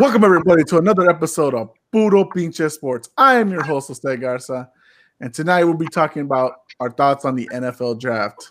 [0.00, 3.10] Welcome everybody to another episode of Puro Pinche Sports.
[3.16, 4.68] I am your host, Jose Garza,
[5.20, 8.50] and tonight we'll be talking about our thoughts on the NFL draft.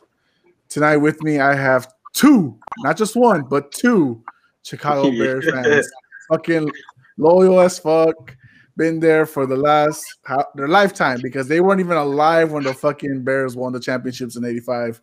[0.69, 4.23] Tonight with me, I have two, not just one, but two
[4.63, 5.85] Chicago Bears fans.
[6.29, 6.71] Fucking
[7.17, 8.37] loyal as fuck.
[8.77, 10.01] Been there for the last
[10.55, 14.45] their lifetime because they weren't even alive when the fucking Bears won the championships in
[14.45, 15.01] '85.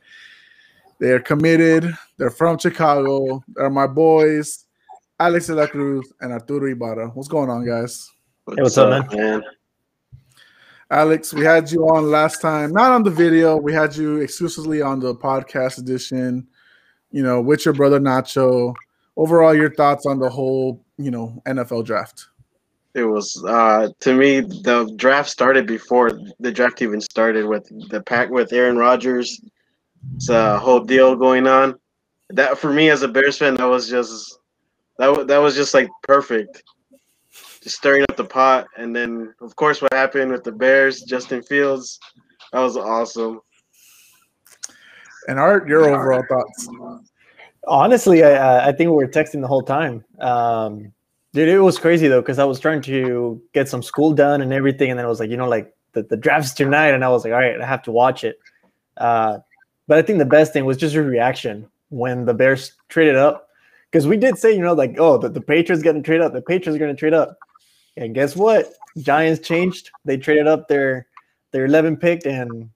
[1.01, 1.95] They're committed.
[2.17, 3.45] They're from Chicago.
[3.49, 4.65] They're my boys.
[5.21, 7.09] Alex de la Cruz, and Arturo Ibarra.
[7.09, 8.11] What's going on, guys?
[8.49, 9.19] Hey, what's, up, man?
[9.19, 9.43] man?
[10.91, 13.59] Alex, we had you on last time, not on the video.
[13.59, 16.49] We had you exclusively on the podcast edition,
[17.11, 18.75] you know, with your brother Nacho.
[19.15, 22.29] Overall, your thoughts on the whole, you know, NFL draft?
[22.95, 28.03] It was uh to me the draft started before the draft even started with the
[28.03, 29.39] pack with Aaron Rodgers.
[30.17, 31.79] It's a whole deal going on.
[32.31, 34.40] That for me as a Bears fan, that was just
[35.01, 36.63] that that was just like perfect.
[37.63, 41.43] Just stirring up the pot, and then of course what happened with the Bears, Justin
[41.43, 41.99] Fields,
[42.53, 43.41] that was awesome.
[45.29, 46.69] And Art, your overall thoughts?
[47.67, 50.05] Honestly, I I think we were texting the whole time.
[50.21, 50.93] Um,
[51.33, 54.53] dude, it was crazy though because I was trying to get some school done and
[54.53, 57.09] everything, and then I was like, you know, like the, the draft's tonight, and I
[57.09, 58.39] was like, all right, I have to watch it.
[58.97, 59.39] Uh,
[59.87, 63.50] but I think the best thing was just your reaction when the Bears traded up
[63.91, 66.33] because we did say, you know, like, oh, the, the Patriots going to trade up.
[66.33, 67.37] The Patriots are going to trade up.
[67.97, 68.73] And guess what?
[68.99, 69.91] Giants changed.
[70.05, 71.07] They traded up their
[71.53, 72.71] their 11 picked, and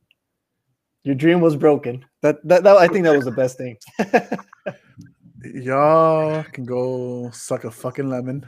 [1.05, 2.05] your dream was broken.
[2.23, 3.77] That, that, that I think that was the best thing.
[5.55, 8.45] Y'all can go suck a fucking lemon.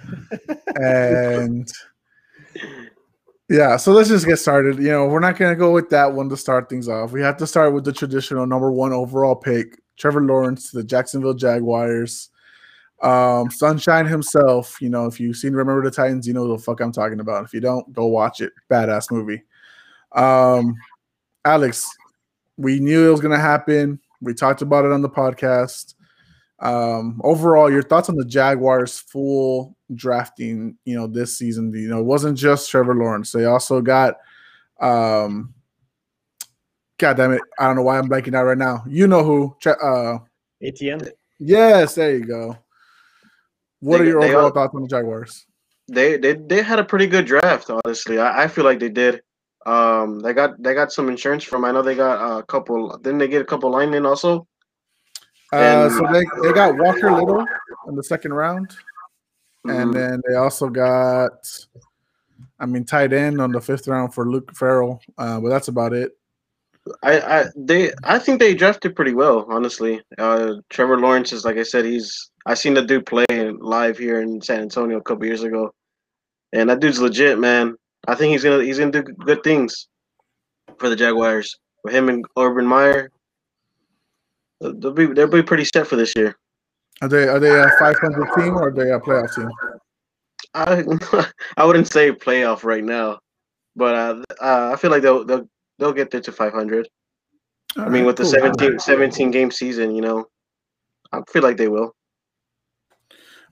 [0.76, 1.70] and
[3.48, 4.78] yeah, so let's just get started.
[4.78, 7.12] You know, we're not going to go with that one to start things off.
[7.12, 10.84] We have to start with the traditional number one overall pick, Trevor Lawrence to the
[10.84, 12.30] Jacksonville Jaguars.
[13.02, 16.80] Um, Sunshine himself, you know, if you've seen Remember the Titans, you know the fuck
[16.80, 17.44] I'm talking about.
[17.44, 18.52] If you don't, go watch it.
[18.70, 19.42] Badass movie.
[20.12, 20.74] Um,
[21.44, 21.86] Alex,
[22.56, 24.00] we knew it was gonna happen.
[24.20, 25.94] We talked about it on the podcast.
[26.58, 31.72] Um, overall, your thoughts on the Jaguars full drafting, you know, this season.
[31.74, 33.30] You know, it wasn't just Trevor Lawrence.
[33.30, 34.16] They also got
[34.80, 35.54] um
[36.98, 37.42] God damn it.
[37.58, 38.82] I don't know why I'm blanking out right now.
[38.88, 39.56] You know who?
[39.66, 40.18] Uh
[40.62, 41.10] ETN.
[41.38, 42.56] Yes, there you go.
[43.80, 45.46] What they, are your overall all, thoughts on the Jaguars?
[45.88, 48.18] They they they had a pretty good draft, honestly.
[48.18, 49.22] I, I feel like they did.
[49.66, 51.64] Um, they got they got some insurance from.
[51.64, 52.96] I know they got a couple.
[52.98, 54.46] Didn't they get a couple linemen also?
[55.52, 57.46] Uh, and, so they, they got Walker Little
[57.88, 58.70] in the second round,
[59.66, 59.70] mm-hmm.
[59.70, 61.32] and then they also got,
[62.58, 65.00] I mean, tight end on the fifth round for Luke Farrell.
[65.18, 66.16] Uh, but that's about it.
[67.02, 70.02] I, I they I think they drafted pretty well, honestly.
[70.18, 74.20] Uh, Trevor Lawrence is like I said, he's I seen the dude play live here
[74.20, 75.74] in San Antonio a couple years ago,
[76.52, 77.74] and that dude's legit, man.
[78.06, 79.88] I think he's gonna he's gonna do good things
[80.78, 81.58] for the Jaguars.
[81.82, 83.10] With him and Urban Meyer,
[84.60, 86.36] they'll be they'll be pretty set for this year.
[87.02, 89.50] Are they are they a 500 team or are they a playoff team?
[90.54, 90.84] I
[91.56, 93.18] I wouldn't say playoff right now,
[93.74, 95.48] but uh, uh, I feel like they'll they'll
[95.78, 96.88] they'll get there to 500.
[97.76, 98.24] All I mean, right, with cool.
[98.24, 100.26] the 17, 17 game season, you know,
[101.12, 101.95] I feel like they will.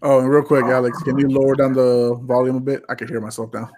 [0.05, 2.85] Oh, and real quick, Alex, can you lower down the volume a bit?
[2.91, 3.71] I can hear myself now.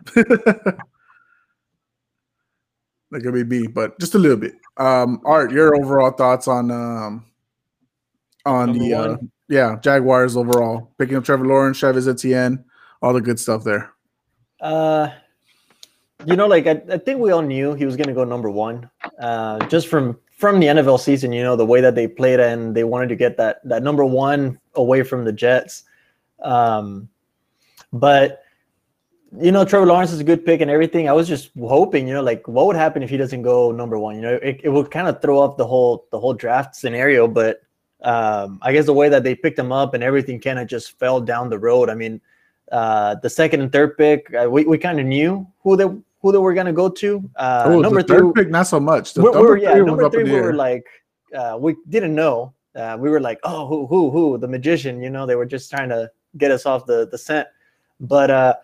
[3.13, 4.55] like a B, but just a little bit.
[4.77, 7.25] Um, Art, your overall thoughts on um
[8.45, 9.17] on Number the uh,
[9.49, 12.65] yeah Jaguars overall picking up Trevor Lawrence, Travis Etienne,
[13.03, 13.93] all the good stuff there.
[14.61, 15.11] Uh,
[16.25, 18.51] you know, like I, I think we all knew he was going to go number
[18.51, 21.33] one, uh, just from from the NFL season.
[21.33, 24.05] You know, the way that they played and they wanted to get that that number
[24.05, 25.85] one away from the Jets.
[26.43, 27.09] Um,
[27.93, 28.43] but
[29.39, 31.09] you know, Trevor Lawrence is a good pick and everything.
[31.09, 33.99] I was just hoping, you know, like what would happen if he doesn't go number
[33.99, 34.17] one?
[34.17, 37.27] You know, it, it would kind of throw up the whole the whole draft scenario.
[37.27, 37.61] But
[38.03, 40.99] um, I guess the way that they picked him up and everything kind of just
[40.99, 41.91] fell down the road.
[41.91, 42.21] I mean,
[42.73, 45.87] uh, the second and third pick, uh, we, we kind of knew who they
[46.23, 47.29] who they were gonna go to.
[47.37, 49.15] Uh, oh, number the three, pick, not so much.
[49.15, 50.87] The we're, we're, yeah, number three, we were like,
[51.35, 52.55] uh, we didn't know.
[52.75, 54.39] Uh, we were like, oh, who, who, who?
[54.39, 55.01] The magician.
[55.01, 57.49] You know, they were just trying to get us off the the scent.
[58.01, 58.55] But uh,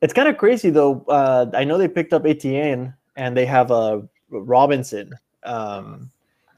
[0.00, 1.04] it's kind of crazy though.
[1.08, 4.00] Uh, I know they picked up Etienne and they have a uh,
[4.30, 5.14] Robinson.
[5.42, 6.10] Um,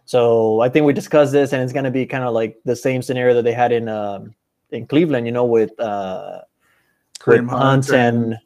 [0.04, 2.76] so I think we discussed this, and it's going to be kind of like the
[2.76, 4.34] same scenario that they had in um,
[4.70, 5.26] in Cleveland.
[5.26, 6.42] You know, with uh,
[7.26, 8.38] with Hunt and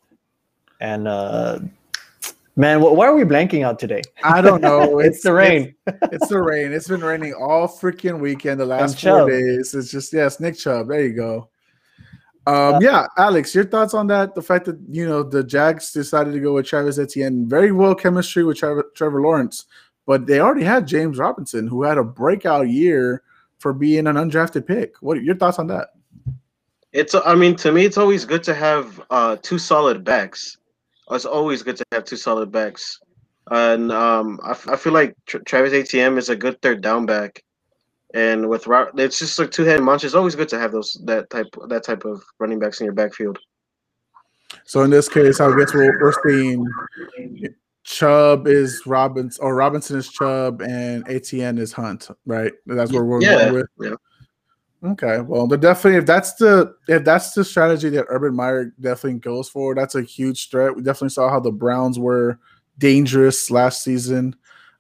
[0.81, 1.59] and uh,
[2.59, 4.01] Man, why are we blanking out today?
[4.25, 4.99] I don't know.
[4.99, 5.75] It's, it's the rain.
[5.87, 6.73] It's, it's, the rain.
[6.73, 8.59] It's been raining all freaking weekend.
[8.59, 9.75] The last four days.
[9.75, 10.89] It's just yes, Nick Chubb.
[10.89, 11.51] There you go.
[12.47, 14.35] Um, yeah, Alex, your thoughts on that?
[14.35, 17.95] The fact that you know the Jags decided to go with Travis Etienne, very well
[17.95, 19.67] chemistry with Trevor, Trevor Lawrence,
[20.07, 23.23] but they already had James Robinson, who had a breakout year
[23.59, 24.95] for being an undrafted pick.
[25.01, 25.89] What are your thoughts on that?
[26.93, 30.57] It's, I mean, to me, it's always good to have uh, two solid backs.
[31.11, 33.01] It's always good to have two solid backs,
[33.51, 37.43] and um, I, I feel like Tra- Travis Etienne is a good third down back
[38.15, 38.67] and with
[38.97, 40.07] it's just like two headed monster.
[40.07, 42.95] It's always good to have those that type that type of running backs in your
[42.95, 43.39] backfield.
[44.65, 46.67] So in this case, I guess we're, we're seeing
[47.83, 52.53] Chubb is Robinson or Robinson is Chubb and ETN is Hunt, right?
[52.67, 53.67] That's where we're yeah, going with.
[53.81, 53.95] Yeah.
[54.85, 59.19] Okay, well, the definitely if that's the if that's the strategy that Urban Meyer definitely
[59.21, 60.77] goes for, that's a huge threat.
[60.77, 62.39] We definitely saw how the Browns were
[62.79, 64.37] dangerous last season.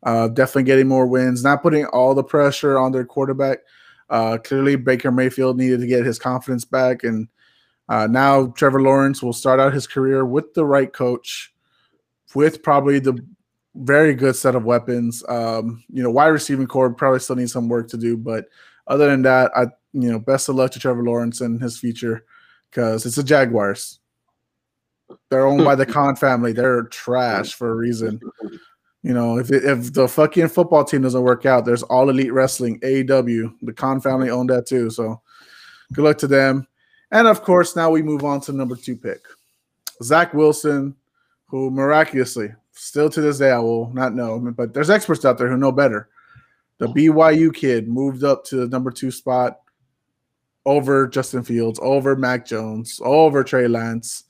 [0.06, 3.58] Uh, definitely getting more wins, not putting all the pressure on their quarterback.
[4.08, 7.26] Uh, clearly, Baker Mayfield needed to get his confidence back, and
[7.88, 11.52] uh, now Trevor Lawrence will start out his career with the right coach,
[12.36, 13.18] with probably the
[13.74, 15.24] very good set of weapons.
[15.28, 18.44] Um, you know, wide receiving core probably still needs some work to do, but
[18.86, 22.24] other than that, I you know, best of luck to Trevor Lawrence and his future
[22.70, 23.98] because it's the Jaguars.
[25.30, 26.52] They're owned by the Khan family.
[26.52, 28.20] They're trash for a reason.
[29.06, 32.32] You know, if it, if the fucking football team doesn't work out, there's all elite
[32.32, 33.54] wrestling, AEW.
[33.62, 34.90] The Khan family owned that too.
[34.90, 35.22] So
[35.92, 36.66] good luck to them.
[37.12, 39.24] And of course, now we move on to number two pick.
[40.02, 40.96] Zach Wilson,
[41.46, 45.48] who miraculously, still to this day, I will not know, but there's experts out there
[45.48, 46.08] who know better.
[46.78, 49.60] The BYU kid moved up to the number two spot
[50.64, 54.24] over Justin Fields, over Mac Jones, over Trey Lance.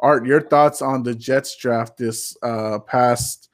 [0.00, 3.50] Art, your thoughts on the Jets draft this uh, past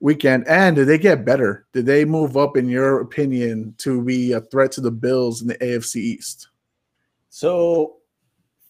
[0.00, 0.46] weekend?
[0.48, 1.66] And did they get better?
[1.72, 5.48] Did they move up, in your opinion, to be a threat to the Bills in
[5.48, 6.48] the AFC East?
[7.30, 7.96] So,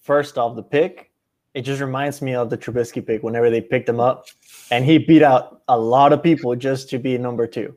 [0.03, 1.11] first off, the pick,
[1.55, 4.27] it just reminds me of the Trubisky pick whenever they picked him up,
[4.71, 7.77] and he beat out a lot of people just to be number two.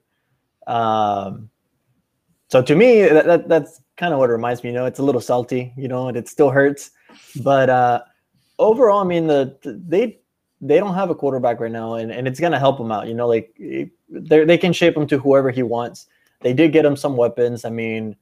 [0.65, 1.49] Um,
[2.49, 4.69] so to me, that, that that's kind of what it reminds me.
[4.69, 6.91] You know, it's a little salty, you know, and it still hurts.
[7.43, 8.01] But uh,
[8.59, 10.19] overall, I mean, the they
[10.61, 13.07] they don't have a quarterback right now, and, and it's gonna help him out.
[13.07, 16.07] You know, like they they can shape him to whoever he wants.
[16.41, 17.65] They did get him some weapons.
[17.65, 18.15] I mean,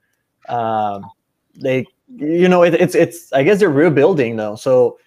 [0.50, 1.10] um,
[1.56, 1.86] they
[2.18, 4.56] you know it, it's it's I guess they're rebuilding though.
[4.56, 5.00] So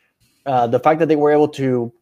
[0.46, 1.92] uh, the fact that they were able to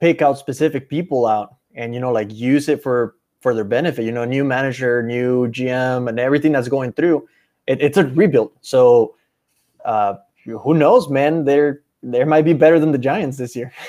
[0.00, 4.04] pick out specific people out and you know like use it for for their benefit.
[4.04, 7.28] You know, new manager, new GM, and everything that's going through.
[7.66, 8.52] It, it's a rebuild.
[8.60, 9.14] So
[9.84, 11.44] uh, who knows, man?
[11.44, 13.72] They're they might be better than the Giants this year.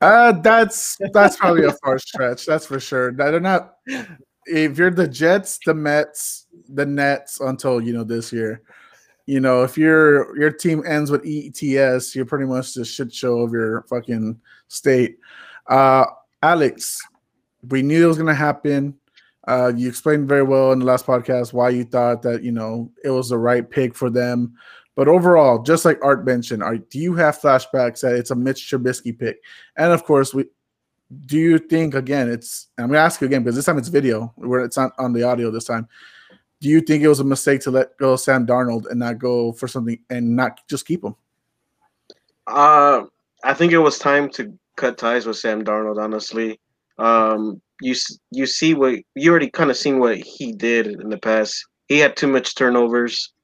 [0.00, 2.46] Uh, that's that's probably a far stretch.
[2.46, 3.12] That's for sure.
[3.12, 3.76] They're not.
[4.46, 8.62] If you're the Jets, the Mets, the Nets, until you know this year,
[9.26, 13.40] you know if your your team ends with ETS, you're pretty much the shit show
[13.40, 14.38] of your fucking
[14.68, 15.18] state.
[15.68, 16.06] Uh,
[16.42, 17.00] Alex,
[17.68, 18.94] we knew it was gonna happen.
[19.48, 22.90] Uh, you explained very well in the last podcast why you thought that you know
[23.04, 24.54] it was the right pick for them.
[24.96, 28.62] But overall, just like Art mentioned, are, do you have flashbacks that it's a Mitch
[28.62, 29.40] Trubisky pick?
[29.76, 30.46] And of course, we
[31.26, 32.28] do you think again?
[32.28, 35.12] It's I'm gonna ask you again because this time it's video where it's not on
[35.12, 35.86] the audio this time.
[36.60, 39.52] Do you think it was a mistake to let go Sam Darnold and not go
[39.52, 41.14] for something and not just keep him?
[42.46, 43.04] Uh,
[43.44, 46.02] I think it was time to cut ties with Sam Darnold.
[46.02, 46.58] Honestly,
[46.98, 47.94] um, you
[48.30, 51.66] you see what you already kind of seen what he did in the past.
[51.88, 53.34] He had too much turnovers.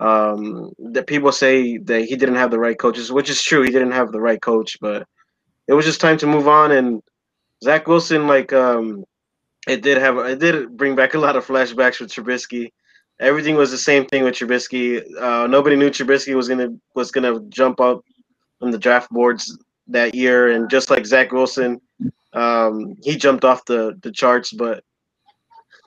[0.00, 3.62] Um, that people say that he didn't have the right coaches, which is true.
[3.62, 5.06] He didn't have the right coach, but
[5.68, 6.72] it was just time to move on.
[6.72, 7.02] And
[7.62, 9.04] Zach Wilson, like, um,
[9.66, 12.72] it did have it did bring back a lot of flashbacks with Trubisky.
[13.20, 15.02] Everything was the same thing with Trubisky.
[15.20, 18.04] Uh, nobody knew Trubisky was gonna was gonna jump up
[18.60, 21.80] on the draft boards that year, and just like Zach Wilson,
[22.32, 24.52] um, he jumped off the the charts.
[24.52, 24.84] But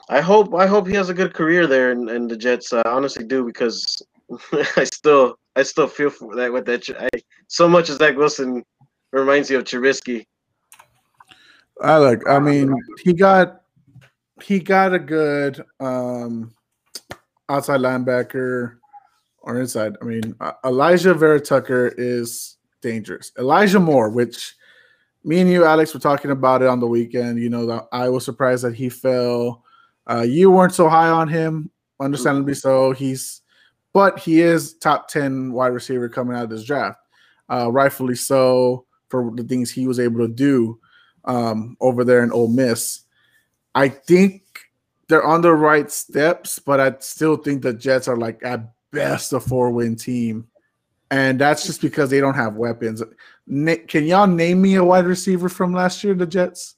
[0.10, 2.72] I hope I hope he has a good career there in, in the Jets.
[2.72, 4.02] I honestly do because
[4.78, 6.90] I still I still feel for that with that.
[7.00, 7.10] I,
[7.48, 8.64] so much as Zach Wilson
[9.12, 10.26] reminds you of Trubisky.
[11.82, 12.28] I like.
[12.28, 12.74] I mean,
[13.04, 13.62] he got
[14.42, 16.54] he got a good um
[17.50, 18.78] outside linebacker
[19.40, 19.96] or inside.
[20.02, 20.34] I mean,
[20.64, 23.32] Alijah Vera-Tucker is dangerous.
[23.38, 24.56] Elijah Moore, which
[25.24, 27.40] me and you, Alex, were talking about it on the weekend.
[27.40, 29.64] You know, I was surprised that he fell.
[30.10, 32.92] Uh, you weren't so high on him, understandably so.
[32.92, 33.42] He's,
[33.94, 37.00] but he is top ten wide receiver coming out of this draft,
[37.50, 40.80] uh, rightfully so for the things he was able to do
[41.26, 43.02] um, over there in Ole Miss.
[43.76, 44.44] I think
[45.08, 48.62] they're on the right steps, but I still think the Jets are like at
[48.92, 50.48] best a four win team
[51.12, 53.02] and that's just because they don't have weapons.
[53.46, 56.76] Na- can y'all name me a wide receiver from last year, the Jets?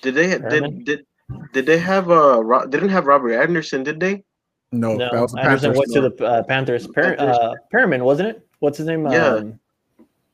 [0.00, 1.06] Did they did did
[1.52, 4.24] did they have uh Ro- they didn't have Robert Anderson, did they?
[4.72, 5.78] No, No, that was the Anderson Panthers.
[5.78, 6.86] went to the uh, Panthers.
[6.86, 7.36] Per, Panthers.
[7.38, 8.46] uh, Perriman, wasn't it?
[8.60, 9.06] What's his name?
[9.10, 9.26] Yeah.
[9.34, 9.58] Um,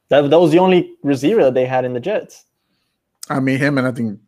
[0.08, 2.44] that, that was the only receiver that they had in the Jets.
[3.30, 4.18] I mean him, and I think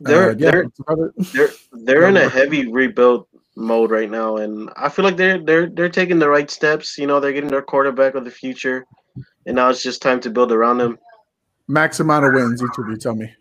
[0.00, 1.12] They're uh, yeah, they're that's about it.
[1.32, 1.48] they're
[1.84, 5.88] they're in a heavy rebuild mode right now, and I feel like they're they're they're
[5.88, 6.98] taking the right steps.
[6.98, 8.84] You know, they're getting their quarterback of the future,
[9.46, 10.98] and now it's just time to build around them.
[11.68, 12.60] max amount of wins.
[12.62, 13.32] Each of you tell me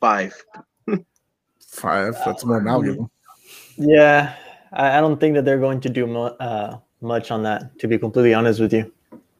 [0.00, 0.34] Five.
[1.76, 2.16] Five.
[2.24, 3.10] That's more give them.
[3.76, 4.34] Yeah,
[4.72, 7.78] I, I don't think that they're going to do mu- uh, much on that.
[7.78, 8.92] To be completely honest with you.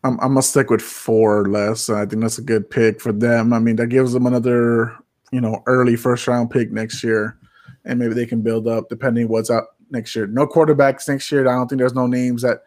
[0.05, 1.91] I'm, I'm gonna stick with four or less.
[1.91, 3.53] I think that's a good pick for them.
[3.53, 4.97] I mean, that gives them another,
[5.33, 7.37] you know, early first round pick next year,
[7.85, 10.27] and maybe they can build up depending what's out next year.
[10.27, 11.49] No quarterbacks next year.
[11.49, 12.63] I don't think there's no names that,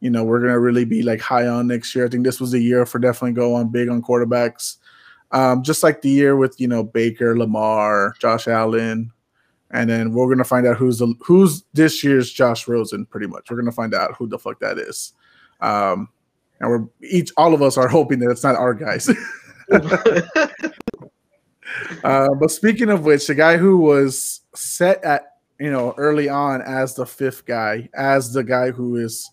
[0.00, 2.06] you know, we're gonna really be like high on next year.
[2.06, 4.76] I think this was a year for definitely go on big on quarterbacks,
[5.32, 9.12] um, just like the year with you know Baker, Lamar, Josh Allen,
[9.70, 13.06] and then we're gonna find out who's the who's this year's Josh Rosen.
[13.06, 15.12] Pretty much, we're gonna find out who the fuck that is.
[15.60, 16.08] Um,
[16.60, 19.08] and we're each all of us are hoping that it's not our guys.
[22.04, 26.62] uh, but speaking of which, the guy who was set at you know early on
[26.62, 29.30] as the fifth guy, as the guy who is,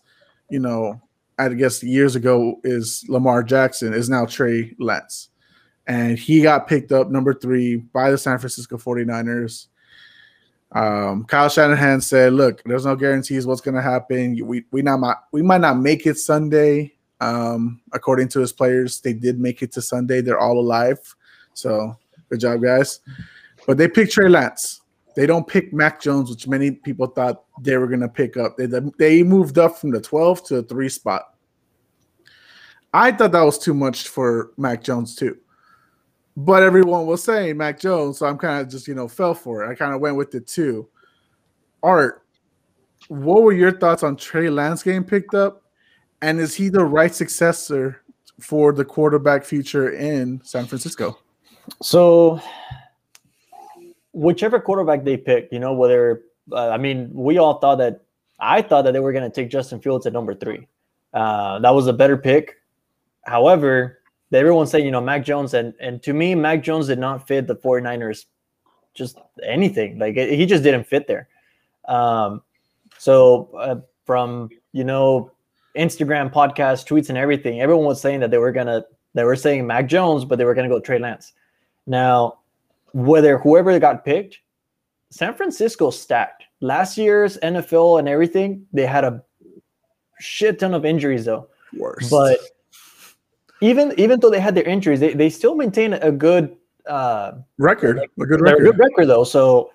[0.50, 1.00] you know,
[1.38, 5.30] I guess years ago is Lamar Jackson, is now Trey Lance.
[5.86, 9.68] And he got picked up number three by the San Francisco 49ers.
[10.72, 14.36] Um, Kyle Shanahan said, "Look, there's no guarantees what's going to happen.
[14.44, 16.92] We we not we might not make it Sunday.
[17.20, 20.20] Um, according to his players, they did make it to Sunday.
[20.20, 20.98] They're all alive.
[21.54, 21.96] So
[22.28, 23.00] good job, guys.
[23.66, 24.82] But they picked Trey Lance.
[25.14, 28.56] They don't pick Mac Jones, which many people thought they were going to pick up.
[28.56, 28.66] They
[28.98, 31.34] they moved up from the 12 to the three spot.
[32.92, 35.38] I thought that was too much for Mac Jones too.
[36.36, 39.64] But everyone was saying Mac Jones, so I'm kind of just you know fell for
[39.64, 39.70] it.
[39.70, 40.88] I kind of went with it too.
[41.82, 42.22] Art,
[43.08, 45.62] what were your thoughts on Trey Lance getting picked up,
[46.20, 48.02] and is he the right successor
[48.40, 51.18] for the quarterback future in San Francisco?
[51.82, 52.40] So,
[54.12, 58.02] whichever quarterback they pick, you know, whether uh, I mean, we all thought that
[58.38, 60.66] I thought that they were going to take Justin Fields at number three.
[61.12, 62.56] Uh, that was a better pick.
[63.24, 64.00] However,
[64.32, 67.46] everyone's said, you know, Mac Jones, and and to me, Mac Jones did not fit
[67.46, 68.26] the 49ers
[68.94, 69.98] just anything.
[69.98, 71.28] Like he just didn't fit there.
[71.86, 72.42] Um,
[72.98, 75.30] so uh, from you know
[75.76, 79.66] Instagram, podcast, tweets, and everything, everyone was saying that they were gonna they were saying
[79.66, 81.32] Mac Jones, but they were gonna go Trey Lance.
[81.86, 82.38] Now,
[82.92, 84.40] whether whoever got picked,
[85.10, 86.44] San Francisco stacked.
[86.60, 89.22] Last year's NFL and everything, they had a
[90.18, 91.48] shit ton of injuries though.
[91.76, 92.10] Worst.
[92.10, 92.38] But
[93.60, 97.98] even even though they had their injuries, they, they still maintain a good uh record,
[97.98, 98.64] a good record.
[98.64, 99.24] good record though.
[99.24, 99.70] So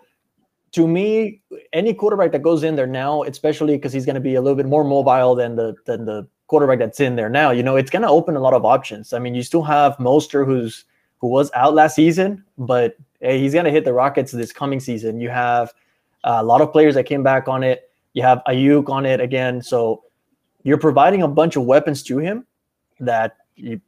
[0.73, 1.41] to me,
[1.73, 4.55] any quarterback that goes in there now, especially because he's going to be a little
[4.55, 7.89] bit more mobile than the than the quarterback that's in there now, you know, it's
[7.89, 9.13] going to open a lot of options.
[9.13, 10.85] I mean, you still have Mostert, who's
[11.19, 14.79] who was out last season, but hey, he's going to hit the Rockets this coming
[14.79, 15.19] season.
[15.19, 15.73] You have
[16.23, 17.89] uh, a lot of players that came back on it.
[18.13, 20.03] You have Aiyuk on it again, so
[20.63, 22.45] you're providing a bunch of weapons to him
[22.99, 23.81] that you,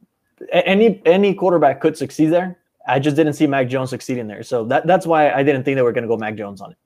[0.52, 2.58] any any quarterback could succeed there.
[2.86, 5.76] I just didn't see Mac Jones succeeding there, so that that's why I didn't think
[5.76, 6.78] they were going to go Mac Jones on it.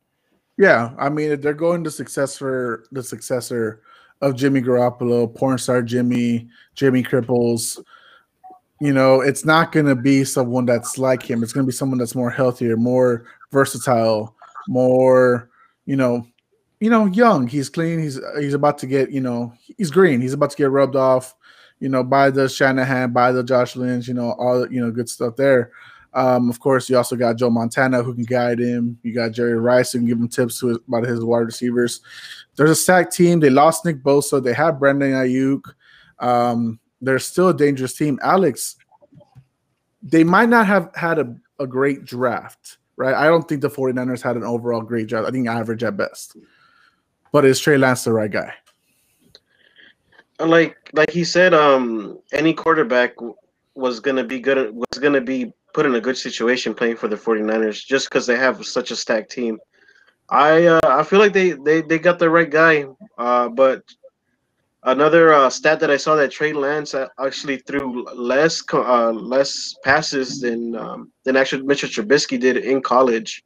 [0.56, 3.82] Yeah, I mean, they're going to successor the successor
[4.20, 7.78] of Jimmy Garoppolo, porn star Jimmy, Jimmy Cripples.
[8.80, 11.42] You know, it's not going to be someone that's like him.
[11.42, 14.36] It's going to be someone that's more healthier, more versatile,
[14.68, 15.50] more,
[15.86, 16.26] you know,
[16.80, 17.46] you know, young.
[17.48, 17.98] He's clean.
[18.00, 20.20] He's he's about to get, you know, he's green.
[20.20, 21.34] He's about to get rubbed off,
[21.80, 25.08] you know, by the Shanahan, by the Josh Lynch, you know, all you know, good
[25.08, 25.72] stuff there.
[26.14, 28.98] Um, of course, you also got Joe Montana who can guide him.
[29.02, 32.00] You got Jerry Rice who can give him tips his, about his wide receivers.
[32.56, 33.40] There's a stacked team.
[33.40, 34.42] They lost Nick Bosa.
[34.42, 35.62] They have Brandon Aiyuk.
[36.18, 38.18] Um, they're still a dangerous team.
[38.22, 38.76] Alex,
[40.02, 43.14] they might not have had a, a great draft, right?
[43.14, 45.28] I don't think the 49ers had an overall great draft.
[45.28, 46.36] I think average at best.
[47.30, 48.54] But is Trey Lance the right guy?
[50.40, 53.14] Like like he said, um, any quarterback
[53.74, 54.74] was gonna be good.
[54.74, 58.36] Was gonna be put in a good situation playing for the 49ers just because they
[58.36, 59.58] have such a stacked team.
[60.30, 62.86] I uh, I feel like they they they got the right guy.
[63.16, 63.82] Uh, but
[64.84, 70.40] another uh, stat that I saw that Trey Lance actually threw less uh, less passes
[70.40, 73.44] than um, than actually Mitchell Trubisky did in college.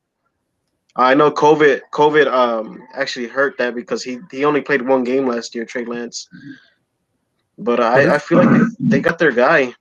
[0.96, 5.26] I know COVID COVID um actually hurt that because he he only played one game
[5.26, 6.28] last year, Trey Lance.
[7.62, 9.75] But I, I feel like they, they got their guy.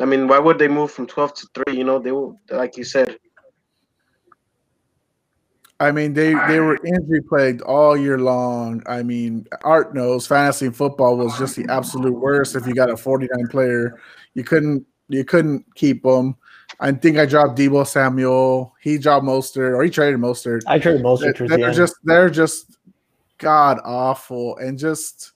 [0.00, 1.76] I mean, why would they move from twelve to three?
[1.76, 3.18] You know, they were, like you said.
[5.80, 8.82] I mean, they they were injury plagued all year long.
[8.86, 12.56] I mean, Art knows fantasy football was just the absolute worst.
[12.56, 14.00] If you got a 49 player,
[14.34, 16.36] you couldn't you couldn't keep them.
[16.80, 18.74] I think I dropped Deebo Samuel.
[18.80, 20.62] He dropped Mostert, or he traded Mostert.
[20.66, 21.48] I traded Mostert.
[21.48, 22.76] They're, they're just they're just
[23.38, 25.32] god awful and just.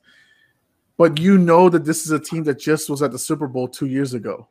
[0.97, 3.69] But you know that this is a team that just was at the Super Bowl
[3.69, 4.49] two years ago,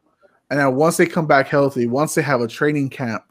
[0.50, 3.24] and now once they come back healthy, once they have a training camp,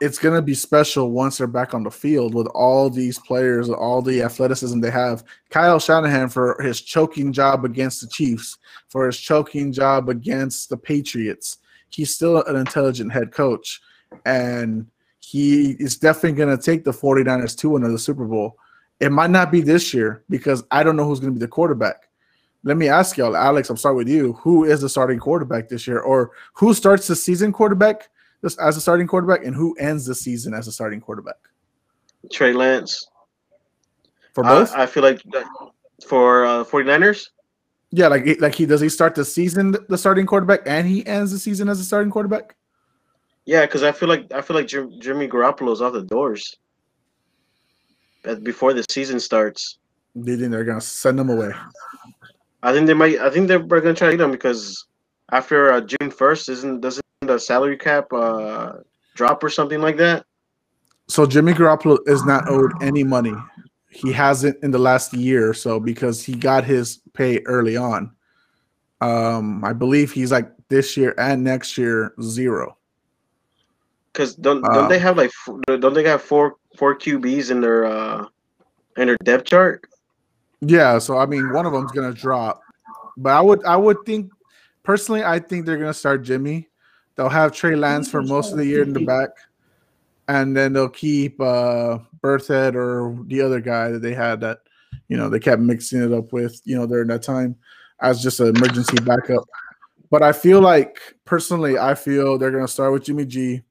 [0.00, 3.70] it's going to be special once they're back on the field with all these players,
[3.70, 5.24] all the athleticism they have.
[5.50, 10.76] Kyle Shanahan for his choking job against the Chiefs, for his choking job against the
[10.76, 11.58] Patriots.
[11.88, 13.80] He's still an intelligent head coach,
[14.26, 14.86] and
[15.20, 18.58] he is definitely going to take the 49ers to another Super Bowl.
[19.00, 21.48] It might not be this year because I don't know who's going to be the
[21.48, 22.08] quarterback.
[22.64, 24.32] Let me ask y'all, Alex, I'm starting with you.
[24.34, 28.08] Who is the starting quarterback this year, or who starts the season quarterback?
[28.60, 31.36] as a starting quarterback, and who ends the season as a starting quarterback?
[32.30, 33.08] Trey Lance.
[34.34, 34.72] For both?
[34.74, 35.20] I, I feel like
[36.06, 37.30] for uh, 49ers?
[37.90, 41.32] Yeah, like like he does he start the season the starting quarterback and he ends
[41.32, 42.56] the season as a starting quarterback?
[43.46, 46.56] Yeah, because I feel like I feel like Jim, Jimmy Garoppolo's off the doors
[48.42, 49.78] before the season starts.
[50.14, 51.52] They think they're gonna send them away.
[52.62, 53.18] I think they might.
[53.18, 54.86] I think they're gonna try to get him because
[55.32, 58.72] after uh, June first, isn't doesn't the salary cap uh,
[59.14, 60.24] drop or something like that?
[61.08, 63.34] So Jimmy Garoppolo is not owed any money.
[63.90, 68.10] He hasn't in the last year or so because he got his pay early on.
[69.00, 72.76] Um, I believe he's like this year and next year zero.
[74.12, 75.30] Because don't don't uh, they have like
[75.66, 78.26] don't they have four four QBs in their uh
[78.96, 79.84] in their depth chart?
[80.60, 82.60] Yeah, so I mean one of them's gonna drop,
[83.16, 84.32] but I would I would think
[84.82, 86.68] personally I think they're gonna start Jimmy
[87.16, 89.30] They'll have Trey Lance for most of the year in the back,
[90.28, 94.58] and then they'll keep uh, Burkhead or the other guy that they had that
[95.08, 97.56] you know they kept mixing it up with you know during that time
[98.00, 99.44] as just an emergency backup.
[100.10, 103.62] But I feel like personally, I feel they're gonna start with Jimmy G.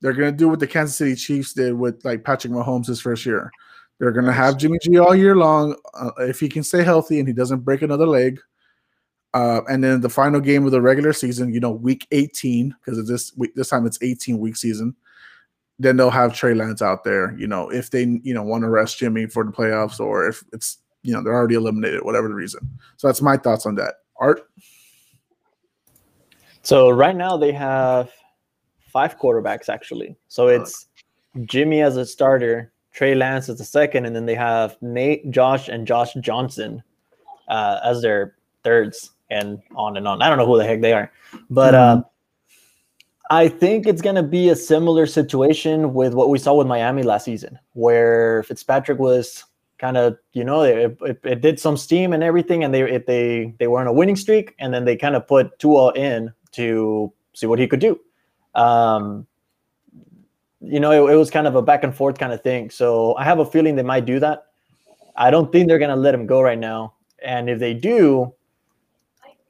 [0.00, 3.26] They're gonna do what the Kansas City Chiefs did with like Patrick Mahomes his first
[3.26, 3.50] year.
[3.98, 7.26] They're gonna have Jimmy G all year long uh, if he can stay healthy and
[7.26, 8.40] he doesn't break another leg.
[9.34, 13.06] Uh, and then the final game of the regular season, you know, week 18, because
[13.06, 14.94] this week this time it's 18 week season.
[15.78, 18.70] Then they'll have Trey Lance out there, you know, if they you know want to
[18.70, 22.34] rest Jimmy for the playoffs or if it's you know they're already eliminated, whatever the
[22.34, 22.60] reason.
[22.96, 23.94] So that's my thoughts on that.
[24.16, 24.48] Art.
[26.62, 28.10] So right now they have
[28.98, 30.16] five quarterbacks actually.
[30.26, 30.88] So it's
[31.44, 35.68] Jimmy as a starter, Trey Lance as a second, and then they have Nate, Josh,
[35.68, 36.82] and Josh Johnson
[37.46, 38.34] uh, as their
[38.64, 40.20] thirds and on and on.
[40.20, 41.12] I don't know who the heck they are,
[41.48, 42.00] but mm-hmm.
[42.00, 42.02] uh,
[43.30, 47.04] I think it's going to be a similar situation with what we saw with Miami
[47.04, 49.44] last season, where Fitzpatrick was
[49.78, 53.06] kind of, you know, it, it, it, did some steam and everything, and they it,
[53.06, 56.32] they they were on a winning streak, and then they kind of put Tua in
[56.52, 58.00] to see what he could do.
[58.58, 59.26] Um,
[60.60, 62.70] you know, it, it was kind of a back and forth kind of thing.
[62.70, 64.46] So I have a feeling they might do that.
[65.16, 66.94] I don't think they're going to let him go right now,
[67.24, 68.32] and if they do,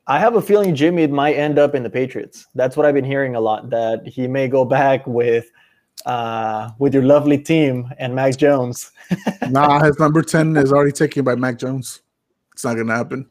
[0.07, 2.47] I have a feeling Jimmy might end up in the Patriots.
[2.55, 3.68] That's what I've been hearing a lot.
[3.68, 5.51] That he may go back with
[6.07, 8.92] uh, with your lovely team and Mac Jones.
[9.51, 12.01] nah, his number ten is already taken by Mac Jones.
[12.53, 13.29] It's not gonna happen.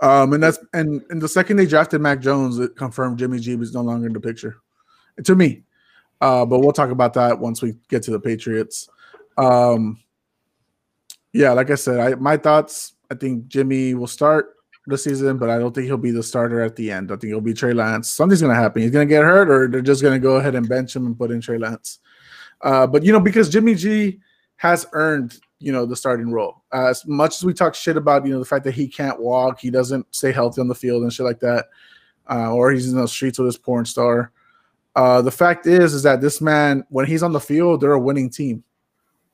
[0.00, 3.54] Um, and that's and and the second they drafted Mac Jones, it confirmed Jimmy G
[3.54, 4.58] is no longer in the picture.
[5.24, 5.62] To me,
[6.20, 8.88] uh, but we'll talk about that once we get to the Patriots.
[9.36, 9.98] Um,
[11.32, 12.94] yeah, like I said, I my thoughts.
[13.10, 14.54] I think Jimmy will start
[14.86, 17.12] the season, but I don't think he'll be the starter at the end.
[17.12, 18.10] I think he'll be Trey Lance.
[18.10, 18.82] Something's to happen.
[18.82, 21.30] He's to get hurt, or they're just to go ahead and bench him and put
[21.30, 22.00] in Trey Lance.
[22.62, 24.20] Uh, but you know, because Jimmy G
[24.56, 26.62] has earned you know the starting role.
[26.72, 29.20] Uh, as much as we talk shit about you know the fact that he can't
[29.20, 31.66] walk, he doesn't stay healthy on the field and shit like that,
[32.28, 34.32] uh, or he's in the streets with his porn star.
[34.94, 38.00] Uh, the fact is, is that this man, when he's on the field, they're a
[38.00, 38.62] winning team.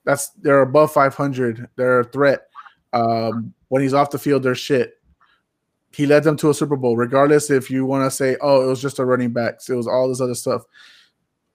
[0.05, 1.69] That's they're above 500.
[1.77, 2.49] They're a threat.
[2.93, 4.99] Um, when he's off the field, they're shit
[5.93, 8.67] he led them to a Super Bowl, regardless if you want to say, oh, it
[8.67, 10.63] was just a running back, it was all this other stuff.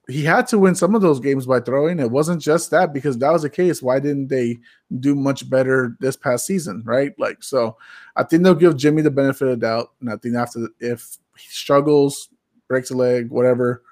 [0.10, 2.00] He had to win some of those games by throwing.
[2.00, 3.82] It wasn't just that because that was the case.
[3.82, 4.58] Why didn't they
[5.00, 6.84] do much better this past season?
[6.86, 7.18] Right.
[7.18, 7.78] Like, so
[8.18, 9.94] I think they'll give Jimmy the benefit of doubt.
[10.02, 12.28] And I think after, if he struggles,
[12.68, 13.84] breaks a leg, whatever,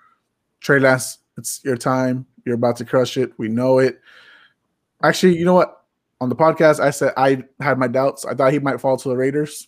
[0.61, 2.25] Trey Lance, it's your time.
[2.45, 3.33] You're about to crush it.
[3.37, 3.99] We know it.
[5.03, 5.83] Actually, you know what?
[6.21, 8.25] On the podcast, I said I had my doubts.
[8.25, 9.67] I thought he might fall to the Raiders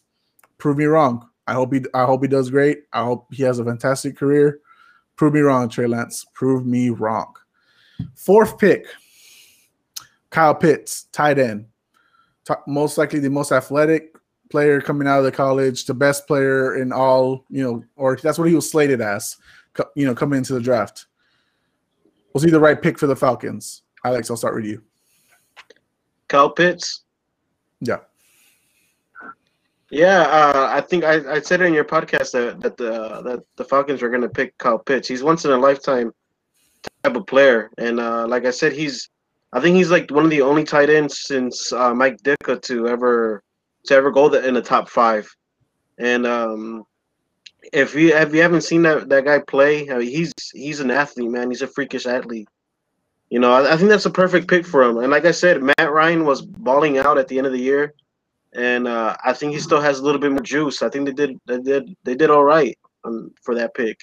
[0.63, 1.27] Prove me wrong.
[1.45, 2.83] I hope he I hope he does great.
[2.93, 4.61] I hope he has a fantastic career.
[5.17, 6.25] Prove me wrong, Trey Lance.
[6.33, 7.33] Prove me wrong.
[8.15, 8.85] Fourth pick,
[10.29, 11.65] Kyle Pitts, tight end.
[12.65, 14.15] Most likely the most athletic
[14.49, 18.37] player coming out of the college, the best player in all, you know, or that's
[18.37, 19.35] what he was slated as,
[19.95, 21.07] you know, coming into the draft.
[22.33, 23.83] Was he the right pick for the Falcons?
[24.05, 24.81] Alex, I'll start with you.
[26.27, 27.03] Kyle Pitts.
[27.79, 27.99] Yeah.
[29.91, 33.43] Yeah, uh, I think I, I said it in your podcast that, that the that
[33.57, 35.07] the Falcons were going to pick Kyle Pitts.
[35.07, 36.11] He's once in a lifetime
[37.03, 39.09] type of player, and uh, like I said, he's
[39.53, 42.87] I think he's like one of the only tight ends since uh, Mike Ditka to
[42.87, 43.43] ever
[43.85, 45.29] to ever go in the top five.
[45.99, 46.85] And um,
[47.73, 50.91] if you if you haven't seen that that guy play, I mean, he's he's an
[50.91, 51.49] athlete, man.
[51.49, 52.47] He's a freakish athlete.
[53.29, 54.97] You know, I, I think that's a perfect pick for him.
[54.99, 57.93] And like I said, Matt Ryan was balling out at the end of the year
[58.55, 60.81] and uh, I think he still has a little bit more juice.
[60.81, 63.99] I think they did they did they did all right um, for that pick.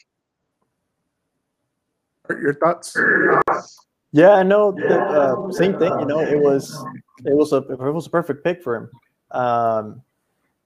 [2.29, 2.97] Your thoughts?
[4.13, 4.73] Yeah, I know.
[4.73, 5.93] The, uh, same thing.
[5.99, 6.85] You know, it was
[7.25, 8.91] it was a it was a perfect pick for him.
[9.31, 10.03] Um,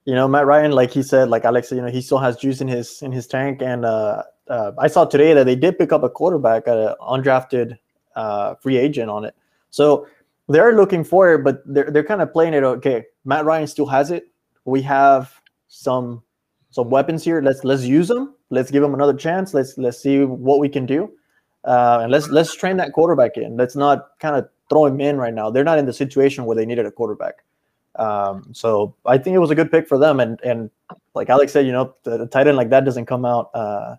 [0.04, 2.60] you know, Matt Ryan, like he said, like Alex, you know, he still has juice
[2.60, 3.62] in his in his tank.
[3.62, 7.78] And uh, uh, I saw today that they did pick up a quarterback, an undrafted
[8.14, 9.34] uh, free agent on it.
[9.70, 10.06] So
[10.48, 12.62] they're looking for it, but they're they're kind of playing it.
[12.62, 14.24] Okay, Matt Ryan still has it.
[14.66, 16.22] We have some
[16.70, 17.40] some weapons here.
[17.40, 18.34] Let's let's use them.
[18.50, 19.54] Let's give them another chance.
[19.54, 21.10] Let's let's see what we can do,
[21.64, 23.56] uh, and let's let's train that quarterback in.
[23.56, 25.50] Let's not kind of throw him in right now.
[25.50, 27.36] They're not in the situation where they needed a quarterback.
[27.96, 30.20] Um, so I think it was a good pick for them.
[30.20, 30.70] And and
[31.14, 33.50] like Alex said, you know, the, the tight end like that doesn't come out.
[33.54, 33.96] Uh,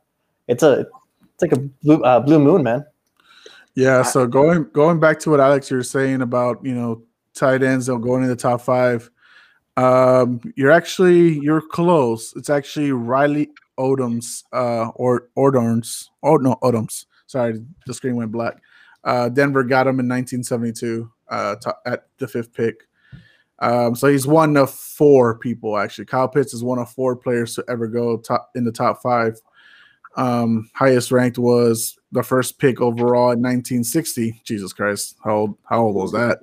[0.47, 0.85] it's a
[1.33, 2.85] it's like a blue uh, blue moon, man.
[3.75, 4.03] Yeah.
[4.03, 7.03] So going going back to what Alex you were saying about you know
[7.33, 9.09] tight ends don't go into the top five.
[9.77, 12.33] Um, you're actually you're close.
[12.35, 16.09] It's actually Riley Odoms, uh, or Odorns.
[16.23, 17.05] Oh no, Odoms.
[17.27, 18.61] Sorry, the screen went black.
[19.03, 22.87] Uh, Denver got him in 1972 uh, to, at the fifth pick.
[23.59, 26.05] Um, so he's one of four people actually.
[26.05, 29.39] Kyle Pitts is one of four players to ever go top in the top five.
[30.17, 34.41] Um, highest ranked was the first pick overall in 1960.
[34.43, 36.39] Jesus Christ, how old, how old was that?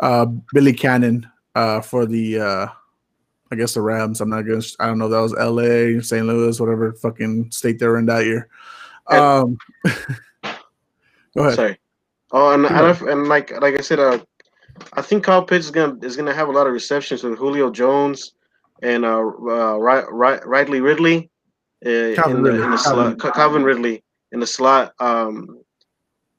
[0.00, 2.66] Uh, Billy Cannon uh, for the uh,
[3.52, 4.20] I guess the Rams.
[4.20, 4.62] I'm not gonna.
[4.80, 5.08] I don't know.
[5.08, 6.26] That was L.A., St.
[6.26, 8.48] Louis, whatever fucking state they were in that year.
[9.06, 10.50] Um, go
[11.36, 11.54] ahead.
[11.54, 11.78] Sorry.
[12.32, 14.18] Oh, and and, and like like I said, uh,
[14.92, 17.70] I think Kyle Pitts is gonna is gonna have a lot of receptions with Julio
[17.70, 18.34] Jones
[18.82, 21.30] and uh, uh right, right, Riley Ridley
[21.84, 22.64] uh, Calvin in, the, Ridley.
[22.64, 23.32] in the slot, Calvin.
[23.34, 24.94] Calvin Ridley in the slot.
[25.00, 25.60] Um,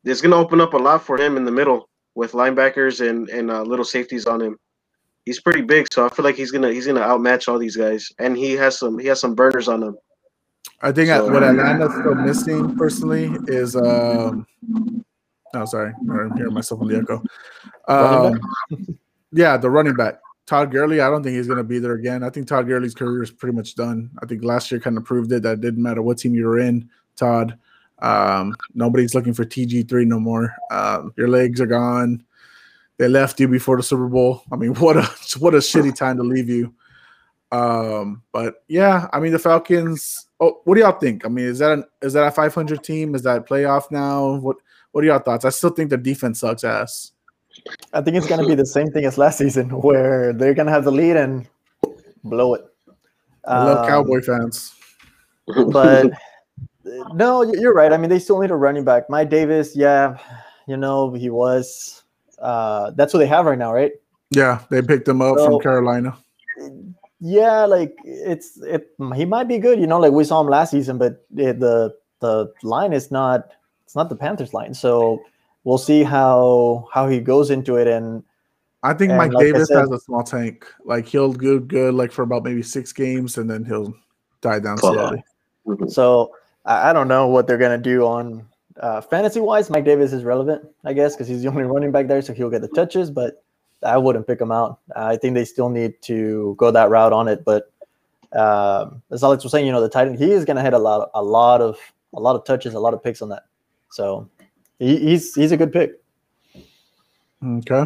[0.04, 3.30] it's going to open up a lot for him in the middle with linebackers and
[3.30, 4.58] and uh, little safeties on him.
[5.26, 8.12] He's pretty big, so I feel like he's gonna he's gonna outmatch all these guys,
[8.20, 9.98] and he has some he has some burners on him.
[10.82, 14.46] I think so, what Atlanta's still missing personally is um.
[15.56, 17.24] Oh, sorry, I'm hearing myself on the echo.
[17.88, 18.40] Um,
[19.32, 20.20] yeah, the running back.
[20.46, 22.24] Todd Gurley, I don't think he's going to be there again.
[22.24, 24.12] I think Todd Gurley's career is pretty much done.
[24.22, 26.46] I think last year kind of proved it that it didn't matter what team you
[26.46, 27.58] were in, Todd.
[28.00, 30.54] Um, nobody's looking for TG3 no more.
[30.70, 32.24] Um, your legs are gone.
[32.98, 34.44] They left you before the Super Bowl.
[34.52, 35.04] I mean, what a
[35.40, 36.74] what a shitty time to leave you.
[37.52, 40.28] Um, but yeah, I mean the Falcons.
[40.40, 41.26] Oh, what do y'all think?
[41.26, 43.16] I mean, is that an, is that a 500 team?
[43.16, 44.36] Is that playoff now?
[44.36, 44.58] What
[44.96, 45.44] what are y'all thoughts?
[45.44, 47.12] I still think the defense sucks ass.
[47.92, 50.68] I think it's going to be the same thing as last season, where they're going
[50.68, 51.46] to have the lead and
[52.24, 52.64] blow it.
[53.46, 54.74] I love um, Cowboy fans,
[55.68, 56.14] but
[57.14, 57.92] no, you're right.
[57.92, 59.10] I mean, they still need a running back.
[59.10, 60.18] Mike Davis, yeah,
[60.66, 62.04] you know he was.
[62.40, 63.92] Uh, that's what they have right now, right?
[64.30, 66.18] Yeah, they picked him up so, from Carolina.
[67.20, 68.92] Yeah, like it's it.
[69.14, 70.00] He might be good, you know.
[70.00, 73.52] Like we saw him last season, but it, the the line is not.
[73.86, 75.24] It's not the Panthers line, so
[75.64, 77.88] we'll see how how he goes into it.
[77.88, 78.24] And
[78.84, 80.66] I think and Mike like Davis said, has a small tank.
[80.84, 83.94] Like he'll do good like for about maybe six games, and then he'll
[84.42, 85.24] die down slowly.
[85.68, 85.88] Mm-hmm.
[85.88, 86.32] So
[86.66, 88.48] I, I don't know what they're gonna do on
[88.80, 89.70] uh, fantasy wise.
[89.70, 92.50] Mike Davis is relevant, I guess, because he's the only running back there, so he'll
[92.50, 93.12] get the touches.
[93.12, 93.44] But
[93.84, 94.80] I wouldn't pick him out.
[94.96, 97.46] I think they still need to go that route on it.
[97.46, 97.72] But
[98.34, 100.80] um, as Alex was saying, you know, the Titan he is going to hit a
[100.80, 101.78] lot, a lot of,
[102.14, 103.46] a lot of touches, a lot of picks on that.
[103.92, 104.30] So
[104.80, 105.94] he, he's he's a good pick.
[107.44, 107.86] Okay.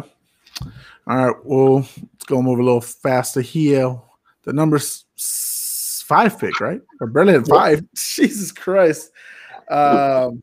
[1.06, 1.36] All right.
[1.44, 3.96] Well, let's go move a little faster here.
[4.44, 5.04] The number's
[6.06, 6.80] five pick, right?
[7.00, 7.84] Or barely at five.
[7.94, 9.12] Jesus Christ.
[9.68, 10.42] Um,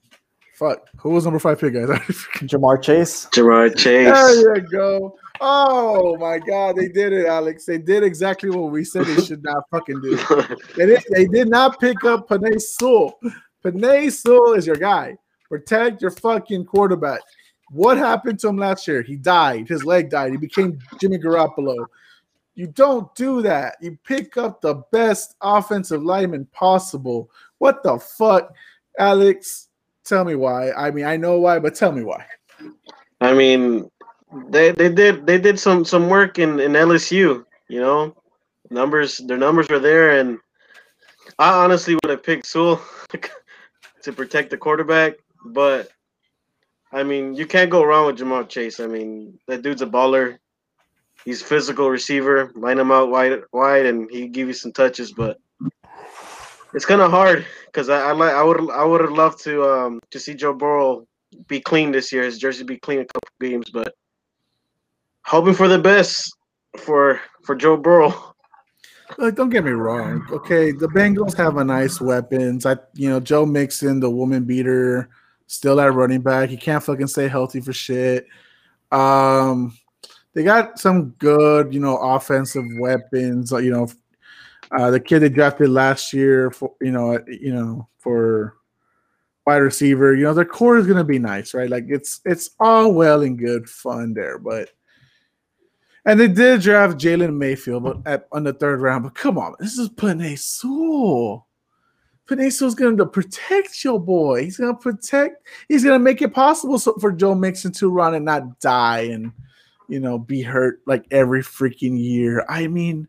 [0.58, 0.88] Fuck.
[0.98, 1.88] Who was number five pick, guys?
[1.88, 3.28] Ja'Marr Chase.
[3.28, 4.12] Ja'Marr Chase.
[4.12, 5.16] There you go.
[5.40, 7.66] Oh my god, they did it, Alex.
[7.66, 10.18] They did exactly what we said they should not fucking do.
[10.76, 13.20] They did, they did not pick up Penei Sewell.
[13.64, 15.16] Penei Sewell is your guy.
[15.50, 17.22] Protect your fucking quarterback.
[17.70, 19.02] What happened to him last year?
[19.02, 19.68] He died.
[19.68, 20.32] His leg died.
[20.32, 21.86] He became Jimmy Garoppolo.
[22.56, 23.76] You don't do that.
[23.82, 27.30] You pick up the best offensive lineman possible.
[27.60, 28.54] What the fuck,
[28.98, 29.68] Alex?
[30.04, 30.72] Tell me why.
[30.72, 32.26] I mean, I know why, but tell me why.
[33.22, 33.92] I mean,
[34.50, 37.46] they they did they did some some work in in LSU.
[37.68, 38.16] You know,
[38.70, 40.40] numbers their numbers were there, and
[41.38, 42.82] I honestly would have picked Sewell
[44.02, 45.14] to protect the quarterback.
[45.54, 45.90] But
[46.92, 48.80] I mean, you can't go wrong with Ja'Marr Chase.
[48.80, 50.38] I mean, that dude's a baller.
[51.26, 52.52] He's physical receiver.
[52.56, 55.12] Line him out wide, wide, and he give you some touches.
[55.12, 55.40] But
[56.74, 59.64] it's kind of hard because I, I like I would I would have loved to
[59.64, 61.08] um to see Joe Burrow
[61.48, 62.24] be clean this year.
[62.24, 63.94] His jersey be clean a couple games, but
[65.26, 66.36] hoping for the best
[66.78, 68.14] for for Joe Burrow.
[69.18, 70.26] Look, don't get me wrong.
[70.32, 72.66] Okay, the Bengals have a nice weapons.
[72.66, 75.10] I you know Joe Mixon, the woman beater,
[75.48, 76.50] still at running back.
[76.50, 78.28] He can't fucking stay healthy for shit.
[78.92, 79.78] Um,
[80.34, 83.52] they got some good you know offensive weapons.
[83.52, 83.88] You know,
[84.72, 88.56] uh, the kid they drafted last year for you know you know for
[89.46, 90.14] wide receiver.
[90.14, 91.70] You know their core is gonna be nice, right?
[91.70, 94.70] Like it's it's all well and good fun there, but
[96.06, 99.04] and they did draft Jalen Mayfield at, on the third round.
[99.04, 101.48] But come on, this is Penei Sewell.
[102.30, 104.44] Sewell's going to protect your boy.
[104.44, 105.48] He's going to protect.
[105.70, 109.02] He's going to make it possible so, for Joe Mixon to run and not die
[109.02, 109.32] and
[109.88, 112.46] you know be hurt like every freaking year.
[112.50, 113.08] I mean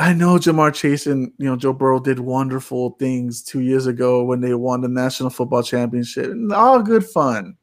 [0.00, 4.22] I know Ja'Marr Chase and you know Joe Burrow did wonderful things two years ago
[4.22, 7.56] when they won the National Football Championship, and all good fun.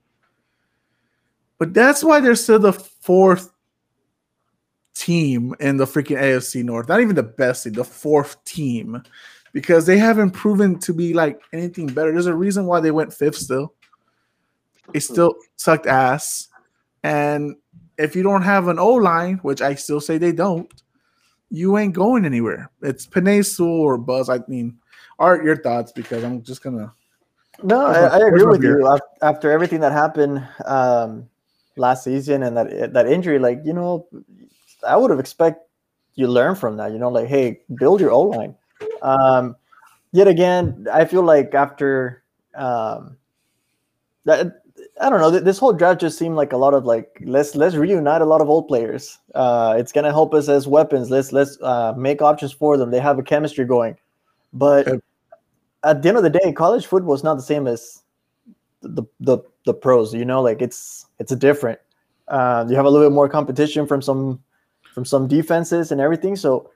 [1.57, 3.53] But that's why they're still the fourth
[4.93, 6.89] team in the freaking AFC North.
[6.89, 9.01] Not even the best team, the fourth team,
[9.55, 12.11] because they haven't proven to be like anything better.
[12.11, 13.73] There's a reason why they went fifth still.
[14.91, 16.49] They still sucked ass.
[17.03, 17.55] And
[17.97, 20.69] if you don't have an O line, which I still say they don't,
[21.49, 22.69] you ain't going anywhere.
[22.81, 23.07] It's
[23.47, 24.29] Sewell or Buzz.
[24.29, 24.77] I mean,
[25.19, 26.93] Art, your thoughts because I'm just gonna.
[27.63, 28.99] No, I, I agree with you.
[29.21, 31.29] After everything that happened um,
[31.77, 34.05] last season and that that injury, like you know,
[34.85, 35.61] I would have expect
[36.15, 36.91] you learn from that.
[36.91, 38.53] You know, like hey, build your O line.
[39.05, 39.55] Um,
[40.11, 42.23] yet again, I feel like after
[42.55, 43.17] um,
[44.25, 44.61] that
[45.01, 45.29] I don't know.
[45.29, 48.41] This whole draft just seemed like a lot of like let's let's reunite a lot
[48.41, 49.19] of old players.
[49.33, 51.09] Uh, it's gonna help us as weapons.
[51.09, 52.91] Let's let's uh, make options for them.
[52.91, 53.97] They have a chemistry going,
[54.53, 54.87] but
[55.83, 58.03] at the end of the day, college football is not the same as
[58.81, 60.13] the the the pros.
[60.13, 61.79] You know, like it's it's a different.
[62.27, 64.41] Uh, you have a little bit more competition from some
[64.93, 66.37] from some defenses and everything.
[66.37, 66.71] So,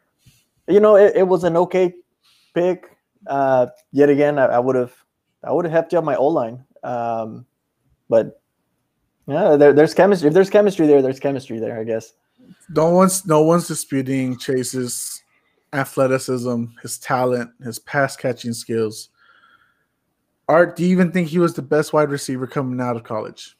[0.67, 1.95] you know, it, it was an okay
[2.53, 2.97] pick.
[3.27, 4.93] Uh, yet again, I would have
[5.43, 6.63] I would have helped you up my O line.
[6.83, 7.45] Um,
[8.09, 8.41] but
[9.27, 10.27] yeah, there, there's chemistry.
[10.27, 12.13] If there's chemistry there, there's chemistry there, I guess.
[12.69, 15.23] No one's no one's disputing Chase's
[15.73, 19.09] athleticism, his talent, his pass catching skills.
[20.47, 23.55] Art, do you even think he was the best wide receiver coming out of college?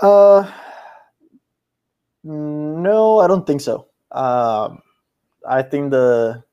[0.00, 0.50] Uh,
[2.22, 3.88] no, I don't think so.
[4.12, 4.82] Um,
[5.48, 6.43] I think the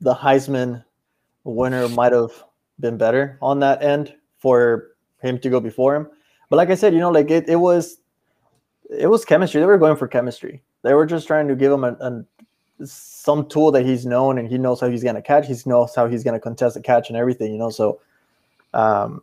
[0.00, 0.84] the Heisman
[1.44, 2.30] winner might have
[2.78, 4.88] been better on that end for
[5.22, 6.08] him to go before him.
[6.48, 7.98] But like I said, you know, like it, it was
[8.88, 9.60] it was chemistry.
[9.60, 10.62] They were going for chemistry.
[10.82, 12.24] They were just trying to give him a, a
[12.86, 15.46] some tool that he's known and he knows how he's gonna catch.
[15.46, 17.70] He knows how he's gonna contest the catch and everything, you know.
[17.70, 18.00] So
[18.74, 19.22] um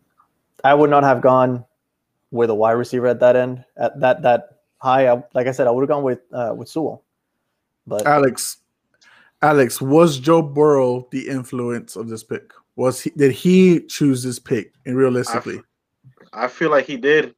[0.64, 1.66] I would not have gone
[2.32, 5.08] with a wide receiver at that end at that that high.
[5.08, 7.04] I, like I said, I would have gone with uh, with Sewell.
[7.86, 8.58] But Alex,
[9.42, 12.52] Alex, was Joe Burrow the influence of this pick?
[12.76, 14.74] Was he did he choose this pick?
[14.86, 15.62] And realistically,
[16.34, 17.36] I feel like he did.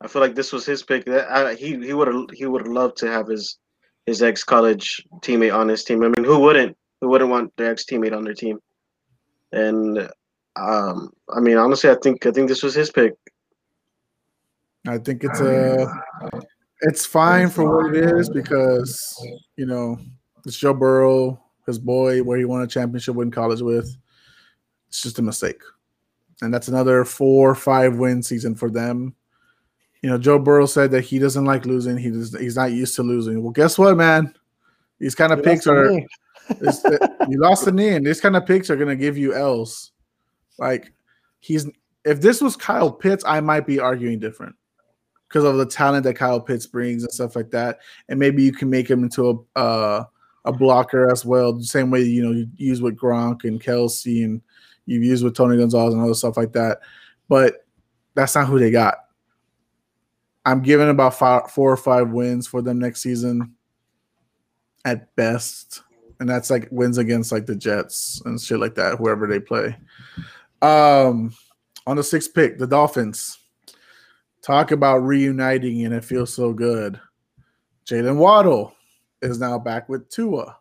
[0.00, 1.04] I feel like this was his pick.
[1.06, 3.58] That I, he he would have he would have loved to have his
[4.06, 6.02] his ex college teammate on his team.
[6.02, 6.76] I mean, who wouldn't?
[7.00, 8.58] Who wouldn't want their ex teammate on their team?
[9.52, 10.08] And
[10.56, 13.14] um, I mean, honestly, I think I think this was his pick.
[14.86, 15.86] I think it's a
[16.82, 19.16] it's fine for what it is because
[19.56, 19.98] you know
[20.46, 23.96] it's Joe Burrow, his boy, where he won a championship in college with.
[24.88, 25.60] It's just a mistake
[26.42, 29.14] and that's another four or five win season for them.
[30.02, 31.96] You know, Joe Burrow said that he doesn't like losing.
[31.96, 33.42] He does, he's not used to losing.
[33.42, 34.34] Well, guess what, man?
[34.98, 35.90] These kind of you picks are
[36.50, 39.92] you lost the knee, and these kind of picks are gonna give you L's.
[40.58, 40.92] Like
[41.40, 41.66] he's
[42.04, 44.54] if this was Kyle Pitts, I might be arguing different
[45.28, 47.78] because of the talent that Kyle Pitts brings and stuff like that.
[48.08, 50.04] And maybe you can make him into a uh,
[50.44, 54.24] a blocker as well, the same way you know you use with Gronk and Kelce
[54.24, 54.42] and
[54.86, 56.80] you've used with Tony Gonzalez and other stuff like that.
[57.28, 57.66] But
[58.14, 58.96] that's not who they got.
[60.44, 63.54] I'm giving about five, four or five wins for them next season
[64.84, 65.82] at best.
[66.20, 69.76] And that's like wins against like the Jets and shit like that, whoever they play.
[70.60, 71.34] Um,
[71.86, 73.38] on the sixth pick, the Dolphins.
[74.42, 77.00] Talk about reuniting, and it feels so good.
[77.86, 78.74] Jaylen Waddle
[79.24, 80.56] is now back with Tua.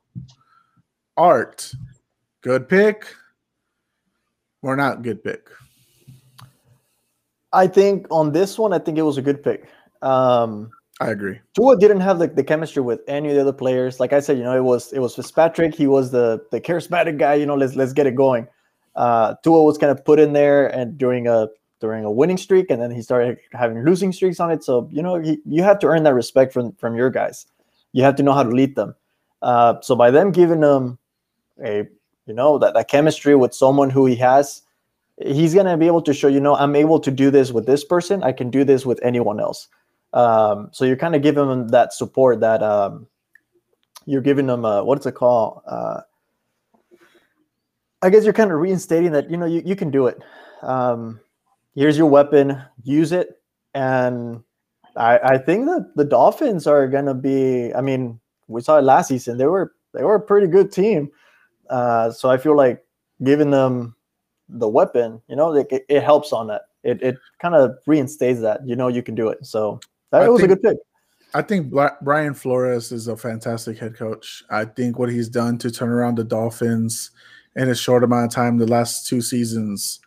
[1.18, 1.72] Art,
[2.42, 3.14] good pick
[4.62, 5.50] or not good pick?
[7.52, 9.70] I think on this one, I think it was a good pick.
[10.02, 11.40] Um, I agree.
[11.54, 14.00] Tua didn't have the, the chemistry with any of the other players.
[14.00, 15.76] Like I said, you know, it was it was Fitzpatrick.
[15.76, 17.36] He was the the charismatic guy.
[17.36, 18.48] You know, let's let's get it going.
[18.96, 21.48] Uh, Tua was kind of put in there and during a
[21.80, 24.64] during a winning streak, and then he started having losing streaks on it.
[24.64, 27.46] So you know, he, you have to earn that respect from from your guys.
[27.94, 28.96] You have to know how to lead them.
[29.42, 30.98] Uh, so by them giving them
[31.64, 31.88] a
[32.26, 34.62] you know that, that chemistry with someone who he has
[35.22, 37.66] he's going to be able to show you know i'm able to do this with
[37.66, 38.24] this person.
[38.24, 39.68] I can do this with anyone else.
[40.14, 43.08] Um, so you're kind of giving them that support that um,
[44.06, 45.62] you're giving them uh, what's it called?
[45.68, 46.02] Uh,
[48.02, 50.22] i guess you're kind of reinstating that you know you, you can do it.
[50.62, 51.20] Um,
[51.76, 52.62] here's your weapon.
[52.84, 53.42] Use it.
[53.74, 54.44] And
[54.96, 58.84] i, I think that the dolphins are going to be i mean we saw it
[58.84, 61.10] last season they were they were a pretty good team
[61.70, 62.84] uh, so i feel like
[63.24, 63.96] giving them
[64.50, 66.64] the weapon, you know, it, it helps on that.
[66.84, 69.46] It, it kind of reinstates that, you know, you can do it.
[69.46, 69.80] So
[70.12, 70.78] that was think, a good pick.
[71.34, 74.44] I think Brian Flores is a fantastic head coach.
[74.50, 77.12] I think what he's done to turn around the Dolphins
[77.56, 80.00] in a short amount of time, the last two seasons,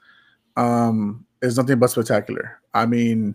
[0.56, 2.60] um, is nothing but spectacular.
[2.74, 3.34] I mean,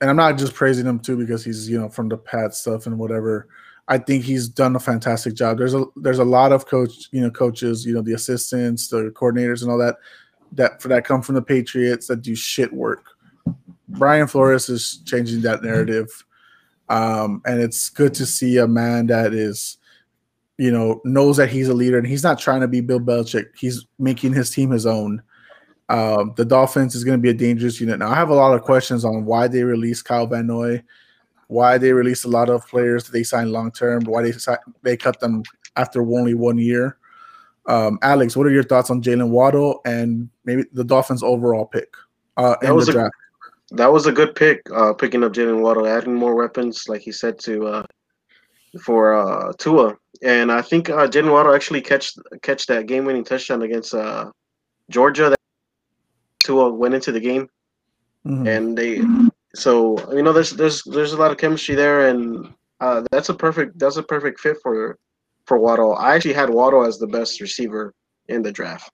[0.00, 2.86] and I'm not just praising him too because he's you know from the Pat stuff
[2.86, 3.48] and whatever.
[3.88, 5.58] I think he's done a fantastic job.
[5.58, 9.12] There's a there's a lot of coach, you know, coaches, you know, the assistants, the
[9.14, 9.96] coordinators, and all that
[10.52, 13.04] that for that come from the Patriots that do shit work.
[13.88, 16.24] Brian Flores is changing that narrative,
[16.88, 19.78] um, and it's good to see a man that is,
[20.58, 23.56] you know, knows that he's a leader and he's not trying to be Bill Belichick.
[23.56, 25.22] He's making his team his own.
[25.88, 27.98] Um, the Dolphins is going to be a dangerous unit.
[27.98, 30.82] Now, I have a lot of questions on why they released Kyle Van Noy
[31.48, 34.32] why they released a lot of players that they signed long term, why they
[34.82, 35.42] they cut them
[35.76, 36.98] after only one year.
[37.66, 41.92] Um, Alex, what are your thoughts on Jaylen Waddle and maybe the Dolphins' overall pick
[42.36, 43.14] uh, in the draft?
[43.72, 47.02] A, that was a good pick, uh, picking up Jaylen Waddle, adding more weapons, like
[47.02, 47.86] he said to uh,
[48.82, 53.24] for uh, Tua, and I think uh, Jaylen Waddle actually catch catch that game winning
[53.24, 54.30] touchdown against uh,
[54.90, 55.30] Georgia.
[55.30, 55.40] That
[56.46, 57.48] Tua went into the game,
[58.24, 58.46] mm-hmm.
[58.46, 59.02] and they
[59.56, 63.34] so you know, there's there's there's a lot of chemistry there, and uh, that's a
[63.34, 64.98] perfect that's a perfect fit for
[65.46, 65.96] for Waddle.
[65.96, 67.94] I actually had Waddle as the best receiver
[68.28, 68.90] in the draft.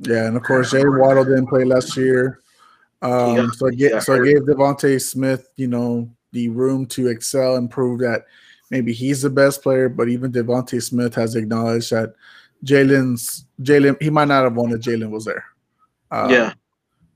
[0.00, 2.40] Yeah, and of course, Jay Waddle didn't play last year,
[3.00, 7.08] um, yeah, so I get so I gave DeVonta Smith, you know, the room to
[7.08, 8.26] excel and prove that
[8.70, 9.88] maybe he's the best player.
[9.88, 12.14] But even DeVonta Smith has acknowledged that
[12.64, 15.44] Jalen's Jalen he might not have wanted Jalen was there.
[16.14, 16.52] Um, yeah,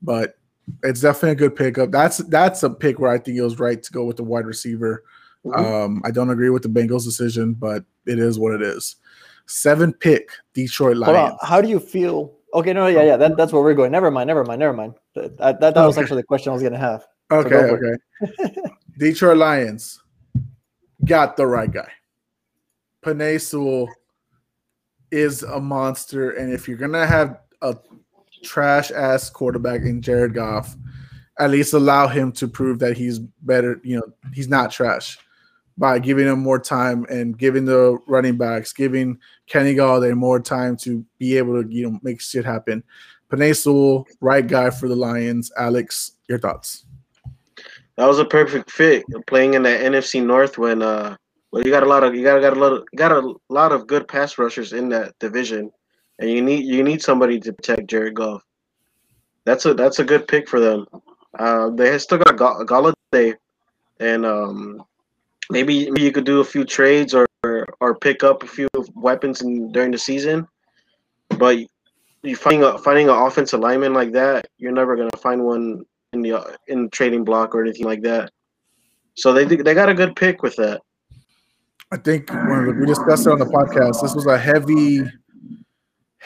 [0.01, 0.37] but
[0.83, 1.91] it's definitely a good pickup.
[1.91, 4.45] That's that's a pick where I think it was right to go with the wide
[4.45, 5.03] receiver.
[5.45, 5.65] Mm-hmm.
[5.65, 8.97] Um, I don't agree with the Bengals decision, but it is what it is.
[9.45, 11.37] Seven pick Detroit Lions.
[11.41, 12.33] How do you feel?
[12.53, 13.91] Okay, no, yeah, yeah, that, that's where we're going.
[13.91, 14.95] Never mind, never mind, never mind.
[15.15, 15.85] That that, that okay.
[15.85, 17.07] was actually the question I was gonna have.
[17.31, 18.61] Okay, so okay.
[18.97, 20.01] Detroit Lions
[21.05, 21.89] got the right guy.
[23.03, 23.87] Penei Sewell
[25.11, 27.77] is a monster, and if you're gonna have a
[28.43, 30.75] trash ass quarterback in Jared Goff,
[31.39, 33.79] at least allow him to prove that he's better.
[33.83, 35.17] You know, he's not trash
[35.77, 40.75] by giving him more time and giving the running backs, giving Kenny Golladay more time
[40.77, 42.83] to be able to you know make shit happen.
[43.31, 45.51] Penei Sewell, right guy for the Lions.
[45.57, 46.85] Alex, your thoughts?
[47.95, 51.15] That was a perfect fit playing in the NFC North when uh
[51.51, 53.71] well you got a lot of you got got a lot of got a lot
[53.71, 55.71] of good pass rushers in that division
[56.19, 58.43] and you need you need somebody to protect Jared Goff.
[59.45, 60.85] That's a that's a good pick for them.
[61.37, 63.35] Uh, they still got Golladay,
[63.99, 64.83] and um,
[65.49, 67.25] maybe, maybe you could do a few trades or
[67.79, 70.47] or pick up a few weapons in, during the season.
[71.37, 71.57] But
[72.21, 76.21] you finding a finding an offensive lineman like that, you're never gonna find one in
[76.21, 78.31] the in trading block or anything like that.
[79.15, 80.81] So they they got a good pick with that.
[81.91, 85.01] I think we discussed it on the podcast, this was a heavy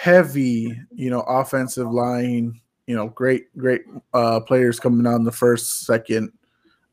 [0.04, 3.84] heavy, you know, offensive line, you know, great, great
[4.14, 6.30] uh, players coming out in the first, second,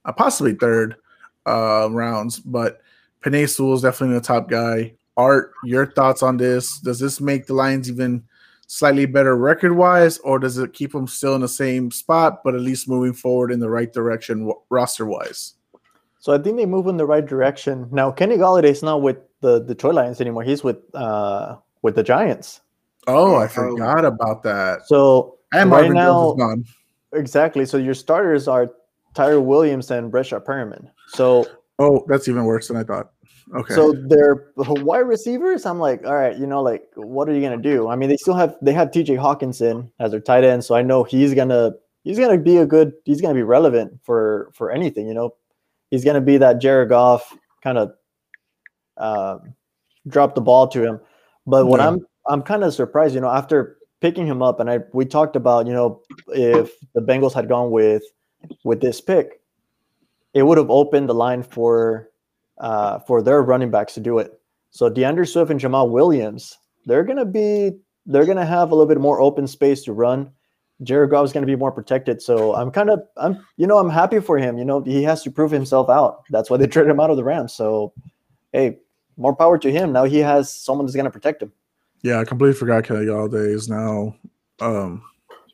[0.04, 0.94] uh, possibly third
[1.44, 2.38] uh, rounds.
[2.38, 2.82] But
[3.20, 4.94] Penei Sewell is definitely the top guy.
[5.16, 6.78] Art, your thoughts on this?
[6.78, 8.22] Does this make the Lions even
[8.68, 12.54] slightly better record wise, or does it keep them still in the same spot, but
[12.54, 15.54] at least moving forward in the right direction roster wise?
[16.20, 17.88] So I think they move in the right direction.
[17.90, 20.44] Now Kenny Golladay is not with the Detroit Lions anymore.
[20.44, 22.60] He's with uh with the Giants.
[23.06, 24.86] Oh, I forgot about that.
[24.86, 26.36] So and right now,
[27.12, 27.66] exactly.
[27.66, 28.70] So your starters are
[29.14, 30.90] Tyre Williams and Breshad Perriman.
[31.08, 31.46] So
[31.78, 33.10] oh, that's even worse than I thought.
[33.54, 33.74] Okay.
[33.74, 35.66] So they're wide receivers.
[35.66, 37.88] I'm like, all right, you know, like, what are you gonna do?
[37.88, 39.16] I mean, they still have they have T.J.
[39.16, 41.72] Hockenson as their tight end, so I know he's gonna
[42.04, 45.08] he's gonna be a good he's gonna be relevant for for anything.
[45.08, 45.34] You know,
[45.90, 47.92] he's gonna be that Jared Goff kind of
[48.96, 49.54] um,
[50.06, 51.00] drop the ball to him.
[51.46, 51.88] But what yeah.
[51.88, 55.36] I'm I'm kind of surprised, you know, after picking him up, and I we talked
[55.36, 58.02] about, you know, if the Bengals had gone with
[58.64, 59.40] with this pick,
[60.34, 62.10] it would have opened the line for
[62.58, 64.40] uh, for their running backs to do it.
[64.70, 67.72] So D'Andre Swift and Jamaal Williams, they're gonna be
[68.06, 70.30] they're gonna have a little bit more open space to run.
[70.82, 72.22] Jared Goff is gonna be more protected.
[72.22, 74.58] So I'm kind of I'm you know I'm happy for him.
[74.58, 76.22] You know he has to prove himself out.
[76.30, 77.52] That's why they traded him out of the Rams.
[77.52, 77.92] So
[78.52, 78.78] hey,
[79.16, 79.92] more power to him.
[79.92, 81.52] Now he has someone that's gonna protect him.
[82.02, 84.16] Yeah, I completely forgot Kenny Golladay is now
[84.60, 85.02] um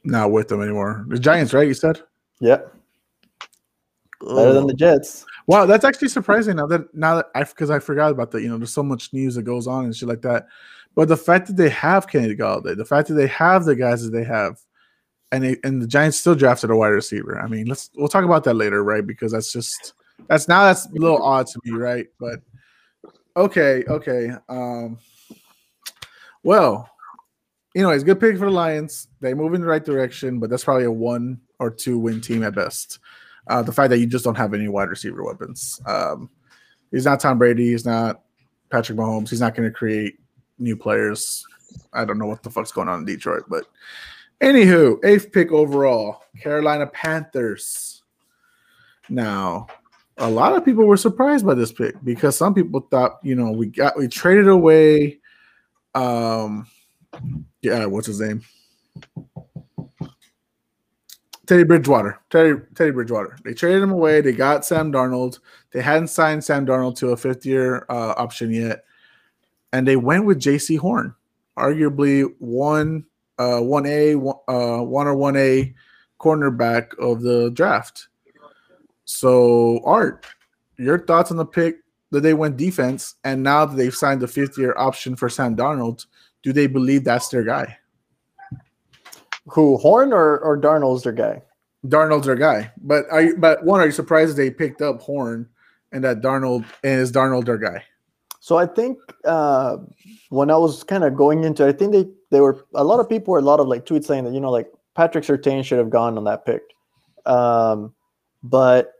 [0.04, 1.04] not with them anymore.
[1.08, 1.66] The Giants, right?
[1.66, 2.00] You said.
[2.40, 2.60] Yeah.
[4.20, 5.26] Better than the Jets.
[5.46, 8.42] Wow, that's actually surprising now that now that I because I forgot about that.
[8.42, 10.46] You know, there's so much news that goes on and shit like that.
[10.94, 14.02] But the fact that they have Kenny Golladay, the fact that they have the guys
[14.02, 14.58] that they have,
[15.30, 17.38] and they, and the Giants still drafted a wide receiver.
[17.38, 19.06] I mean, let's we'll talk about that later, right?
[19.06, 19.92] Because that's just
[20.28, 22.06] that's now that's a little odd to me, right?
[22.18, 22.40] But
[23.36, 24.30] okay, okay.
[24.48, 24.98] Um
[26.46, 26.88] well,
[27.74, 29.08] you know, it's a good pick for the Lions.
[29.20, 32.44] They move in the right direction, but that's probably a one or two win team
[32.44, 33.00] at best.
[33.48, 35.80] Uh, the fact that you just don't have any wide receiver weapons.
[35.86, 36.30] Um,
[36.92, 37.72] he's not Tom Brady.
[37.72, 38.22] He's not
[38.70, 39.28] Patrick Mahomes.
[39.28, 40.20] He's not going to create
[40.60, 41.44] new players.
[41.92, 43.64] I don't know what the fuck's going on in Detroit, but
[44.40, 48.04] anywho, eighth pick overall, Carolina Panthers.
[49.08, 49.66] Now,
[50.16, 53.50] a lot of people were surprised by this pick because some people thought, you know,
[53.50, 55.18] we got we traded away
[55.96, 56.66] um
[57.62, 58.42] yeah, what's his name?
[61.46, 62.18] Teddy Bridgewater.
[62.30, 63.36] Teddy Teddy Bridgewater.
[63.44, 64.20] They traded him away.
[64.20, 65.38] They got Sam Darnold.
[65.72, 68.84] They hadn't signed Sam Darnold to a fifth year uh, option yet,
[69.72, 71.14] and they went with Jaycee Horn,
[71.56, 73.04] arguably one
[73.38, 75.74] uh, one A one, uh, one or one A
[76.18, 78.08] cornerback of the draft.
[79.04, 80.26] So, Art,
[80.78, 81.76] your thoughts on the pick
[82.10, 85.56] that they went defense, and now that they've signed the fifth year option for Sam
[85.56, 86.06] Darnold,
[86.42, 87.78] do they believe that's their guy?
[89.46, 91.42] Who Horn or or Darnold's their guy?
[91.86, 92.72] Darnold's their guy.
[92.78, 95.48] But are you, but one, are you surprised they picked up Horn
[95.92, 97.82] and that Darnold and is Darnold their guy?
[98.40, 99.78] So I think uh,
[100.28, 103.00] when I was kind of going into, it, I think they they were a lot
[103.00, 105.64] of people were a lot of like tweets saying that you know like Patrick Surtain
[105.64, 106.62] should have gone on that pick,
[107.26, 107.92] um,
[108.42, 108.92] but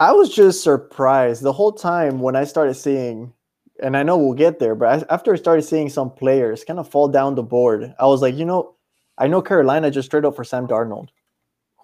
[0.00, 3.32] I was just surprised the whole time when I started seeing
[3.80, 6.88] and I know we'll get there, but after I started seeing some players kind of
[6.88, 8.74] fall down the board, I was like, you know,
[9.18, 11.08] I know Carolina just straight up for Sam Darnold.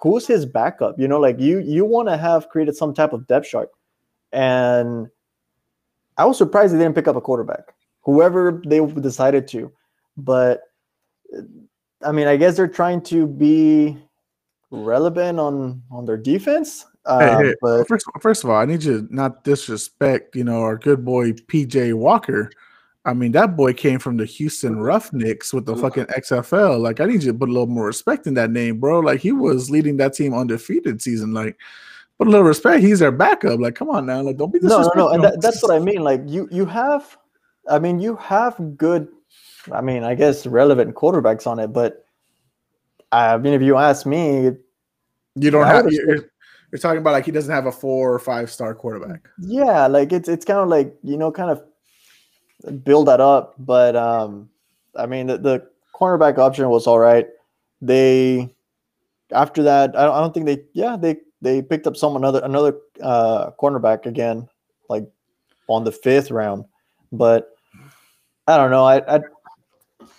[0.03, 0.99] Who's his backup?
[0.99, 3.71] You know, like you you want to have created some type of depth chart.
[4.33, 5.09] And
[6.19, 9.73] I was surprised they didn't pick up a quarterback, whoever they decided to.
[10.17, 10.63] But
[12.03, 13.97] I mean, I guess they're trying to be
[14.71, 16.87] relevant on on their defense.
[17.07, 20.45] Um, hey, hey, but first, first of all, I need you to not disrespect, you
[20.45, 22.51] know, our good boy PJ Walker.
[23.07, 26.81] I mean, that boy came from the Houston Roughnecks with the fucking XFL.
[26.81, 29.01] Like, I need you to put a little more respect in that name, bro.
[29.01, 31.35] Like, he was leading that team undefeated season.
[31.35, 31.59] Like,
[32.17, 32.83] put a little respect.
[32.83, 33.61] He's their backup.
[33.61, 34.23] Like, come on now.
[34.23, 35.09] Like, don't be no, no, no.
[35.11, 36.03] And that, that's what I mean.
[36.03, 37.19] Like, you you have,
[37.69, 39.09] I mean, you have good,
[39.71, 42.07] I mean, I guess relevant quarterbacks on it, but
[43.13, 44.51] I mean, if you ask me,
[45.37, 45.91] you don't have.
[45.91, 46.31] You're,
[46.75, 49.29] you're talking about like he doesn't have a four or five star quarterback.
[49.39, 53.55] Yeah, like it's it's kind of like you know, kind of build that up.
[53.61, 54.51] But um,
[54.97, 57.29] I mean, the, the cornerback option was all right.
[57.81, 58.53] They
[59.31, 60.65] after that, I don't, I don't think they.
[60.73, 64.49] Yeah, they they picked up some another another uh, cornerback again,
[64.89, 65.07] like
[65.69, 66.65] on the fifth round.
[67.13, 67.51] But
[68.49, 68.85] I don't know.
[68.85, 69.21] I, I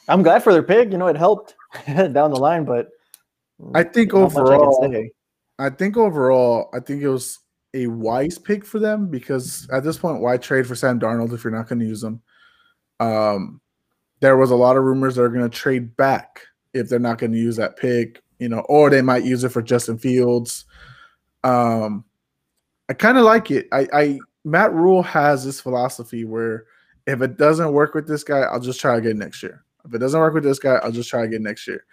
[0.08, 0.90] I'm glad for their pick.
[0.90, 1.54] You know, it helped
[1.86, 2.92] down the line, but
[3.74, 5.10] I think overall, I,
[5.58, 7.40] I think overall, I think it was
[7.74, 11.44] a wise pick for them because at this point, why trade for Sam Darnold if
[11.44, 12.22] you're not going to use him?
[13.00, 13.62] Um,
[14.20, 16.42] there was a lot of rumors they're going to trade back
[16.74, 19.50] if they're not going to use that pick, you know, or they might use it
[19.50, 20.66] for Justin Fields.
[21.44, 22.06] Um,
[22.90, 23.68] I kind of like it.
[23.72, 26.66] I, I Matt Rhule has this philosophy where
[27.08, 29.64] if it doesn't work with this guy, I'll just try again next year.
[29.86, 31.86] If it doesn't work with this guy, I'll just try again next year.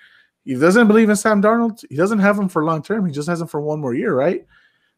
[0.45, 1.85] He doesn't believe in Sam Darnold.
[1.89, 3.07] He doesn't have him for long term.
[3.07, 4.45] He just has him for one more year, right?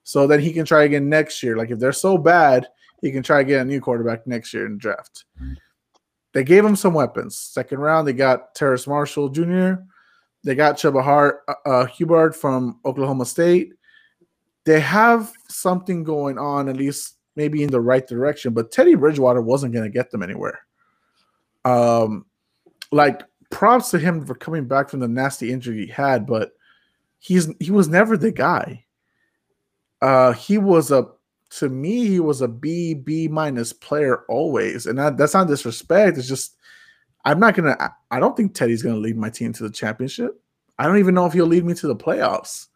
[0.03, 1.57] So then he can try again next year.
[1.57, 2.66] Like if they're so bad,
[3.01, 5.24] he can try again a new quarterback next year in the draft.
[6.32, 7.36] They gave him some weapons.
[7.36, 9.74] Second round, they got Terrace Marshall Jr.
[10.42, 13.72] They got Chuba Hart, uh, uh, from Oklahoma State.
[14.64, 18.53] They have something going on, at least maybe in the right direction.
[18.53, 20.61] But Teddy Bridgewater wasn't going to get them anywhere.
[21.64, 22.26] Um,
[22.92, 23.22] like
[23.55, 26.53] props to him for coming back from the nasty injury he had, but
[27.21, 28.85] he's he was never the guy.
[30.03, 31.07] Uh, he was a
[31.51, 36.19] to me he was a B B minus player always, and that, that's not disrespect.
[36.19, 36.57] It's just
[37.25, 37.95] I'm not gonna.
[38.11, 40.43] I don't think Teddy's gonna lead my team to the championship.
[40.77, 42.67] I don't even know if he'll lead me to the playoffs.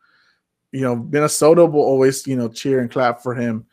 [0.71, 3.67] You know, Minnesota will always you know cheer and clap for him.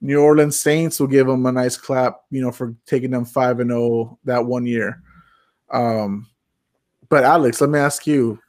[0.00, 3.58] New Orleans Saints will give him a nice clap, you know, for taking them five
[3.58, 5.02] and zero oh that one year.
[5.72, 6.28] Um,
[7.12, 8.40] but Alex, let me ask you,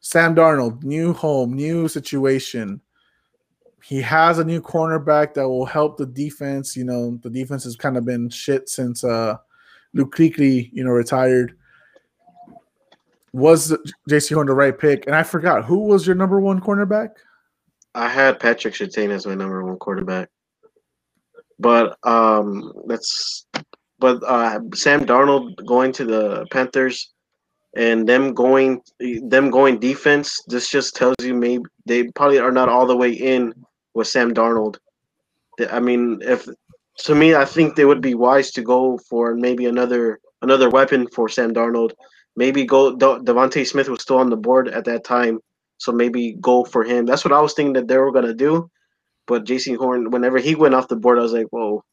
[0.00, 2.80] Sam Darnold, new home, new situation.
[3.80, 6.76] He has a new cornerback that will help the defense.
[6.76, 9.36] You know, the defense has kind of been shit since uh
[9.94, 11.56] Luke Kuechly, you know, retired.
[13.32, 13.72] Was
[14.10, 15.06] Jaycee Horn the right pick?
[15.06, 17.10] And I forgot who was your number one cornerback.
[17.94, 20.28] I had Patrick Surtain as my number one quarterback,
[21.60, 23.46] but um, that's
[24.00, 27.12] but uh, Sam Darnold going to the Panthers
[27.76, 28.80] and them going
[29.22, 30.42] them going defense.
[30.46, 33.52] This just tells you maybe they probably are not all the way in
[33.94, 34.76] with Sam Darnold.
[35.70, 36.48] I mean, if
[37.04, 41.06] to me, I think they would be wise to go for maybe another another weapon
[41.14, 41.92] for Sam Darnold.
[42.36, 45.40] Maybe go De- DeVonta Smith was still on the board at that time,
[45.78, 47.06] so maybe go for him.
[47.06, 48.70] That's what I was thinking that they were gonna do.
[49.26, 51.84] But Jaycee Horn, whenever he went off the board, I was like, whoa,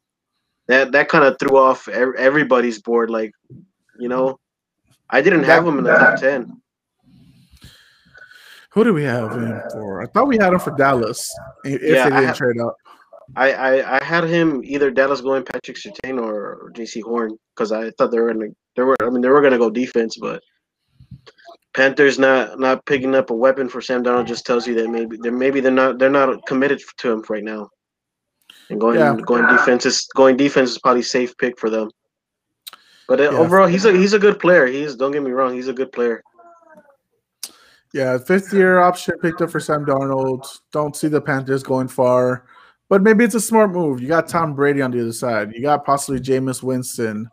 [0.68, 3.10] that that kind of threw off everybody's board.
[3.10, 3.32] Like,
[4.00, 4.40] you know,
[5.10, 6.62] I didn't have him in the top ten.
[8.72, 10.01] Who do we have him for?
[10.03, 11.34] I thought we had him for Dallas.
[11.64, 12.76] If yeah, they didn't trade up.
[13.36, 17.91] I, I, I had him either Dallas going Patrick Surtain or Jaycee Horn because I
[17.91, 20.43] thought they were gonna they were I mean they were gonna go defense, but
[21.74, 25.18] Panthers not not picking up a weapon for Sam Donald just tells you that maybe
[25.20, 27.70] they're maybe they're not they're not committed to him right now.
[28.70, 29.16] And going yeah.
[29.26, 31.89] going defense is going defense is probably safe pick for them.
[33.08, 33.38] But uh, yeah.
[33.38, 34.66] overall, he's a he's a good player.
[34.66, 36.24] He's don't get me wrong, he's a good player.
[37.93, 40.60] Yeah, fifth year option picked up for Sam Darnold.
[40.72, 42.45] Don't see the Panthers going far.
[42.89, 44.01] But maybe it's a smart move.
[44.01, 45.53] You got Tom Brady on the other side.
[45.53, 47.30] You got possibly Jameis Winston.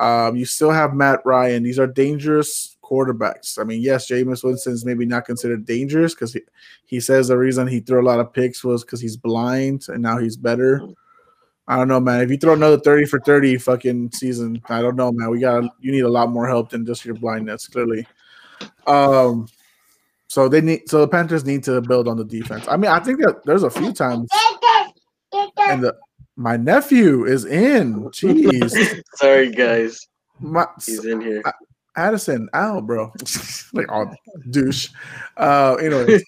[0.00, 1.62] Um, you still have Matt Ryan.
[1.62, 3.60] These are dangerous quarterbacks.
[3.60, 6.40] I mean, yes, Jameis Winston is maybe not considered dangerous because he,
[6.86, 10.02] he says the reason he threw a lot of picks was because he's blind and
[10.02, 10.82] now he's better.
[11.68, 12.22] I don't know, man.
[12.22, 15.30] If you throw another 30 for 30 fucking season, I don't know, man.
[15.30, 18.06] We got you need a lot more help than just your blindness, clearly.
[18.86, 19.46] Um
[20.28, 22.66] so they need so the Panthers need to build on the defense.
[22.68, 24.30] I mean, I think that there's a few times
[25.58, 25.94] and the
[26.36, 28.04] my nephew is in.
[28.10, 29.02] Jeez.
[29.16, 30.06] Sorry, guys.
[30.40, 31.42] My, He's in here.
[31.96, 33.12] Addison, out, bro.
[33.72, 34.14] like all
[34.50, 34.88] douche.
[35.36, 36.24] Uh anyways.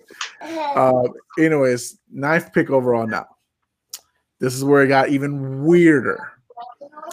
[0.40, 1.02] uh
[1.38, 3.26] anyways, ninth pick overall now.
[4.42, 6.32] This is where it got even weirder.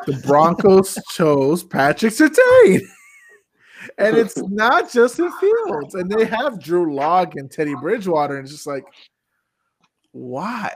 [0.08, 2.82] The Broncos chose Patrick Surtain
[4.00, 5.94] and it's not Justin Fields.
[5.94, 8.84] And they have Drew Lock and Teddy Bridgewater, and it's just like,
[10.12, 10.74] why?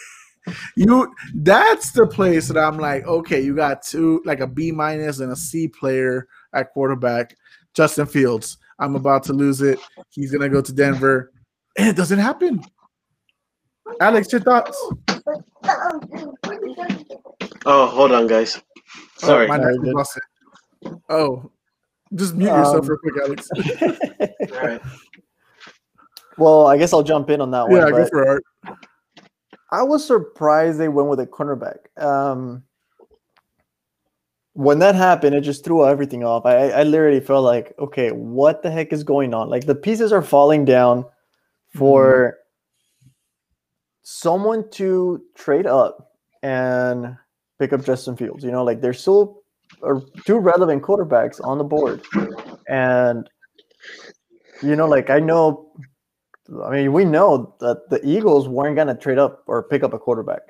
[0.76, 5.20] you that's the place that I'm like, okay, you got two like a B minus
[5.20, 7.34] and a C player at quarterback,
[7.72, 8.58] Justin Fields.
[8.78, 9.78] I'm about to lose it.
[10.10, 11.32] He's gonna go to Denver,
[11.78, 12.62] and it doesn't happen.
[14.00, 14.78] Alex, your thoughts?
[17.66, 18.60] Oh, hold on, guys.
[19.22, 19.48] Oh, Sorry.
[19.50, 21.50] Oh, oh
[22.14, 23.50] just mute yourself um, real quick, Alex.
[23.54, 24.80] All right.
[26.38, 27.80] Well, I guess I'll jump in on that one.
[27.80, 28.44] Yeah, go for art.
[29.70, 31.78] I was surprised they went with a cornerback.
[32.02, 32.62] Um,
[34.54, 36.46] when that happened, it just threw everything off.
[36.46, 39.50] I, I literally felt like, okay, what the heck is going on?
[39.50, 41.04] Like the pieces are falling down
[41.76, 42.37] for mm.
[44.10, 47.14] Someone to trade up and
[47.58, 48.42] pick up Justin Fields.
[48.42, 49.42] You know, like they're still
[49.82, 52.02] uh, two relevant quarterbacks on the board.
[52.68, 53.28] And
[54.62, 55.72] you know, like I know
[56.64, 59.98] I mean, we know that the Eagles weren't gonna trade up or pick up a
[59.98, 60.40] quarterback.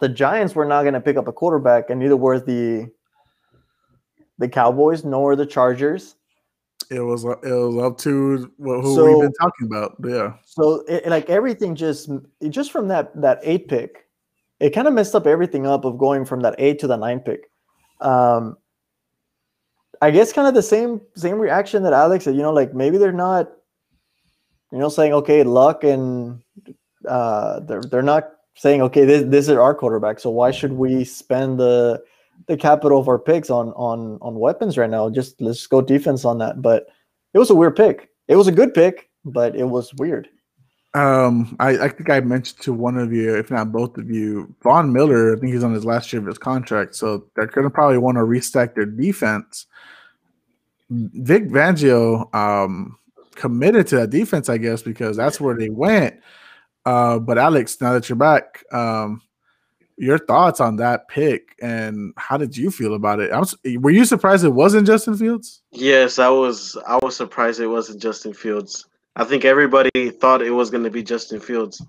[0.00, 2.90] The Giants were not gonna pick up a quarterback, and neither were the
[4.38, 6.16] the Cowboys nor the Chargers.
[6.90, 9.96] It was it was up to who So- we've been talking about.
[10.04, 10.34] Yeah.
[10.44, 12.10] So it, like everything just
[12.48, 14.06] just from that that eight pick,
[14.60, 17.20] it kind of messed up everything up of going from that eight to the nine
[17.20, 17.50] pick.
[18.00, 18.56] Um,
[20.00, 22.34] I guess kind of the same same reaction that Alex said.
[22.34, 23.50] You know, like maybe they're not,
[24.72, 26.42] you know, saying okay, Lock and
[27.08, 30.18] uh, they're they're not saying okay, this this is our quarterback.
[30.18, 32.02] So why should we spend the
[32.46, 35.10] the capital of our picks on on on weapons right now?
[35.10, 36.62] Just let's go defense on that.
[36.62, 36.86] But
[37.34, 38.10] it was a weird pick.
[38.28, 40.28] It was a good pick, but it was weird.
[40.94, 44.54] Um, I, I think I mentioned to one of you, if not both of you,
[44.62, 45.34] Von Miller.
[45.34, 47.98] I think he's on his last year of his contract, so they're going to probably
[47.98, 49.66] want to restack their defense.
[50.90, 52.98] Vic Fangio um,
[53.34, 56.20] committed to that defense, I guess, because that's where they went.
[56.84, 59.22] Uh, but Alex, now that you're back, um,
[59.96, 63.30] your thoughts on that pick and how did you feel about it?
[63.30, 65.62] I was, were you surprised it wasn't Justin Fields?
[65.70, 66.76] Yes, I was.
[66.86, 68.86] I was surprised it wasn't Justin Fields.
[69.16, 71.84] I think everybody thought it was going to be Justin Fields.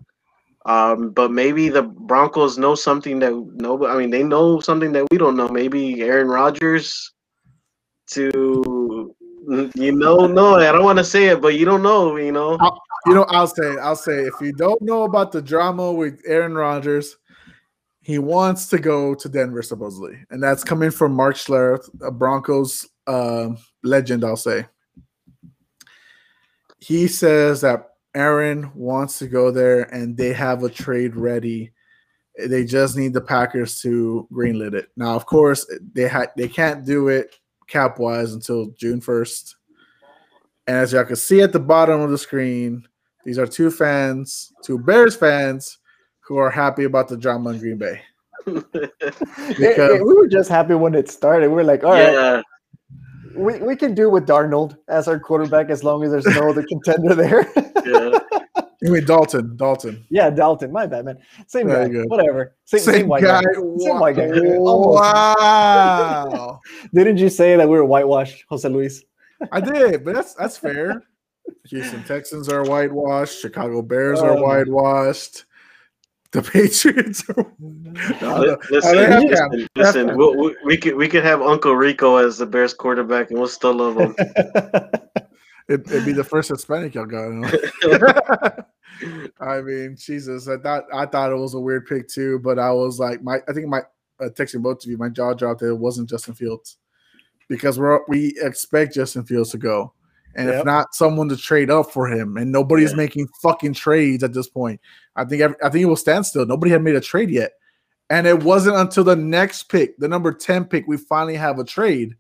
[0.66, 3.86] Um, but maybe the Broncos know something that no.
[3.88, 5.48] I mean, they know something that we don't know.
[5.48, 7.12] Maybe Aaron Rodgers.
[8.12, 9.16] To
[9.76, 12.18] you know, no, I don't want to say it, but you don't know.
[12.18, 12.58] You know,
[13.06, 16.56] You know, I'll say, I'll say, if you don't know about the drama with Aaron
[16.56, 17.18] Rodgers,
[18.04, 22.88] he wants to go to Denver supposedly, and that's coming from Mark Schlereth, a Broncos
[23.08, 24.24] um legend.
[24.24, 24.66] I'll say.
[26.80, 31.72] He says that Aaron wants to go there, and they have a trade ready.
[32.38, 34.90] They just need the Packers to greenlit it.
[34.98, 37.36] Now, of course, they had they can't do it
[37.68, 39.56] cap wise until June first.
[40.68, 42.86] And as y'all can see at the bottom of the screen,
[43.24, 45.78] these are two fans, two Bears fans,
[46.26, 48.02] who are happy about the drama in Green Bay.
[48.46, 51.50] Because- it- we were just happy when it started.
[51.50, 52.42] We were like, all right, yeah,
[53.36, 56.64] we, we can do with Darnold as our quarterback as long as there's no other
[56.64, 57.48] contender there.
[57.86, 58.20] yeah.
[58.86, 60.06] I mean Dalton, Dalton.
[60.10, 61.18] yeah, Dalton, my bad, man.
[61.48, 62.10] Same Very guy, good.
[62.10, 62.54] whatever.
[62.66, 63.42] Same, same, white guy.
[63.78, 64.28] Same white guy.
[64.34, 66.60] Wow.
[66.94, 69.06] Didn't you say that we were whitewashed, Jose Luis?
[69.54, 71.02] I did, but that's that's fair.
[71.70, 73.40] Houston Texans are whitewashed.
[73.40, 75.46] Chicago Bears are Um, whitewashed.
[76.34, 77.46] The Patriots are.
[78.22, 78.58] No, Li- no.
[78.72, 82.74] Listen, listen, listen, we'll, we, we could we could have Uncle Rico as the Bears
[82.74, 84.16] quarterback, and we'll still love him.
[85.70, 87.24] It, it'd be the first Hispanic y'all got.
[89.40, 92.72] I mean, Jesus, I thought I thought it was a weird pick too, but I
[92.72, 93.80] was like, my I think my
[94.20, 96.78] uh, texting both of you, my jaw dropped that it wasn't Justin Fields
[97.48, 99.94] because we're we expect Justin Fields to go,
[100.36, 102.98] and if not, someone to trade up for him, and nobody's Yeah.
[102.98, 104.80] making fucking trades at this point.
[105.16, 106.46] I think every, I think it will stand still.
[106.46, 107.52] Nobody had made a trade yet,
[108.10, 111.64] and it wasn't until the next pick, the number ten pick, we finally have a
[111.64, 112.16] trade,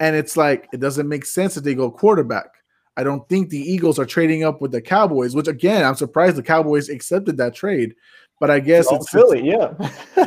[0.00, 2.46] and it's like it doesn't make sense that they go quarterback.
[2.96, 6.36] I don't think the Eagles are trading up with the Cowboys, which again, I'm surprised
[6.36, 7.94] the Cowboys accepted that trade.
[8.38, 9.72] But I guess Oh, it's Philly, yeah.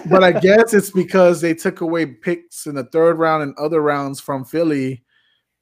[0.09, 3.81] but I guess it's because they took away picks in the third round and other
[3.81, 5.03] rounds from Philly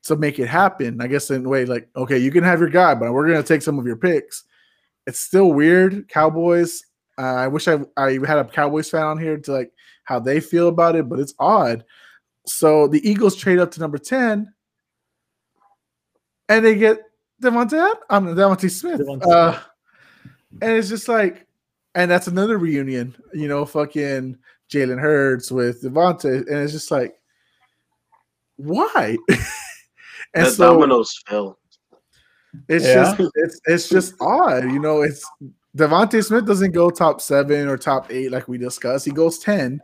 [0.04, 1.02] to make it happen.
[1.02, 3.44] I guess in a way, like, okay, you can have your guy, but we're gonna
[3.44, 4.44] take some of your picks.
[5.08, 6.08] It's still weird.
[6.10, 6.84] Cowboys.
[7.18, 9.72] Uh, I wish I I had a Cowboys fan on here to like
[10.04, 11.84] how they feel about it, but it's odd.
[12.46, 14.52] So the Eagles trade up to number 10
[16.50, 17.00] and they get
[17.42, 19.00] DeVonta, I'm um, DeVonta Smith.
[19.00, 19.60] DeVonta Uh,
[20.62, 21.48] and it's just like,
[21.96, 24.38] and that's another reunion, you know, fucking
[24.70, 27.16] Jalen Hurts with DeVonta, and it's just like,
[28.58, 29.18] why?
[30.34, 31.60] and the so dominoes fell.
[32.70, 33.16] it's Yeah.
[33.16, 35.02] just it's it's just odd, you know.
[35.02, 35.26] It's
[35.78, 39.06] DeVonta Smith doesn't go top seven or top eight like we discussed.
[39.06, 39.82] He goes ten.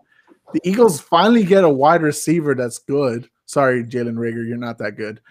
[0.54, 3.30] The Eagles finally get a wide receiver that's good.
[3.46, 5.22] Sorry, Jalen Reagor, you're not that good.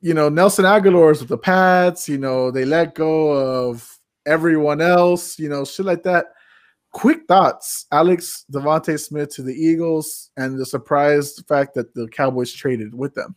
[0.00, 2.08] You know, Nelson Agholor's with the Pats.
[2.08, 5.38] You know, they let go of everyone else.
[5.38, 6.26] You know, shit like that.
[6.92, 12.52] Quick thoughts, Alex DeVonta Smith to the Eagles, and the surprise fact that the Cowboys
[12.52, 13.36] traded with them.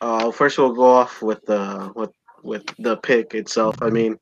[0.00, 3.76] Uh, first, we'll go off with the with with the pick itself.
[3.82, 4.18] I mean,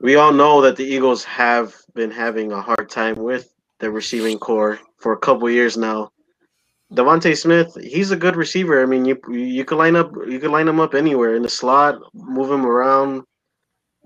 [0.00, 4.38] we all know that the Eagles have been having a hard time with the receiving
[4.38, 6.10] core for a couple years now.
[6.92, 8.82] DeVonta Smith, he's a good receiver.
[8.82, 11.48] I mean, you you could line up you could line him up anywhere in the
[11.48, 13.22] slot, move him around,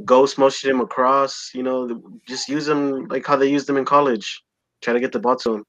[0.04, 1.50] ghost motion him across.
[1.54, 4.42] You know, just use him like how they used him in college.
[4.82, 5.64] Try to get the ball to him.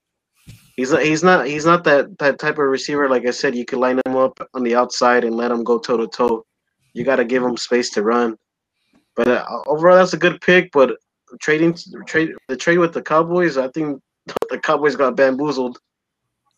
[0.75, 3.09] He's not, he's not he's not that that type of receiver.
[3.09, 5.79] Like I said, you could line him up on the outside and let him go
[5.79, 6.45] toe to toe.
[6.93, 8.37] You got to give him space to run.
[9.15, 10.71] But uh, overall, that's a good pick.
[10.73, 10.97] But
[11.39, 14.01] trading trade the trade with the Cowboys, I think
[14.49, 15.79] the Cowboys got bamboozled.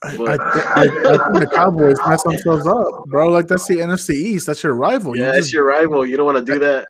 [0.03, 3.29] I, I, th- I, I think the Cowboys mess themselves up, bro.
[3.29, 4.45] Like that's the NFC East.
[4.47, 5.17] That's your rival.
[5.17, 6.05] Yeah, you it's your rival.
[6.05, 6.87] You don't want to do that.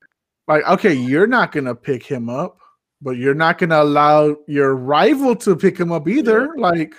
[0.48, 2.60] like okay, you're not gonna pick him up,
[3.02, 6.56] but you're not gonna allow your rival to pick him up either.
[6.58, 6.96] Like,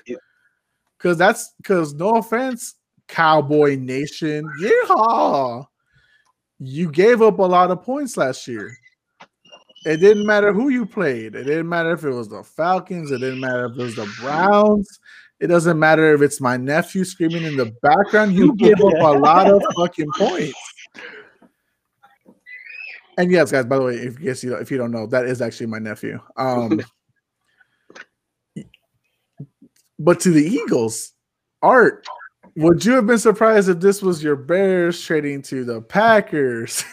[0.97, 2.75] because that's because no offense,
[3.07, 5.67] Cowboy Nation, yeehaw!
[6.59, 8.77] You gave up a lot of points last year.
[9.85, 11.35] It didn't matter who you played.
[11.35, 13.11] It didn't matter if it was the Falcons.
[13.11, 14.99] It didn't matter if it was the Browns.
[15.41, 18.35] It doesn't matter if it's my nephew screaming in the background.
[18.35, 20.68] You gave up a lot of fucking points.
[23.19, 23.67] And yes, guys.
[23.67, 25.81] By the way, if you guys you if you don't know, that is actually my
[25.81, 26.21] nephew.
[26.37, 26.81] Um,
[29.99, 31.13] but to the Eagles,
[31.61, 32.07] Art,
[32.57, 36.85] would you have been surprised if this was your Bears trading to the Packers?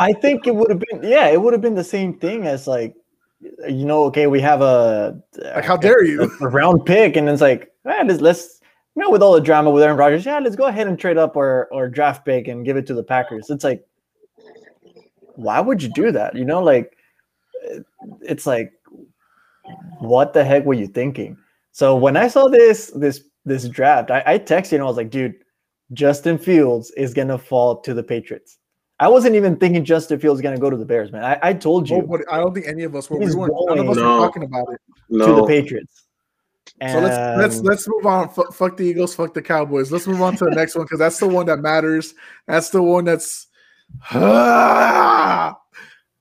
[0.00, 2.66] I think it would have been yeah, it would have been the same thing as
[2.66, 2.94] like
[3.40, 5.16] you know, okay, we have a
[5.54, 6.30] Like, how dare you?
[6.40, 8.60] a, round pick, and it's like, eh, let's, let's
[8.94, 11.16] you know, with all the drama with Aaron Rodgers, yeah, let's go ahead and trade
[11.18, 13.48] up our, our draft pick and give it to the Packers.
[13.48, 13.84] It's like,
[15.36, 16.34] why would you do that?
[16.36, 16.96] You know, like
[18.20, 18.72] it's like,
[20.00, 21.36] what the heck were you thinking?
[21.72, 24.96] So when I saw this this this draft, I, I texted you and I was
[24.96, 25.34] like, dude,
[25.92, 28.58] Justin Fields is gonna fall to the Patriots.
[29.00, 31.24] I wasn't even thinking Justin Fields is gonna go to the Bears, man.
[31.24, 33.18] I, I told you Nobody, I don't think any of us were.
[33.18, 33.52] We weren't.
[33.68, 34.80] None of us going- were talking about it.
[35.10, 35.46] to the No.
[35.46, 36.04] Patriots.
[36.80, 38.28] So let's let's let's move on.
[38.28, 39.14] F- fuck the Eagles.
[39.14, 39.90] Fuck the Cowboys.
[39.90, 42.14] Let's move on to the next one because that's the one that matters.
[42.46, 43.48] That's the one that's.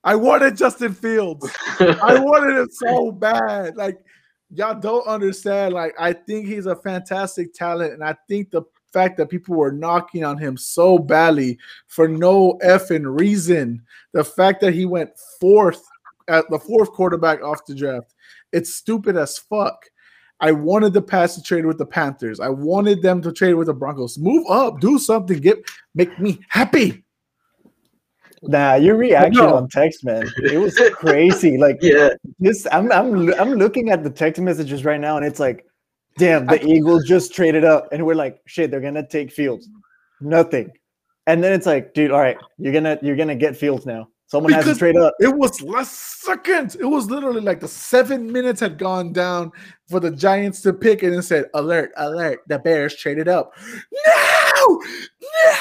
[0.03, 1.49] I wanted Justin Fields.
[1.79, 3.75] I wanted him so bad.
[3.75, 3.99] Like
[4.53, 5.73] y'all don't understand.
[5.73, 9.71] Like I think he's a fantastic talent, and I think the fact that people were
[9.71, 11.57] knocking on him so badly
[11.87, 13.81] for no effing reason,
[14.13, 15.83] the fact that he went fourth
[16.27, 18.13] at the fourth quarterback off the draft,
[18.51, 19.85] it's stupid as fuck.
[20.39, 22.39] I wanted the pass to trade with the Panthers.
[22.39, 24.17] I wanted them to trade with the Broncos.
[24.17, 25.59] Move up, do something, get
[25.93, 27.03] make me happy.
[28.43, 29.55] Nah, your reaction No.
[29.55, 31.57] on text, man, it was crazy.
[31.57, 32.09] Like Yeah.
[32.39, 35.65] this, I'm I'm I'm looking at the text messages right now, and it's like,
[36.17, 39.69] damn, the Eagles just traded up, and we're like, shit, they're gonna take Fields,
[40.21, 40.71] nothing,
[41.27, 44.07] and then it's like, dude, all right, you're gonna you're gonna get Fields now.
[44.25, 45.13] Someone has to trade up.
[45.19, 46.77] It was last second.
[46.79, 49.51] It was literally like the seven minutes had gone down
[49.89, 53.51] for the Giants to pick and it said, Alert, alert, the Bears traded up.
[53.91, 54.81] No,
[55.21, 55.53] no.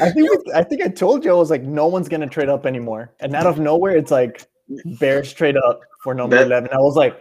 [0.00, 2.48] I think we- I think I told you I was like, no one's gonna trade
[2.48, 4.46] up anymore, and out of nowhere, it's like
[5.00, 6.70] Bears trade up for number That- eleven.
[6.72, 7.20] I was like,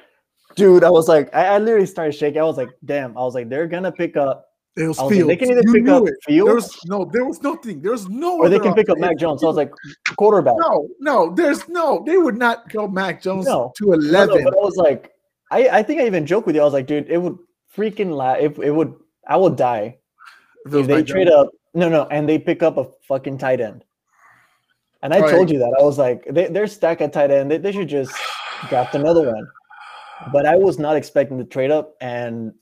[0.56, 2.42] dude, I was like, I, I literally started shaking.
[2.42, 5.18] I was like, damn, I was like, they're gonna pick up, It was I was
[5.18, 6.14] like, they can either You pick up it.
[6.26, 7.82] Fields There was no, there was nothing.
[7.82, 8.98] There was no or they can pick up.
[8.98, 9.42] Mac Jones.
[9.42, 9.72] So I was like,
[10.16, 10.56] quarterback.
[10.58, 13.72] No, no, there's no, they would not go Mac Jones No.
[13.78, 14.44] to No, no, 11.
[14.46, 15.12] but I was like,
[15.52, 16.62] I, I think I even joked with you.
[16.62, 17.38] I was like, dude, it would
[17.76, 18.94] freaking la If it would,
[19.28, 19.98] I would die
[20.66, 21.48] If if they Mac trade Jones.
[21.48, 21.52] up.
[21.74, 23.84] No, no, and they pick up a fucking tight end.
[25.02, 25.32] And I Right.
[25.32, 27.52] told you that I was like, they, they're stacked at tight end.
[27.52, 28.14] They, they should just
[28.70, 29.48] draft another one.
[30.32, 31.96] But I was not expecting to trade up.
[32.00, 32.54] And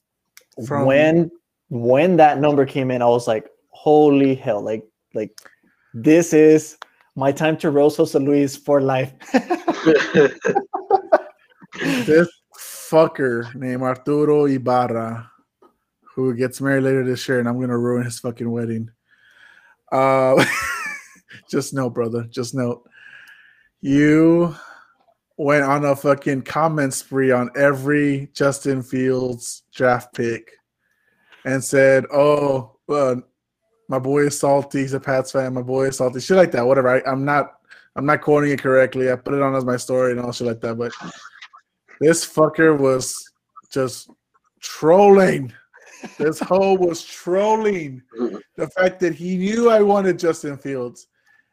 [0.68, 1.30] From- when
[1.70, 4.62] when that number came in, I was like, holy hell!
[4.62, 4.84] Like
[5.14, 5.38] like
[5.94, 6.78] this is
[7.16, 9.14] my time to roast Jose Luis for life.
[11.80, 15.30] this fucker named Arturo Ibarra,
[16.16, 18.90] who gets married later this year, and I'm gonna ruin his fucking wedding.
[19.92, 20.44] Uh,
[21.50, 22.24] just note, brother.
[22.30, 22.88] Just note.
[23.82, 24.56] You
[25.38, 30.52] went on a fucking comment spree on every Justin Fields draft pick,
[31.46, 33.22] and said, "Oh, well,
[33.92, 34.80] my boy is salty.
[34.80, 35.54] He's a Pats fan.
[35.54, 36.22] My boy is salty.
[36.22, 36.66] Shit like that.
[36.66, 36.90] Whatever.
[36.90, 37.58] I, I'm not.
[37.98, 39.12] I'm not quoting it correctly.
[39.12, 40.76] I put it on as my story and all shit like that.
[40.76, 40.94] But
[42.00, 43.30] this fucker was
[43.70, 44.10] just
[44.62, 45.52] trolling.
[46.18, 48.02] This hoe was trolling
[48.56, 51.08] the fact that he knew I wanted Justin Fields,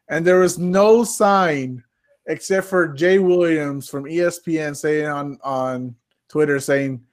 [0.07, 1.83] and there was no sign
[2.27, 5.95] except for Jay Williams from ESPN saying on on
[6.27, 7.03] Twitter saying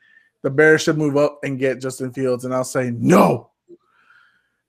[0.43, 3.51] the Bears should move up and get Justin Fields, and I was saying no.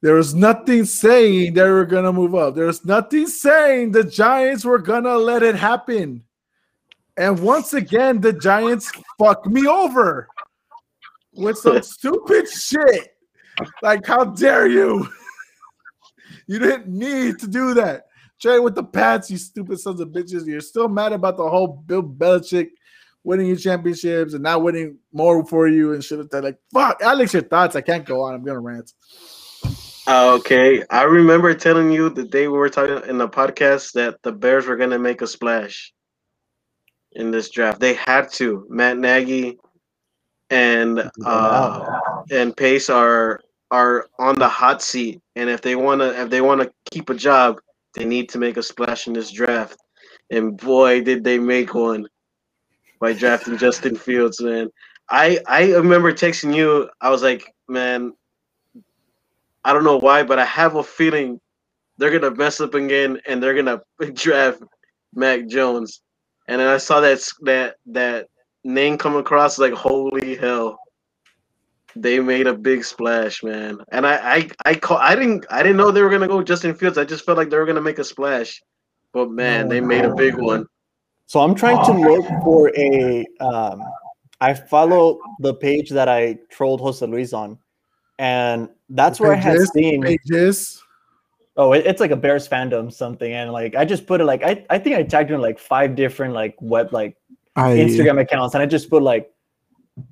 [0.01, 2.55] There was nothing saying they were gonna move up.
[2.55, 6.23] There was nothing saying the Giants were gonna let it happen.
[7.17, 10.27] And once again, the Giants fuck me over
[11.37, 13.15] with some stupid shit.
[13.81, 15.07] Like, how dare you?
[16.49, 18.05] You didn't need to do that.
[18.41, 20.45] Trade with the Pats, you stupid sons of bitches.
[20.45, 22.69] You're still mad about the whole Bill Belichick
[23.23, 26.43] winning your championships and not winning more for you and shit like that.
[26.45, 27.75] Like, fuck, Alex, your thoughts.
[27.75, 28.33] I can't go on.
[28.33, 28.93] I'm gonna rant.
[30.07, 30.83] okay.
[30.89, 34.65] I remember telling you the day we were talking in the podcast that the Bears
[34.65, 35.93] were gonna make a splash
[37.11, 37.81] in this draft.
[37.81, 38.65] They had to.
[38.69, 39.57] Matt Nagy
[40.49, 41.99] and uh,
[42.31, 43.39] and Pace are
[43.71, 45.21] are on the hot seat.
[45.35, 47.59] And if they wanna if they wanna keep a job,
[47.95, 49.77] they need to make a splash in this draft.
[50.29, 52.07] And boy, did they make one
[52.99, 54.69] by drafting Justin Fields, man.
[55.09, 56.89] I I remember texting you.
[57.01, 58.13] I was like, man,
[59.63, 61.39] I don't know why, but I have a feeling
[61.97, 63.81] they're gonna mess up again and they're gonna
[64.13, 64.61] draft
[65.13, 66.01] Mac Jones.
[66.47, 68.27] And then I saw that that that
[68.63, 70.79] name come across like holy hell.
[71.95, 73.79] They made a big splash, man.
[73.91, 76.75] And I I I call I didn't I didn't know they were gonna go Justin
[76.75, 76.97] Fields.
[76.97, 78.61] I just felt like they were gonna make a splash.
[79.13, 80.67] But man, they made a big one.
[81.25, 83.25] So I'm trying to look for a.
[83.39, 83.83] Um,
[84.39, 87.57] I follow the page that I trolled Jose Luis on,
[88.19, 90.81] and that's where I had seen pages.
[91.57, 94.43] Oh, it, it's like a Bears fandom something, and like I just put it like
[94.43, 97.17] I, I think I tagged in like five different like web like
[97.57, 99.31] I, Instagram accounts, and I just put like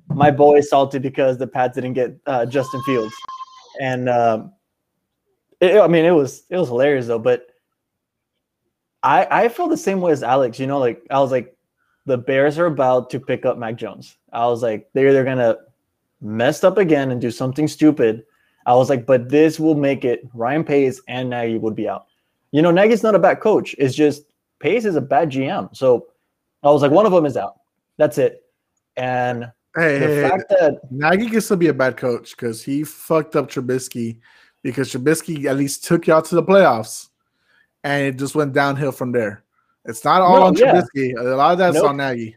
[0.08, 3.14] my boy salty because the Pats didn't get uh, Justin Fields,
[3.80, 4.52] and um,
[5.60, 7.46] it, I mean it was it was hilarious though, but
[9.02, 10.58] I I feel the same way as Alex.
[10.58, 11.56] You know, like I was like
[12.04, 14.16] the Bears are about to pick up Mac Jones.
[14.32, 15.56] I was like they're they're gonna
[16.20, 18.24] mess up again and do something stupid.
[18.66, 20.22] I was like, but this will make it.
[20.34, 22.06] Ryan Pace and Nagy would be out.
[22.50, 23.76] You know, Nagy's not a bad coach.
[23.78, 24.24] It's just
[24.58, 25.74] Pace is a bad GM.
[25.76, 26.08] So
[26.66, 27.60] I was like, one of them is out.
[27.98, 28.42] That's it.
[28.96, 29.44] And
[29.76, 33.36] hey, the hey, fact that Nagy can still be a bad coach because he fucked
[33.36, 34.18] up Trubisky
[34.62, 37.08] because Trubisky at least took y'all to the playoffs,
[37.84, 39.44] and it just went downhill from there.
[39.84, 40.72] It's not all No, on yeah.
[40.96, 41.12] Trubisky.
[41.18, 41.90] A lot of that's Nope.
[41.90, 42.34] on Nagy.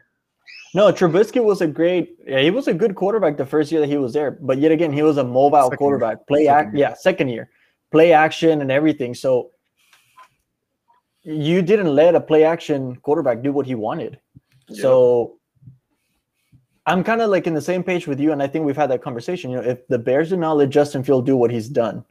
[0.75, 2.17] no, Trubisky was a great.
[2.27, 4.31] Yeah, he was a good quarterback the first year that he was there.
[4.31, 5.77] But yet again, he was a mobile Second year.
[5.77, 6.27] quarterback.
[6.27, 7.49] Play act, yeah, second year,
[7.91, 9.15] play action and everything.
[9.15, 9.51] So
[11.23, 14.19] you didn't let a play action quarterback do what he wanted.
[14.71, 15.39] So
[16.85, 18.89] I'm kind of like in the same page with you, and I think we've had
[18.91, 19.51] that conversation.
[19.51, 22.03] You know, if the Bears do not let Justin Field do what he's done,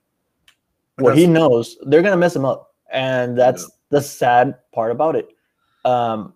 [0.97, 5.29] what he knows, they're gonna mess him up, and that's the sad part about it.
[5.85, 6.35] Um,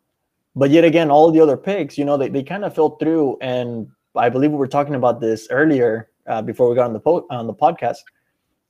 [0.55, 3.39] but yet again, all the other picks, you know, they, they kind of fell through,
[3.41, 7.01] and I believe we were talking about this earlier uh, before we got on the
[7.01, 7.99] po- on the podcast.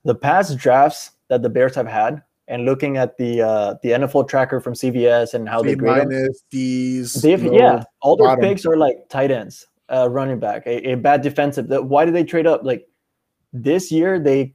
[0.05, 4.27] The past drafts that the Bears have had, and looking at the uh, the NFL
[4.27, 7.13] tracker from CBS and how they C grade them, D's.
[7.13, 7.53] They've, low.
[7.57, 8.43] yeah, all their bottom.
[8.43, 11.67] picks are like tight ends, uh, running back, a, a bad defensive.
[11.67, 12.63] The- Why did they trade up?
[12.63, 12.85] Like
[13.53, 14.53] this year, they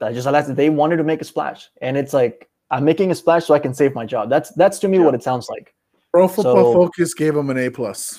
[0.00, 3.10] I just realized that they wanted to make a splash, and it's like I'm making
[3.10, 4.28] a splash so I can save my job.
[4.28, 5.74] That's that's to me what it sounds like.
[6.12, 8.18] Pro Football So- Focus gave them an A plus.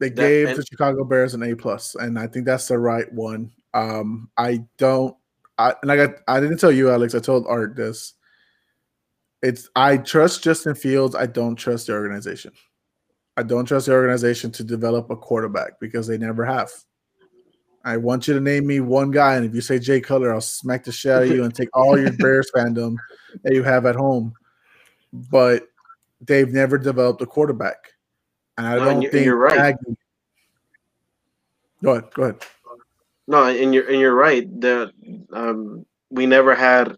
[0.00, 2.78] They That- gave and- the Chicago Bears an A plus, and I think that's the
[2.78, 3.50] right one.
[3.74, 5.16] Um, I don't.
[5.58, 6.10] I and I got.
[6.28, 7.14] I didn't tell you, Alex.
[7.14, 8.14] I told Art this.
[9.42, 9.68] It's.
[9.76, 11.14] I trust Justin Fields.
[11.14, 12.52] I don't trust the organization.
[13.36, 16.70] I don't trust the organization to develop a quarterback because they never have.
[17.84, 20.40] I want you to name me one guy, and if you say Jay Cutler, I'll
[20.40, 22.96] smack the shit out of you and take all your Bears fandom
[23.42, 24.32] that you have at home.
[25.12, 25.68] But
[26.20, 27.92] they've never developed a quarterback,
[28.56, 29.76] and I No, and don't you- think you're right.
[29.86, 29.98] Nagy-
[31.82, 32.10] Go ahead.
[32.14, 32.36] Go ahead.
[33.26, 34.48] No, and you're and you're right.
[34.60, 34.90] The
[35.32, 36.96] um, we never had,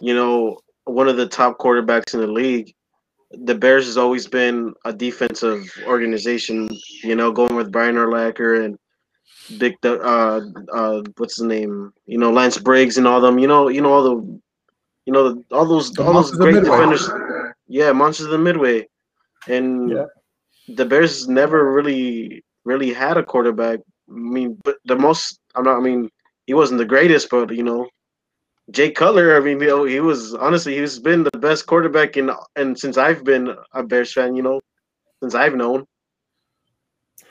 [0.00, 2.74] you know, one of the top quarterbacks in the league.
[3.30, 6.68] The Bears has always been a defensive organization.
[7.02, 8.78] You know, going with Brian Urlacher and
[9.58, 10.40] Big, uh,
[10.72, 11.92] uh, what's his name?
[12.06, 13.38] You know, Lance Briggs and all them.
[13.38, 14.40] You know, you know all the,
[15.06, 17.08] you know, the, all those The all those great defenders.
[17.68, 18.88] Yeah, monsters of the midway,
[19.48, 20.04] and Yeah.
[20.68, 23.80] the Bears never really really had a quarterback.
[24.08, 25.78] I mean, but the most I'm not.
[25.78, 26.10] I mean,
[26.46, 27.88] he wasn't the greatest, but you know,
[28.70, 29.36] Jay Cutler.
[29.36, 32.96] I mean, you know, he was honestly he's been the best quarterback in and since
[32.96, 34.36] I've been a Bears fan.
[34.36, 34.60] You know,
[35.22, 35.86] since I've known.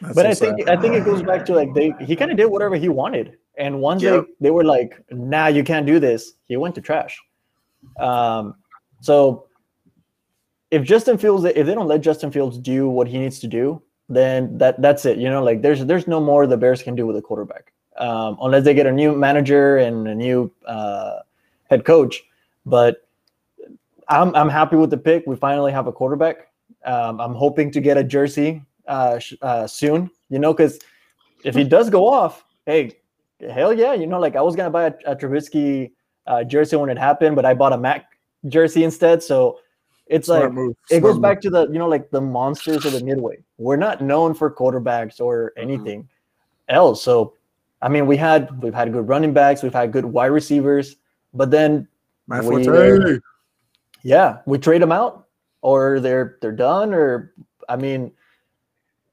[0.02, 0.78] That's but so I think sad.
[0.78, 3.38] I think it goes back to like they he kind of did whatever he wanted,
[3.58, 4.26] and once Yep.
[4.26, 7.18] they they were like, "Nah, you can't do this," he went to trash.
[8.00, 8.56] Um,
[9.02, 9.48] so
[10.72, 13.82] if Justin Fields, if they don't let Justin Fields do what he needs to do,
[14.10, 15.18] then that that's it.
[15.18, 18.38] You know, like there's there's no more the Bears can do with a quarterback, um,
[18.41, 21.20] unless they get a new manager and a new uh,
[21.70, 22.24] head coach.
[22.66, 23.08] But
[24.08, 25.24] I'm I'm happy with the pick.
[25.28, 26.50] We finally have a quarterback.
[26.86, 30.10] Um, I'm hoping to get a jersey uh, sh- uh, soon.
[30.30, 30.80] You know, because
[31.43, 32.98] if he does go off, hey,
[33.50, 33.93] hell yeah!
[33.93, 35.91] You know, like I was gonna buy a, a Trubisky
[36.28, 38.06] uh, jersey when it happened, but I bought a Mac
[38.48, 39.24] jersey instead.
[39.24, 39.60] So
[40.08, 40.76] it's Smart like move.
[40.89, 41.22] it Smart goes move.
[41.22, 43.38] back to the you know like the monsters of the midway.
[43.58, 46.08] We're not known for quarterbacks or anything
[46.70, 47.04] else.
[47.04, 47.34] So
[47.82, 50.96] I mean, we had we've had good running backs, we've had good wide receivers,
[51.34, 51.88] but then
[52.46, 53.20] we- Forte.
[54.04, 55.28] yeah, we trade them out,
[55.62, 57.34] or they're they're done, or
[57.70, 58.12] I mean,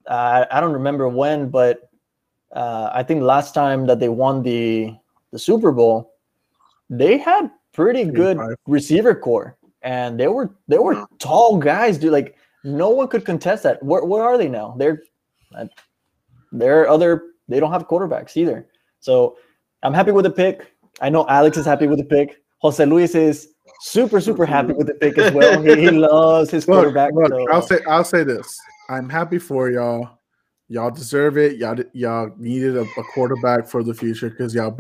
[0.07, 1.91] uh, I don't remember when, but
[2.53, 4.95] uh, I think last time that they won the
[5.33, 6.15] the Super Bowl,
[6.91, 12.13] they had pretty good receiver core, and they were they were tall guys, dude.
[12.13, 13.83] Like no one could contest that.
[13.83, 14.75] Where where are they now?
[14.79, 15.03] They're
[15.55, 15.67] uh,
[16.53, 17.23] they're other.
[17.49, 18.69] They don't have quarterbacks either.
[19.01, 19.37] So
[19.83, 20.73] I'm happy with the pick.
[21.01, 22.43] I know Alex is happy with the pick.
[22.59, 23.49] Jose Luis is
[23.81, 25.61] super super happy with the pick as well.
[25.61, 27.13] He, he loves his quarterback.
[27.15, 28.59] look, so- I'll say I'll say this.
[28.89, 30.19] I'm happy for y'all.
[30.69, 31.57] Y'all deserve it.
[31.57, 34.77] Y'all y'all needed a, a quarterback for the future because y'all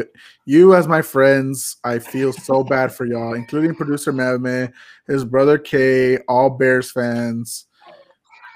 [0.46, 4.72] you as my friends, I feel so bad for y'all, including producer Mavme,
[5.06, 7.66] his brother Kay, all Bears fans.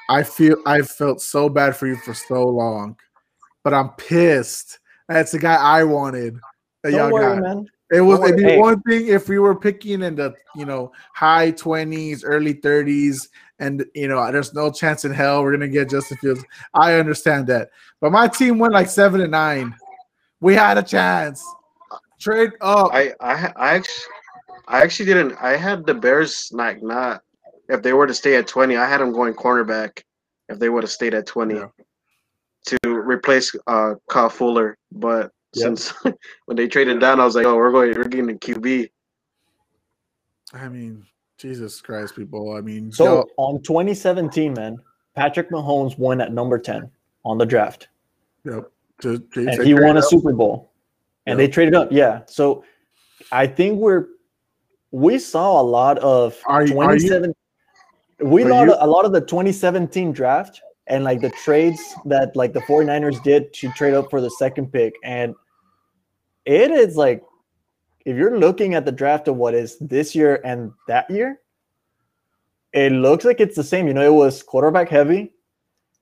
[0.09, 2.97] I feel I've felt so bad for you for so long,
[3.67, 4.79] but I'm pissed.
[5.09, 6.37] That's the guy I wanted.
[6.85, 7.43] That don't y'all worry, got.
[7.43, 7.69] man.
[7.91, 8.45] It was it'd be.
[8.45, 8.61] Hey.
[8.61, 13.85] one thing if we were picking in the you know high twenties, early thirties, and
[13.93, 16.45] you know there's no chance in hell we're gonna get Justin Fields.
[16.75, 19.75] I understand that, but my team went like seven and nine.
[20.39, 21.45] We had a chance.
[22.21, 22.91] Trade up.
[22.95, 24.05] I I I actually
[24.69, 25.33] I actually didn't.
[25.41, 27.25] I had the Bears like not
[27.69, 28.77] if they were to stay at twenty.
[28.77, 30.05] I had them going cornerback
[30.49, 31.67] if they would have stayed at twenty Yeah.
[32.67, 34.77] To replace uh Kyle Fuller.
[34.93, 35.63] But Yep.
[35.65, 35.95] since
[36.47, 38.91] when they traded down, I was like, oh, we're going, we're getting a QB.
[40.53, 41.07] I mean,
[41.39, 42.53] Jesus Christ, people.
[42.55, 44.77] I mean, So y'all- on 2017, man,
[45.15, 46.91] Patrick Mahomes won at number 10
[47.25, 47.89] on the draft,
[48.45, 48.71] yep.
[49.01, 50.05] To, to and he trade won a up.
[50.07, 50.73] Super Bowl,
[51.27, 51.89] and they traded up.
[51.91, 52.65] Yeah, so
[53.33, 54.07] I think we're
[54.91, 57.35] we saw a lot of Are you- are you-
[58.21, 62.53] we are saw a lot of the 2017 draft and like the trades that like
[62.53, 65.35] the 49ers did to trade up for the second pick, and
[66.45, 67.23] it is like
[68.05, 71.41] if you're looking at the draft of what is this year and that year,
[72.73, 73.89] it looks like it's the same.
[73.89, 75.33] You know, it was quarterback heavy,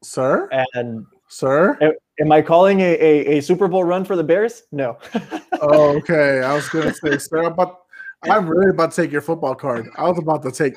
[0.03, 1.79] sir, and sir.
[2.21, 4.63] Am I calling a, a, a Super Bowl run for the Bears?
[4.71, 4.99] No.
[5.63, 6.43] Oh, okay.
[6.43, 7.84] I was gonna say, sir, about
[8.31, 9.89] I'm really about to take your football card.
[9.97, 10.75] I was about to take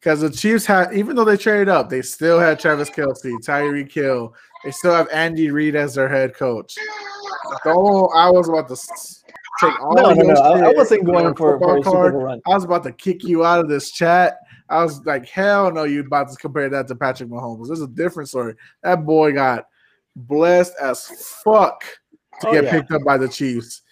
[0.00, 3.92] because the Chiefs had, even though they traded up, they still had Travis Kelce, Tyreek
[3.92, 4.34] Hill.
[4.64, 6.74] They still have Andy Reid as their head coach.
[7.64, 8.76] Oh, I was about to
[9.60, 10.40] take all no, no, no.
[10.40, 12.14] I, I wasn't going for, for a football card.
[12.14, 12.40] Run.
[12.46, 14.38] I was about to kick you out of this chat.
[14.68, 17.68] I was like, hell no, you about to compare that to Patrick Mahomes.
[17.68, 18.54] This is a different story.
[18.82, 19.66] That boy got
[20.16, 21.06] blessed as
[21.44, 21.84] fuck
[22.40, 22.70] to Oh, get yeah.
[22.72, 23.82] picked up by the Chiefs.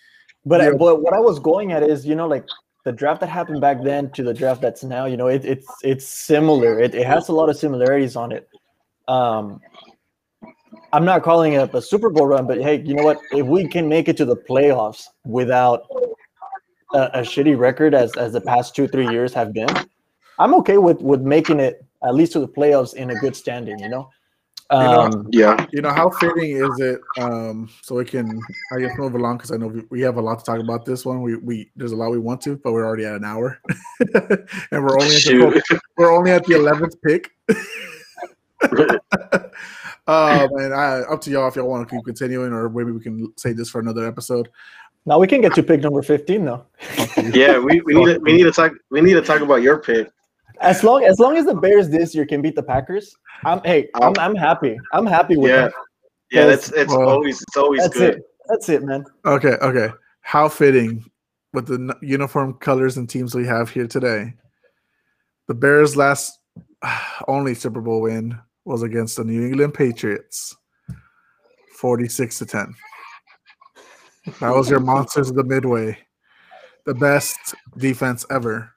[0.46, 2.46] But, but what I was going at is, you know, like
[2.84, 5.66] the draft that happened back then to the draft that's now, you know, it, it's
[5.82, 6.80] it's similar.
[6.80, 8.48] It, it has a lot of similarities on it.
[9.08, 9.60] Um,
[10.92, 13.20] I'm not calling it a Super Bowl run, but hey, you know what?
[13.32, 15.82] If we can make it to the playoffs without
[16.94, 19.68] a, a shitty record as as the past two three years have been,
[20.38, 23.78] I'm okay with with making it at least to the playoffs in a good standing.
[23.78, 24.10] You know.
[24.70, 27.00] Know, Um, Yeah, You know, how fitting is it?
[27.18, 28.40] Um, so we can,
[28.72, 30.84] I guess, move along because I know we, we have a lot to talk about
[30.84, 31.22] this one.
[31.22, 33.58] We, we there's a lot we want to, but we're already at an hour,
[34.00, 35.80] and we're only at the, shoot.
[35.96, 37.30] we're only at the eleventh pick.
[40.06, 43.00] um, and I, up to y'all if y'all want to keep continuing, or maybe we
[43.00, 44.48] can say this for another episode.
[45.06, 46.64] now we can get to pick number 15 though.
[47.32, 49.78] yeah, we, we need to, we need to talk we need to talk about your
[49.78, 50.10] pick.
[50.60, 53.88] As long as long as the Bears this year can beat the Packers, I'm hey,
[53.94, 54.08] oh.
[54.08, 54.78] I'm, I'm happy.
[54.92, 55.72] I'm happy with Yeah, that.
[56.30, 56.68] yeah, Yes.
[56.68, 58.14] that's it's Well, always it's always That's good.
[58.16, 58.22] it.
[58.48, 59.04] That's it, man.
[59.24, 59.88] Okay, okay.
[60.22, 61.04] How fitting
[61.52, 64.34] with the uniform colors and teams we have here today.
[65.48, 66.38] The Bears' last
[67.28, 70.54] only Super Bowl win was against the New England Patriots,
[71.78, 72.74] 46 to 10.
[74.40, 75.96] That was your monsters of the midway.
[76.86, 77.38] The best
[77.78, 78.70] defense ever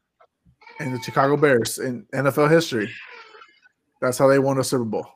[0.80, 2.92] in the Chicago Bears in NFL history.
[4.02, 5.08] That's how they won a Super Bowl.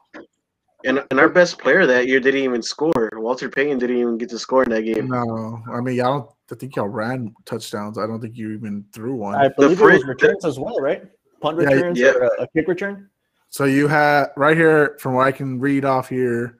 [0.85, 3.11] And and our best player that year didn't even score.
[3.15, 5.07] Walter Payton didn't even get to score in that game.
[5.07, 7.97] No, I mean, I don't I think y'all ran touchdowns.
[7.97, 9.35] I don't think you even threw one.
[9.35, 11.03] I believe it fri- was returns as well, right?
[11.41, 12.11] Punt Yeah, returns yeah.
[12.11, 13.09] or a, a kick return.
[13.49, 16.59] So you had right here from what I can read off here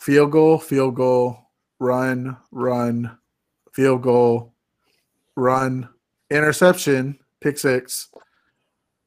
[0.00, 1.38] field goal, field goal,
[1.78, 3.16] run, run,
[3.72, 4.54] field goal,
[5.36, 5.88] run,
[6.30, 8.08] interception, pick six,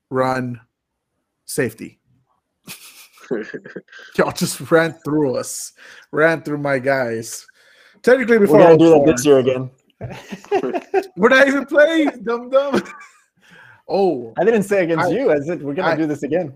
[0.09, 0.59] run,
[1.45, 1.99] safety.
[4.17, 5.73] Y'all just ran through us,
[6.11, 7.45] ran through my guys.
[8.01, 9.71] Technically, We're before gonna I do that this year again.
[11.15, 12.81] we're not even playing, dumb dumb.
[13.87, 15.31] Oh, I didn't say against I- you.
[15.31, 16.53] I said we're gonna I- do this again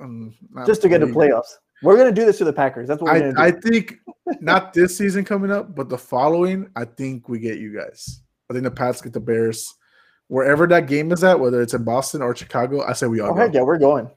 [0.00, 0.34] um,
[0.66, 1.52] just to get to playoffs.
[1.82, 2.88] We're gonna do this to the Packers.
[2.88, 3.40] That's what we're I, gonna do.
[3.40, 3.98] I think
[4.40, 8.22] not this season coming up, but the following, I think we get you guys.
[8.50, 9.74] I think the Pats get the Bears.
[10.28, 13.30] Wherever that game is at, whether it's in Boston or Chicago, I say we all
[13.30, 13.50] oh go.
[13.52, 14.10] yeah, we're going.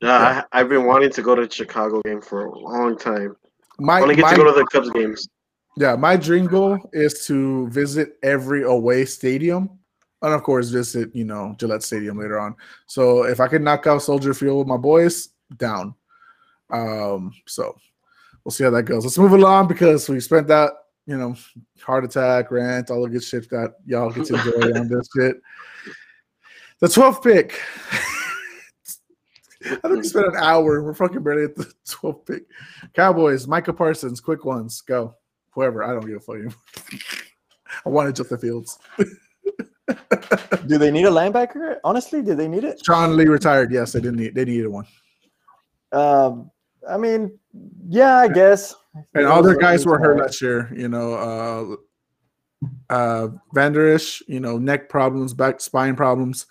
[0.00, 3.36] Yeah, I, I've been wanting to go to the Chicago game for a long time.
[3.78, 5.28] my, Only get my to go to the Cubs games.
[5.76, 9.70] yeah, my dream goal is to visit every away stadium,
[10.22, 12.54] and of course visit you know Gillette Stadium later on.
[12.86, 15.94] So if I could knock out Soldier Field with my boys, down.
[16.70, 17.74] Um, so
[18.44, 19.04] we'll see how that goes.
[19.04, 20.72] Let's move along because we spent that
[21.06, 21.34] you know
[21.82, 25.36] heart attack, rant, all the good shit that y'all get to enjoy on this shit.
[26.80, 27.60] The 12th pick.
[29.62, 30.82] I think we spent an hour.
[30.82, 32.42] We're fucking barely at the 12th pick.
[32.94, 35.14] Cowboys, Micah Parsons, quick ones, go.
[35.50, 36.54] Whoever, I don't give a fuck anymore.
[37.84, 38.78] I wanted Justin Fields.
[40.66, 41.76] Do they need a linebacker?
[41.84, 42.80] Honestly, do they need it?
[42.84, 43.72] Sean Lee retired.
[43.72, 44.34] Yes, they didn't need.
[44.34, 44.86] They needed one,
[45.92, 46.50] Um,
[46.88, 47.38] I mean,
[47.88, 48.74] yeah, I guess.
[49.14, 50.72] and all their guys were hurt last year.
[50.74, 51.78] You know,
[52.62, 54.22] uh, uh, Van Der Esch.
[54.26, 56.46] You know, neck problems, back spine problems.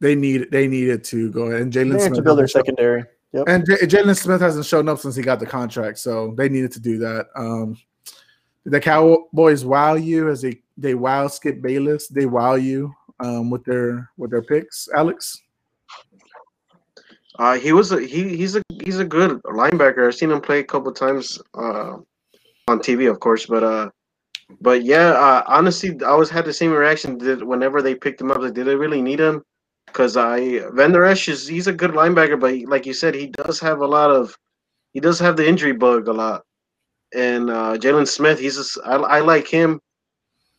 [0.00, 0.50] They need.
[0.50, 1.62] They needed to go ahead.
[1.62, 3.04] And Jalen have Smith to build their secondary.
[3.32, 3.48] Yep.
[3.48, 6.72] And J- Jaylon Smith hasn't shown up since he got the contract, so they needed
[6.72, 7.26] to do that.
[7.34, 7.78] Um,
[8.64, 12.08] the Cowboys wow you as they they wow Skip Bayless.
[12.08, 14.88] They wow you um, with their with their picks.
[14.94, 15.40] Alex,
[17.38, 20.06] Uh, he was a he he's a he's a good linebacker.
[20.06, 21.96] I've seen him play a couple times uh,
[22.68, 23.90] on TV, of course, but uh,
[24.60, 27.18] but yeah, uh, honestly, I always had the same reaction.
[27.46, 29.42] Whenever they picked him up, like, did they really need him?
[29.86, 33.28] Because I Van Der Esch is he's a good linebacker, but like you said, he
[33.28, 34.36] does have a lot of
[34.92, 36.42] he does have the injury bug a lot.
[37.14, 39.80] And uh, Jaylon Smith, he's just I, I like him.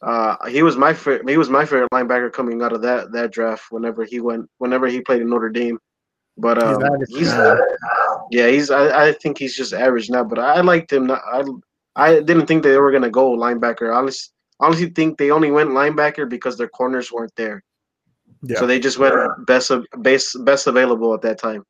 [0.02, 1.30] Uh, he was my favorite.
[1.30, 3.66] He was my favorite linebacker coming out of that that draft.
[3.70, 5.80] Whenever he went, whenever he played in Notre Dame,
[6.38, 8.28] but He's um, average he's, now.
[8.32, 8.72] yeah, he's.
[8.72, 10.24] I, I think he's just average now.
[10.24, 11.08] But I liked him.
[11.08, 11.44] Not, I
[11.96, 13.94] I didn't think they were gonna go linebacker.
[13.94, 17.64] I honestly, honestly think they only went linebacker because their corners weren't there.
[18.42, 19.16] yeah, So they just went
[19.46, 21.64] best of base best available at that time.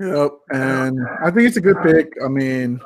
[0.00, 2.12] Yep, and I think it's a good pick.
[2.22, 2.80] I mean,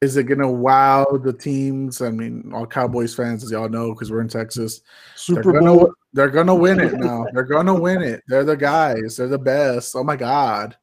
[0.00, 2.02] is it gonna wow the teams?
[2.02, 5.76] I mean, all Cowboys fans, as y'all know, because we're in Texas, they're Super gonna
[5.76, 5.94] Bowl.
[6.12, 7.26] They're gonna win it now.
[7.32, 8.22] They're gonna win it.
[8.28, 9.16] They're the guys.
[9.16, 9.96] They're the best.
[9.96, 10.76] Oh my god,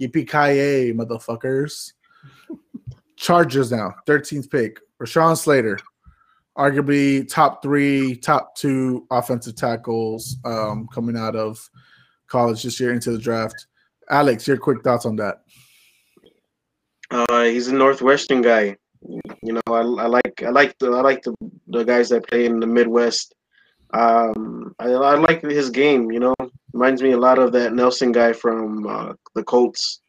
[0.00, 1.92] yippee ki motherfuckers!
[3.16, 5.78] Chargers now, thirteenth pick, Rashawn Slater,
[6.58, 11.70] arguably top three, top two offensive tackles um, coming out of
[12.26, 13.66] college this year into the draft.
[14.10, 15.42] Alex, your quick thoughts on that?
[17.10, 18.76] Uh, he's a Northwestern guy.
[19.42, 21.34] You know, I, I like I like the I like the,
[21.68, 23.34] the guys that play in the Midwest.
[23.92, 26.10] Um, I, I like his game.
[26.10, 26.34] You know,
[26.72, 30.00] reminds me a lot of that Nelson guy from uh, the Colts.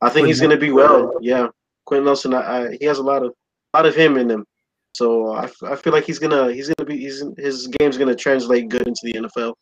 [0.00, 1.14] I think he's gonna be well.
[1.20, 1.48] Yeah,
[1.86, 2.34] Quenton Nelson.
[2.34, 3.32] I, I, he has a lot of
[3.72, 4.44] a lot of him in him.
[4.92, 8.68] So I, I feel like he's gonna he's gonna be he's, his game's gonna translate
[8.68, 9.54] good into the NFL.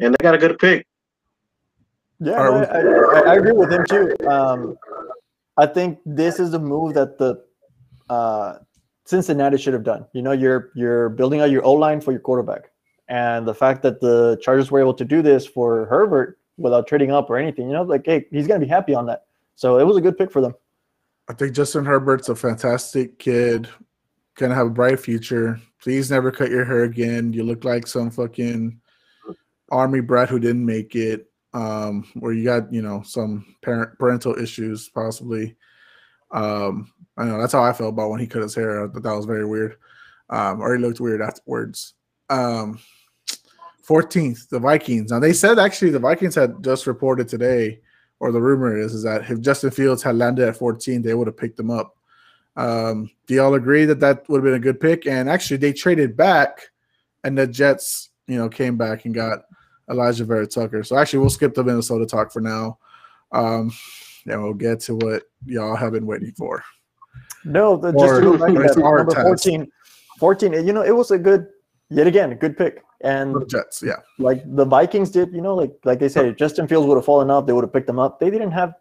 [0.00, 0.86] And they got a good pick.
[2.18, 2.64] Yeah, Are
[3.14, 4.14] I, I, I agree with him too.
[4.26, 4.76] Um,
[5.56, 7.44] I think this is the move that the
[8.08, 8.58] uh,
[9.06, 10.04] Cincinnati should have done.
[10.12, 12.70] You know, you're you're building out your O line for your quarterback,
[13.08, 17.12] and the fact that the Chargers were able to do this for Herbert without trading
[17.12, 19.26] up or anything, you know, like hey, he's gonna be happy on that.
[19.54, 20.54] So it was a good pick for them.
[21.28, 23.68] I think Justin Herbert's a fantastic kid,
[24.34, 25.60] gonna have a bright future.
[25.80, 27.32] Please never cut your hair again.
[27.32, 28.80] You look like some fucking
[29.70, 31.30] army brat who didn't make it.
[31.54, 35.54] Um, where you got you know some parent parental issues possibly.
[36.30, 38.84] Um, I know that's how I felt about when he cut his hair.
[38.84, 39.76] I thought that was very weird.
[40.28, 41.94] Um, or he looked weird afterwards.
[42.28, 42.78] Um,
[43.86, 45.10] 14th, the Vikings.
[45.10, 47.80] Now they said actually the Vikings had just reported today,
[48.18, 51.26] or the rumor is, is that if Justin Fields had landed at 14, they would
[51.26, 51.96] have picked him up.
[52.56, 55.06] Um, do y'all agree that that would have been a good pick?
[55.06, 56.70] And actually, they traded back,
[57.22, 59.40] and the Jets, you know, came back and got
[59.90, 60.82] Alijah Vera-Tucker.
[60.82, 62.78] So actually, we'll skip the Minnesota talk for now.
[63.32, 63.70] Um,
[64.26, 66.62] and we'll get to what y'all have been waiting for.
[67.44, 69.44] No, the, Or- just to go back to that, number task.
[69.44, 69.70] 14,
[70.18, 71.46] 14, you know, it was a good,
[71.90, 72.82] yet again, a good pick.
[73.02, 73.96] And The Jets, yeah.
[74.18, 77.30] like the Vikings did, you know, like like they said, Justin Fields would have fallen
[77.30, 78.18] off, they would have picked him up.
[78.18, 78.74] They didn't have,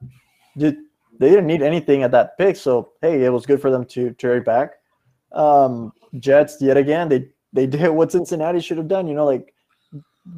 [0.58, 0.78] did
[1.20, 4.12] they didn't need anything at that pick, so hey, it was good for them to
[4.12, 4.72] trade back.
[5.34, 9.54] Um, Jets yet again, they they did what Cincinnati should have done, you know, like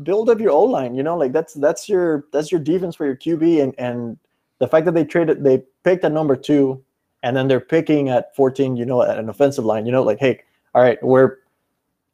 [0.03, 3.05] build up your O line, you know, like that's that's your that's your defense for
[3.05, 4.17] your QB, and and
[4.59, 6.83] the fact that they traded, they picked at number two,
[7.23, 10.19] and then they're picking at fourteen, you know, at an offensive line, you know, like
[10.19, 10.41] hey,
[10.73, 11.37] all right, we're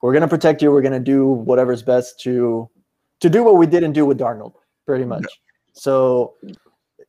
[0.02, 0.72] we're gonna protect you.
[0.72, 2.70] We're gonna do whatever's best to
[3.20, 4.54] to do what we didn't do with Darnold,
[4.86, 5.26] pretty much.
[5.74, 6.36] So,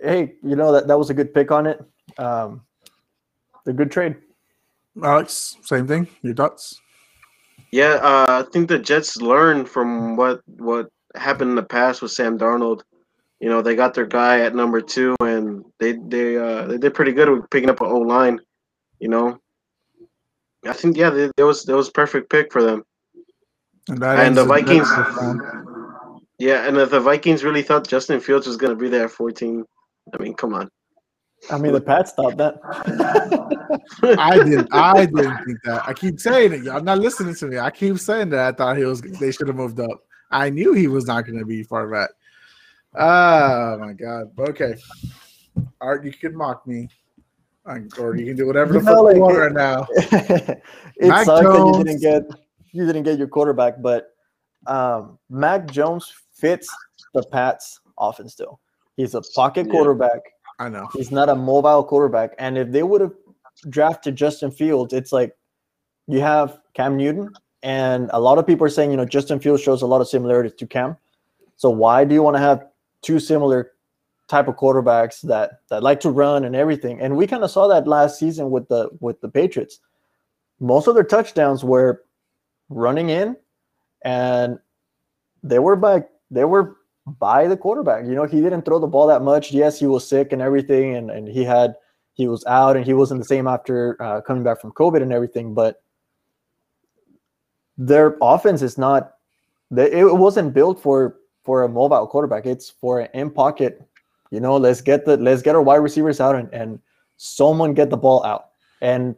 [0.00, 1.84] hey, you know that that was a good pick on it.
[2.18, 2.62] Um,
[3.66, 4.16] a good trade.
[5.02, 6.06] Alex, same thing.
[6.22, 6.80] Your thoughts?
[7.72, 12.12] Yeah, uh, I think the Jets learned from what what happened in the past with
[12.12, 12.82] Sam Darnold.
[13.44, 16.94] You know, they got their guy at number two, and they they uh, they did
[16.94, 18.40] pretty good with picking up an O line.
[19.00, 19.38] You know,
[20.66, 22.84] I think yeah, they, that was that was perfect pick for them.
[23.90, 25.18] And, that And the Vikings- next.
[26.38, 29.10] Yeah, and if the Vikings really thought Justin Fields was going to be there at
[29.10, 29.62] 14,
[30.12, 30.70] I mean, come on.
[31.50, 32.58] I mean, the Pats thought that.
[34.18, 34.68] I didn't.
[34.72, 35.86] I didn't think that.
[35.86, 36.62] I keep saying it.
[36.62, 37.58] Y'all not listening to me.
[37.58, 38.54] I keep saying that.
[38.54, 39.02] I thought he was.
[39.02, 40.02] They should have moved up.
[40.30, 42.08] I knew he was not going to be far back.
[42.96, 44.30] Oh my god.
[44.38, 44.74] Okay.
[45.80, 46.88] Art, you can mock me,
[47.98, 49.86] or you can do whatever the You know, fuck you like, want right now.
[50.96, 52.22] it Mac sucks that you didn't get
[52.72, 54.08] you didn't get your quarterback, but
[54.66, 56.68] um, Mac Jones fits
[57.12, 58.60] the Pats often still.
[58.96, 59.72] He's a pocket Yeah.
[59.72, 60.20] quarterback.
[60.58, 60.88] I know.
[60.92, 62.34] He's not a mobile quarterback.
[62.38, 63.12] And if they would have
[63.70, 65.34] drafted Justin Fields, it's like
[66.06, 69.62] you have Cam Newton, and a lot of people are saying, you know, Justin Fields
[69.62, 70.96] shows a lot of similarities to Cam.
[71.56, 72.66] So why do you want to have
[73.04, 73.72] two similar
[74.26, 77.00] type of quarterbacks that that like to run and everything?
[77.00, 79.80] And we kind of saw that last season with the with the Patriots.
[80.60, 82.04] Most of their touchdowns were
[82.68, 83.36] running in,
[84.02, 84.58] and
[85.42, 86.76] they were by they were
[87.06, 88.06] by the quarterback.
[88.06, 89.52] You know, he didn't throw the ball that much.
[89.52, 91.74] Yes, he was sick and everything, and, and he had
[92.14, 95.12] he was out and he wasn't the same after uh, coming back from COVID and
[95.12, 95.52] everything.
[95.52, 95.82] But
[97.76, 99.14] their offense is not.
[99.76, 102.46] It wasn't built for for a mobile quarterback.
[102.46, 103.82] It's for an in pocket.
[104.30, 106.80] You know, let's get the let's get our wide receivers out and, and
[107.16, 108.50] someone get the ball out.
[108.80, 109.14] And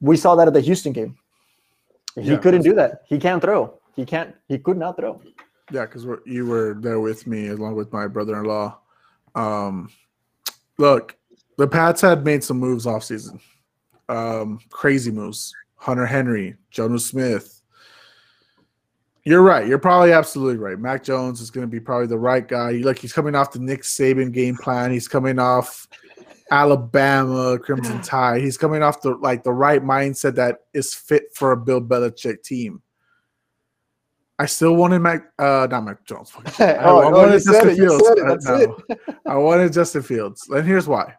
[0.00, 1.16] we saw that at the Houston game.
[2.14, 2.36] He Yeah.
[2.38, 3.02] couldn't do that.
[3.06, 3.74] He can't throw.
[3.96, 4.34] He can't.
[4.48, 5.20] He could not throw.
[5.70, 8.78] Yeah, because you were there with me along with my brother-in-law.
[9.34, 9.90] Um,
[10.78, 11.16] look,
[11.56, 13.40] the Pats had made some moves off season.
[14.08, 15.54] Um, crazy moves.
[15.76, 17.57] Hunter Henry, Jonnu Smith.
[19.28, 19.66] You're right.
[19.66, 20.78] You're probably absolutely right.
[20.78, 22.70] Mac Jones is going to be probably the right guy.
[22.70, 24.90] Like he's coming off the Nick Saban game plan.
[24.90, 25.86] He's coming off
[26.50, 28.40] Alabama Crimson Tide.
[28.40, 32.42] He's coming off the like the right mindset that is fit for a Bill Belichick
[32.42, 32.80] team.
[34.38, 36.32] I still wanted Mac, uh, not Mac Jones.
[36.58, 38.08] I, Oh, I oh, wanted Justin it, Fields.
[38.08, 38.78] Uh, no.
[39.26, 41.12] I wanted Justin Fields, and here's why.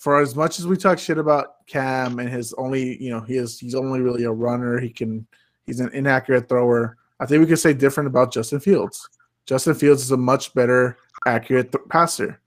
[0.00, 3.36] For as much as we talk shit about Cam and his only, you know, he
[3.36, 4.80] is he's only really a runner.
[4.80, 5.24] He can
[5.66, 6.96] he's an inaccurate thrower.
[7.22, 9.08] I think we could say different about Justin Fields.
[9.46, 12.40] Justin Fields is a much better accurate th- passer,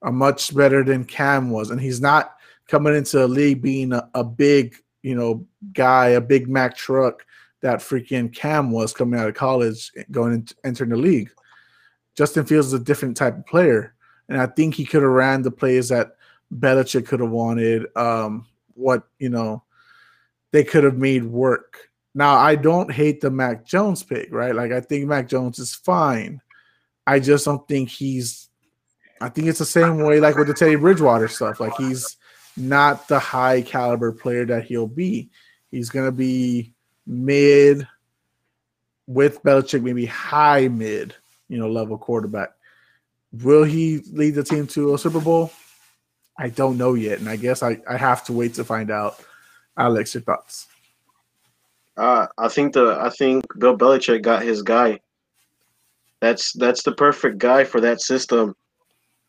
[0.00, 2.36] a much better than Cam was, and he's not
[2.66, 7.26] coming into the league being a, a big, you know, guy, a big Mac truck
[7.60, 11.30] that freaking Cam was coming out of college, going into entering the league.
[12.16, 13.94] Justin Fields is a different type of player,
[14.30, 16.16] and I think he could have ran the plays that
[16.54, 17.84] Belichick could have wanted.
[17.98, 19.62] Um, what you know,
[20.52, 21.89] they could have made work.
[22.14, 24.54] Now, I don't hate the Mac Jones pick, right?
[24.54, 26.40] Like I think Mac Jones is fine.
[27.06, 28.48] I just don't think he's.
[29.20, 31.60] I think it's the same way like with the Teddy Bridgewater stuff.
[31.60, 32.16] Like he's
[32.56, 35.30] not the high caliber player that he'll be.
[35.70, 36.74] He's gonna be
[37.06, 37.86] mid
[39.06, 41.14] with Belichick, maybe high mid,
[41.48, 42.50] you know, level quarterback.
[43.32, 45.52] Will he lead the team to a Super Bowl?
[46.38, 49.22] I don't know yet, and I guess I, I have to wait to find out.
[49.76, 50.66] Alex, your thoughts?
[52.00, 54.98] Uh, I think the I think Bill Belichick got his guy.
[56.22, 58.54] That's that's the perfect guy for that system.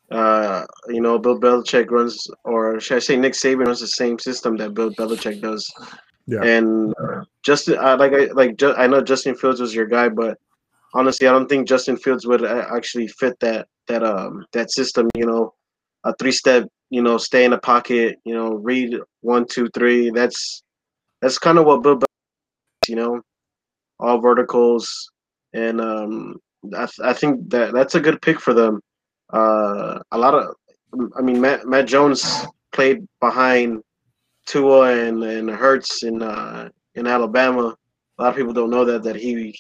[0.10, 4.18] Uh, you know, Bill Belichick runs, or should I say, Nick Saban runs the same
[4.20, 5.70] system that Bill Belichick does.
[6.28, 6.44] Yeah.
[6.44, 6.94] And
[7.44, 10.38] Justin, uh, like I like, I know Justin Fields was your guy, but
[10.94, 15.10] honestly, I don't think Justin Fields would uh, actually fit that that um that system.
[15.14, 15.54] You know,
[16.06, 20.10] a three step, you know, stay in the pocket, you know, read one, two, three.
[20.10, 20.64] That's
[21.22, 22.00] that's kind of what Bill
[22.88, 23.22] you know,
[24.00, 25.12] all verticals,
[25.54, 26.38] and um,
[26.76, 28.82] I, th- I think that that's a good pick for them.
[29.32, 30.56] Uh, a lot of,
[31.18, 33.82] I mean, Matt Matt Jones played behind
[34.46, 37.76] Tua and and Hurts in uh, in Alabama.
[38.18, 39.56] A lot of people don't know that that he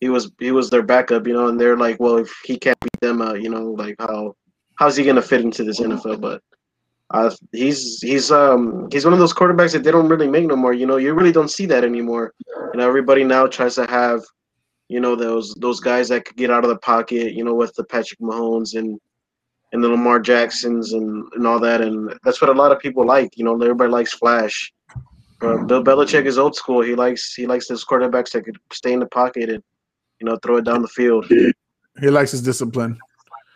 [0.00, 2.80] he was he was their backup, you know, and they're like, well, if he can't
[2.80, 4.34] beat them, uh, you know, like how
[4.76, 6.20] how's he gonna fit into this NFL?
[6.20, 6.42] But
[7.12, 10.56] uh, he's he's um he's one of those quarterbacks that they don't really make no
[10.56, 10.72] more.
[10.72, 12.32] You know, you really don't see that anymore.
[12.72, 14.22] You know, everybody now tries to have,
[14.88, 17.34] you know, those those guys that could get out of the pocket.
[17.34, 18.98] You know, with the Patrick Mahomes and
[19.72, 23.04] and the Lamar Jacksons and and all that, and that's what a lot of people
[23.04, 23.36] like.
[23.36, 24.72] You know, everybody likes flash.
[25.40, 26.82] But Bill Belichick is old school.
[26.82, 29.62] He likes he likes those quarterbacks that could stay in the pocket and
[30.20, 31.26] you know throw it down the field.
[31.28, 32.98] He likes his discipline.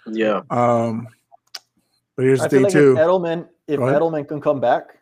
[0.07, 0.41] Yeah.
[0.51, 1.07] Um,
[2.17, 2.93] but here's the I thing like too.
[2.93, 4.99] if Edelman, if Edelman can come back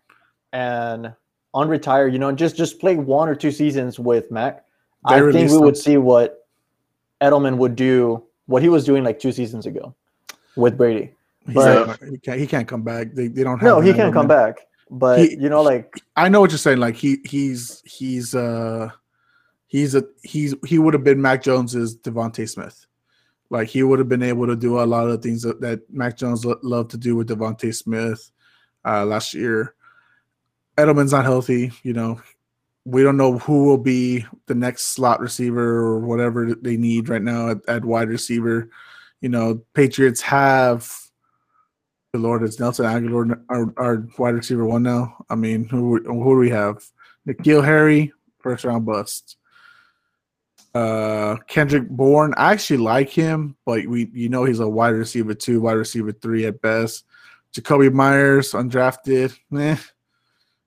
[0.52, 1.12] and
[1.54, 4.64] unretire, you know, and just just play one or two seasons with Mac,
[5.08, 5.62] They I think we him.
[5.62, 6.46] would see what
[7.20, 9.94] Edelman would do, what he was doing like two seasons ago.
[10.56, 11.14] with Brady.
[11.54, 12.38] But- he can't.
[12.38, 13.14] He can't come back.
[13.14, 13.58] They, they don't.
[13.58, 14.58] Have No, he can't come back.
[14.90, 16.78] But He- you know, like I know what you're saying.
[16.78, 18.90] Like he he's he's uh
[19.66, 22.86] he's a he's he would have been Mac Jones's DeVonta Smith.
[23.52, 25.82] Like he would have been able to do a lot of the things that, that
[25.92, 28.32] Mac Jones lo- loved to do with DeVonta Smith
[28.82, 29.74] uh, last year.
[30.78, 31.70] Edelman's not healthy.
[31.82, 32.18] You know,
[32.86, 37.20] we don't know who will be the next slot receiver or whatever they need right
[37.20, 38.70] now at, at wide receiver.
[39.20, 40.90] You know, Patriots have
[42.14, 45.24] the Lord is Nelson Agholor our, our wide receiver one now.
[45.28, 46.82] I mean, who who do we have?
[47.28, 49.36] N'Keal Harry, first round bust.
[50.74, 55.34] Uh, Kendrick Bourne, I actually like him, but we you know he's a wide receiver
[55.34, 57.04] two, wide receiver three at best.
[57.54, 59.76] Jakobi Meyers, undrafted, eh.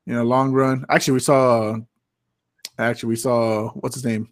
[0.05, 0.85] You know, long run.
[0.89, 1.77] Actually, we saw.
[2.77, 4.29] Actually, we saw what's his name?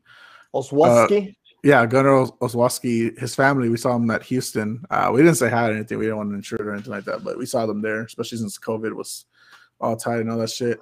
[0.54, 1.36] Olszewski.
[1.64, 4.86] Yeah, Gunner Os- Olszewski, his family, we saw him at Houston.
[4.92, 5.98] Uh, we didn't say hi or anything.
[5.98, 8.04] We didn't want to insure it or anything like that, but we saw them there,
[8.04, 9.26] especially since COVID was
[9.80, 10.82] all tight and all that shit.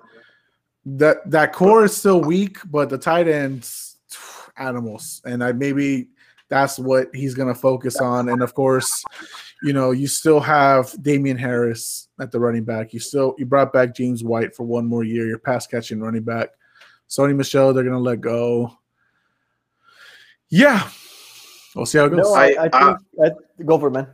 [0.86, 3.91] That that core is still weak, but the tight ends,
[4.58, 6.08] animals, and I maybe
[6.50, 8.30] that's what he's gonna focus on.
[8.30, 9.04] And of course,
[9.64, 12.94] you know, you still have Damien Harris at the running back.
[12.94, 15.28] You still you brought back James White for one more year.
[15.28, 16.50] Your pass catching running back.
[17.10, 18.78] Sony Michel, they're gonna let go.
[20.50, 20.90] Yeah,
[21.76, 22.20] we'll see how it goes.
[22.24, 22.98] no, I, I- I think
[23.60, 24.08] I, go for it, man.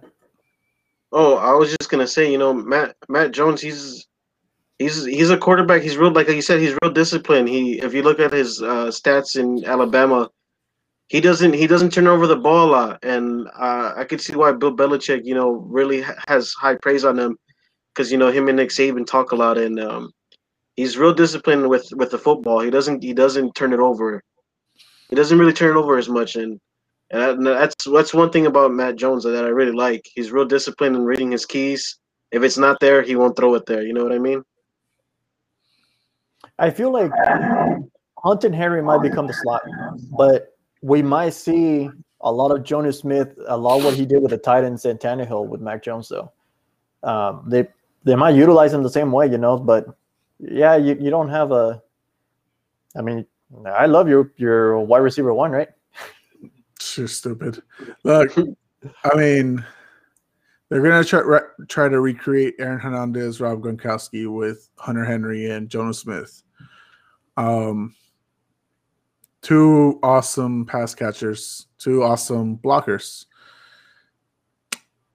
[1.12, 4.08] Oh, I was just gonna say, you know, Matt Matt Jones, he's
[4.80, 5.82] he's he's a quarterback.
[5.82, 7.50] He's real, like you said, he's real disciplined.
[7.50, 10.30] He, if you look at his uh, stats in Alabama,
[11.08, 14.36] he doesn't he doesn't turn over the ball a lot, and uh, I could see
[14.36, 17.38] why Bill Belichick, you know, really ha- has high praise on him,
[17.94, 20.12] because you know him and Nick Saban talk a lot, and um,
[20.76, 22.60] he's real disciplined with with the football.
[22.60, 24.22] He doesn't he doesn't turn it over.
[25.10, 26.60] He doesn't really turn it over as much, and
[27.12, 30.06] and that's that's one thing about Matt Jones that I really like.
[30.14, 31.98] He's real disciplined in reading his keys.
[32.32, 33.84] If it's not there, he won't throw it there.
[33.84, 34.44] You know what I mean?
[36.60, 37.12] I feel like
[38.18, 39.62] Hunt and Harry might become the slot,
[40.18, 41.90] but we might see
[42.22, 45.00] a lot of Jonnu Smith, a lot of what he did with the Titans and
[45.00, 46.32] Tannehill with Mac Jones, though.
[47.04, 47.68] Um, they
[48.04, 49.58] they might utilize him the same way, you know.
[49.58, 49.86] But
[50.40, 51.82] yeah, you, you don't have a.
[52.96, 53.26] I mean,
[53.66, 55.70] I love your your wide receiver one, right?
[56.96, 57.62] You're stupid.
[58.04, 58.36] Look,
[59.04, 59.64] I mean,
[60.70, 65.70] they're gonna try re- try to recreate Aaron Hernandez, Rob Gronkowski with Hunter Henry and
[65.70, 66.44] Jonnu Smith.
[67.38, 67.96] Um,
[69.42, 73.26] two awesome pass catchers, two awesome blockers.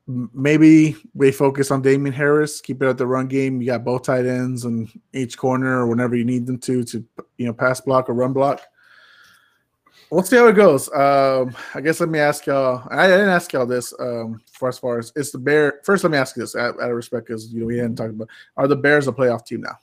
[0.07, 3.61] Maybe we focus on Damien Harris, keep it at the run game.
[3.61, 7.05] You got both tight ends on each corner or whenever you need them to to
[7.39, 8.63] you know pass block or run block.
[10.11, 10.93] We'll see how it goes.
[10.93, 12.87] Um, I guess let me ask y'all.
[12.91, 13.95] I, didn't ask y'all this.
[13.99, 15.81] Um, for as far as it's the bear.
[15.85, 17.97] First, let me ask you this out, out of respect, because you know we hadn't
[17.97, 18.29] talked about.
[18.57, 19.79] Are the Bears a playoff team now?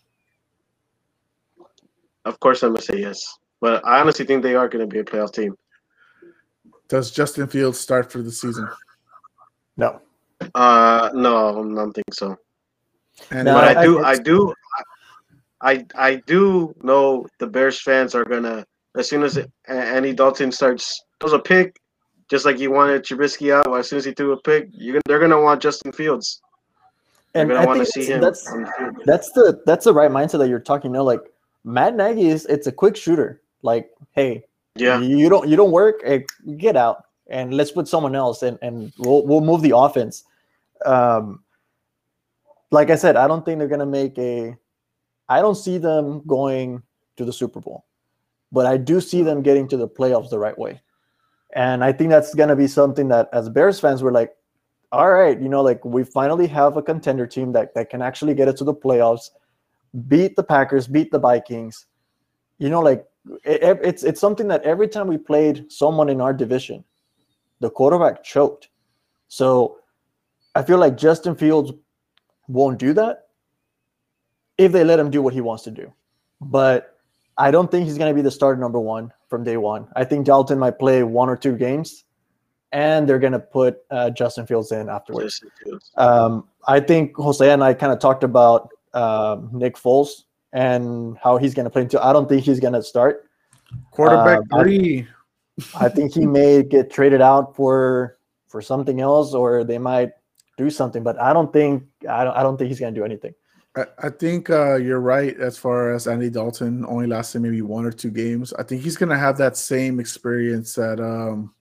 [2.26, 5.00] Of course, I'm gonna say yes, but I honestly think they are going to be
[5.00, 5.56] a playoff team.
[6.88, 8.68] Does Justin Fields start for the season?
[9.78, 10.02] No.
[10.56, 12.36] Uh, no, I don't think so.
[13.32, 14.54] And No, but I- I do, I- I, do,
[15.62, 18.66] I, I do know the Bears fans are gonna
[18.98, 21.80] as soon as A- Andy Dalton starts throws a pick,
[22.30, 23.68] just like you wanted Trubisky out.
[23.78, 26.41] As soon as he threw a pick, you're they're gonna want Justin Fields.
[27.36, 28.22] And I think see him.
[28.22, 29.02] that's on the field.
[29.06, 30.90] that's the that's the right mindset that you're talking.
[30.91, 31.22] You know, like
[31.70, 33.41] Matt Nagy is it's a quick shooter.
[33.62, 36.04] Like, hey, Yeah, you don't you don't work,
[36.58, 40.24] get out and let's put someone else and and we'll we'll move the offense.
[40.86, 41.44] Um,
[42.72, 44.58] like I said, I don't think they're gonna make a.
[45.30, 46.82] I don't see them going
[47.18, 47.86] to the Super Bowl,
[48.52, 50.82] but I do see them getting to the playoffs the right way,
[51.54, 54.36] and I think that's gonna be something that as Bears fans we're like,
[54.91, 58.34] all right, you know, like we finally have a contender team that that can actually
[58.34, 59.30] get it to the playoffs,
[60.07, 61.86] beat the Packers, beat the Vikings,
[62.57, 63.06] you know, like
[63.44, 66.84] it, it- it's it's something that every time we played someone in our division,
[67.60, 68.70] the quarterback choked.
[69.28, 69.78] So
[70.56, 71.72] I feel like Justin Fields
[72.48, 73.28] won't do that
[74.57, 75.94] if they let him do what he wants to do.
[76.41, 76.98] But
[77.38, 79.88] I don't think he's going to be the starter number one from day one.
[79.95, 82.03] I think Dalton might play one or two games,
[82.72, 85.36] and they're going to put uh, Justin Fields in afterwards.
[85.40, 85.91] Justin Fields.
[85.95, 91.38] Um, I think Jose and I kind of talked about um, Nick Foles and how
[91.38, 92.03] he's going to play into.
[92.03, 93.26] I don't think he's going to start.
[93.91, 95.07] quarterback Uh, I- three.
[95.76, 98.18] I think he may get traded out for
[98.48, 100.11] for something else, or they might
[100.57, 101.03] do something.
[101.03, 103.34] But I don't think I don't I don't think he's going to do anything.
[103.76, 107.86] I, I think uh, you're right as far as Andy Dalton only lasted maybe one
[107.86, 108.53] or two games.
[108.53, 111.53] I think he's gonna have that same experience that um,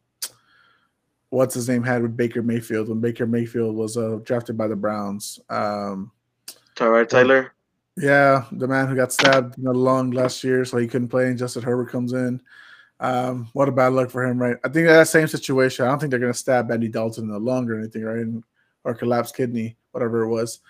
[1.30, 4.76] what's his name had with Baker Mayfield when Baker Mayfield was uh, drafted by the
[4.76, 5.40] Browns.
[5.50, 6.12] Um,
[6.78, 7.52] Tyrod Taylor.
[7.96, 11.26] Yeah, the man who got stabbed in the lung last year, so he couldn't play,
[11.26, 12.40] and Justin Herbert comes in.
[13.00, 14.56] Um, what a bad luck for him, right?
[14.64, 15.84] I think that same situation.
[15.84, 18.44] I don't think they're going to stab Andy Dalton in the lung or anything, right?
[18.84, 20.60] Or collapsed kidney, whatever it was.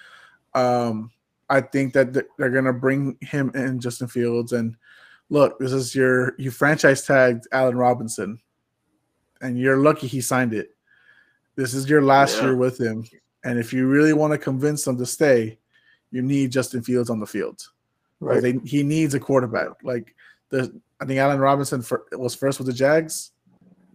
[0.55, 1.11] Um,
[1.51, 4.77] I think that they're going to bring him in, Justin Fields, and
[5.29, 8.41] look, this is your you franchise tagged Allen Robinson,
[9.43, 10.75] and you're lucky he signed it.
[11.57, 12.45] This is your last yeah.
[12.45, 13.05] year with him,
[13.45, 15.59] and if you really want to convince them to stay,
[16.11, 17.63] you need Justin Fields on the field.
[18.21, 18.43] Right.
[18.43, 19.69] Like they, he needs a quarterback.
[19.83, 20.15] Like
[20.51, 23.33] the I think Allen Robinson for, was first with the Jags,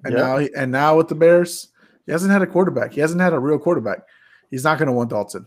[0.05, 0.19] and yeah.
[0.19, 1.69] now he, and now with the Bears,
[2.05, 2.93] he hasn't had a quarterback.
[2.93, 3.99] He hasn't had a real quarterback.
[4.49, 5.45] He's not going to want Dalton.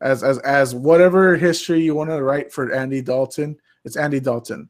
[0.00, 4.68] As as as whatever history you want to write for Andy Dalton, it's Andy Dalton,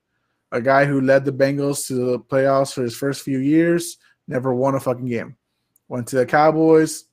[0.50, 3.96] a guy who led the Bengals to the playoffs for his first few years,
[4.28, 5.36] never won a fucking game.
[5.88, 7.04] Went to the Cowboys,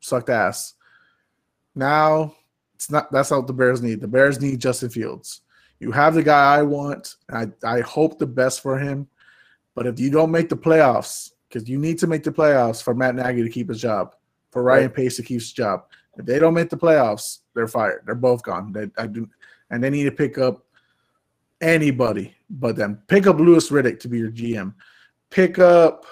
[0.00, 0.74] sucked ass.
[1.74, 2.34] Now
[2.84, 4.02] it's not that's not what the Bears need.
[4.02, 5.40] The Bears need Justin Fields.
[5.80, 7.16] You have the guy I want.
[7.32, 9.08] I, I hope the best for him.
[9.74, 12.94] But if you don't make the playoffs, because you need to make the playoffs for
[12.94, 14.14] Matt Nagy to keep his job,
[14.50, 14.94] for Ryan right.
[14.94, 15.84] Pace to keep his job.
[16.16, 18.02] If they don't make the playoffs, they're fired.
[18.04, 18.70] They're both gone.
[18.72, 19.28] They I do
[19.70, 20.66] and they need to pick up
[21.62, 23.02] anybody but them.
[23.08, 24.74] Pick up Louis Riddick to be your GM.
[25.30, 26.04] Pick up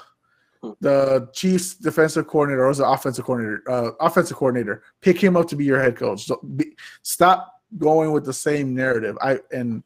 [0.80, 5.48] the Chiefs defensive coordinator or was the offensive coordinator, uh, offensive coordinator, pick him up
[5.48, 6.24] to be your head coach.
[6.24, 9.16] So be, stop going with the same narrative.
[9.20, 9.82] I and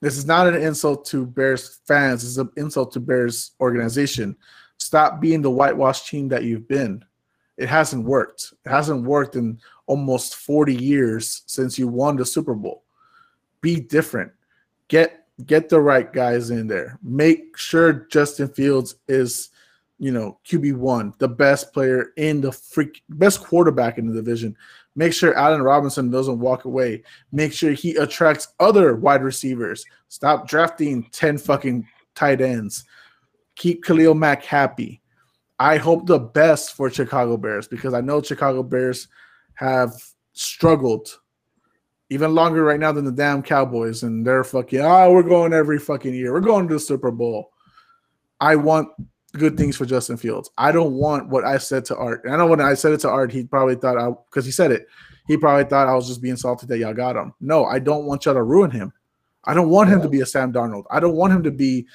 [0.00, 2.24] this is not an insult to Bears fans.
[2.24, 4.36] It's an insult to Bears organization.
[4.78, 7.04] Stop being the whitewash team that you've been.
[7.56, 8.54] It hasn't worked.
[8.64, 12.84] It hasn't worked in almost 40 years since you won the Super Bowl.
[13.60, 14.30] Be different.
[14.86, 16.98] Get get the right guys in there.
[17.02, 19.50] Make sure Justin Fields is
[19.98, 24.56] you know, QB one, the best player in the freak, best quarterback in the division.
[24.94, 27.02] Make sure Allen Robinson doesn't walk away.
[27.32, 29.84] Make sure he attracts other wide receivers.
[30.08, 32.84] Stop drafting 10 fucking tight ends.
[33.56, 35.00] Keep Khalil Mack happy.
[35.58, 39.08] I hope the best for Chicago Bears because I know Chicago Bears
[39.54, 39.92] have
[40.32, 41.18] struggled
[42.10, 45.78] even longer right now than the damn Cowboys, and they're fucking, oh, we're going every
[45.78, 46.32] fucking year.
[46.32, 47.50] We're going to the Super Bowl.
[48.40, 48.88] I want
[49.34, 50.50] good things for Justin Fields.
[50.56, 52.24] I don't want what I said to Art.
[52.24, 54.52] And I know when I said it to Art, he probably thought I because he
[54.52, 54.86] said it.
[55.26, 57.34] He probably thought I was just being salty that y'all got him.
[57.40, 58.92] No, I don't want y'all to ruin him.
[59.44, 60.84] I don't want him to be a Sam Darnold.
[60.90, 61.86] I don't want him to be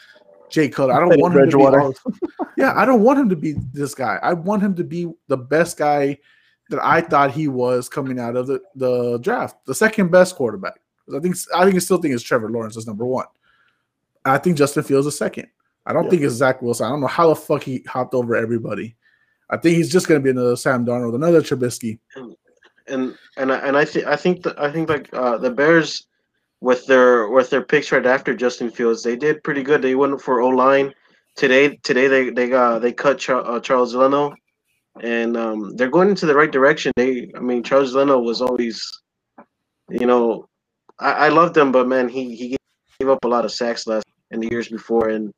[0.50, 0.94] Jay Cutler.
[0.94, 1.64] I don't want him to be.
[1.64, 1.94] All,
[2.58, 4.20] yeah, I don't want him to be this guy.
[4.22, 6.20] I want him to be the best guy
[6.70, 10.80] that I thought he was coming out of the, the draft, the second best quarterback.
[11.14, 13.26] I think I think I still think it's Trevor Lawrence is number one.
[14.24, 15.48] I think Justin Fields is second.
[15.86, 16.10] I don't yeah.
[16.12, 16.86] think it's Zach Wilson.
[16.86, 18.96] I don't know how the fuck he hopped over everybody.
[19.50, 22.00] I think he's just going to be another Sam Darnold, another Trubisky.
[22.16, 22.36] And
[22.88, 26.08] and and I, and I think I think that I think like uh, the Bears
[26.62, 29.82] with their with their picks right after Justin Fields, they did pretty good.
[29.82, 30.94] They went for O line
[31.36, 31.78] today.
[31.84, 34.34] Today they they got they cut Char- uh, Charles Leno,
[35.02, 36.92] and um, they're going into the right direction.
[36.96, 38.86] They I mean Charles Leno was always,
[39.90, 40.48] you know,
[41.00, 42.58] I, I loved him, but man, he he
[43.00, 45.32] gave up a lot of sacks last in the years before, and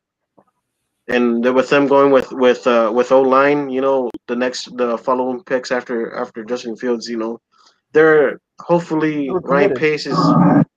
[1.08, 4.98] and with them going with with uh, with O line, you know, the next the
[4.98, 7.40] following picks after after Justin Fields, you know,
[7.92, 10.18] they're hopefully Ryan Pace is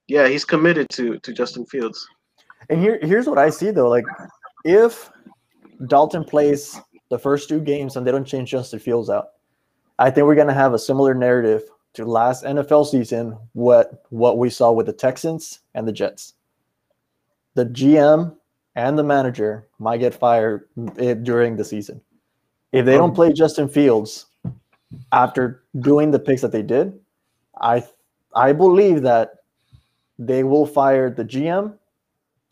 [0.07, 2.07] yeah he's committed to to Justin Fields.
[2.69, 4.05] And here here's what I see though, like
[4.65, 5.09] if
[5.87, 6.79] Dalton plays
[7.09, 9.29] the first two games and they don't change Justin Fields out,
[9.97, 14.51] I think we're gonna have a similar narrative to last NFL season what what we
[14.51, 16.33] saw with the Texans and the Jets.
[17.55, 18.35] The GM
[18.75, 20.67] and the manager might get fired
[21.23, 22.01] during the season.
[22.71, 24.27] If they don't um, play Justin Fields
[25.11, 26.99] after doing the picks that they did,
[27.59, 27.83] I
[28.35, 29.43] I believe that
[30.19, 31.73] they will fire the GM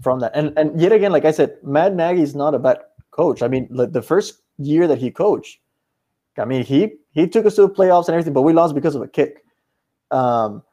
[0.02, 0.32] from that.
[0.36, 2.80] And and yet again, like I said, Matt Nagy is not a bad
[3.12, 3.42] coach.
[3.42, 5.60] I mean, the first year that he coached,
[6.38, 8.96] I mean, he he took us to the playoffs and everything, but we lost because
[8.96, 9.44] of a kick.
[10.12, 10.64] Um,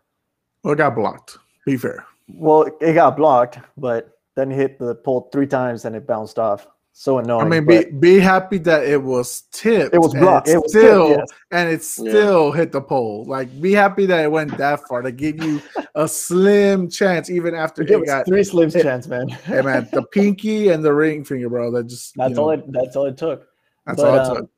[0.62, 1.38] well, it got blocked.
[1.66, 2.06] Be fair.
[2.28, 6.66] Well, it got blocked, but then hit the pole three times and it bounced off.
[6.96, 7.46] So annoying.
[7.46, 9.92] I mean, be be happy that it was tipped.
[9.92, 10.46] It was blocked.
[10.46, 11.38] It was still, tipped, yes.
[11.50, 12.56] and it still yeah.
[12.56, 13.24] hit the pole.
[13.26, 15.60] Like, be happy that it went that far to give you
[15.96, 19.26] a slim chance, even after it, it got three slim chance, man.
[19.28, 21.72] hey, man, the pinky and the ring finger, bro.
[21.72, 22.72] That just that's all know, it.
[22.72, 23.48] That's all it took.
[23.86, 24.50] That's but, all it um, took.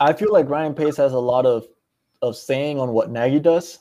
[0.00, 1.66] I feel like Ryan Pace has a lot of
[2.20, 3.78] of saying on what Nagy does,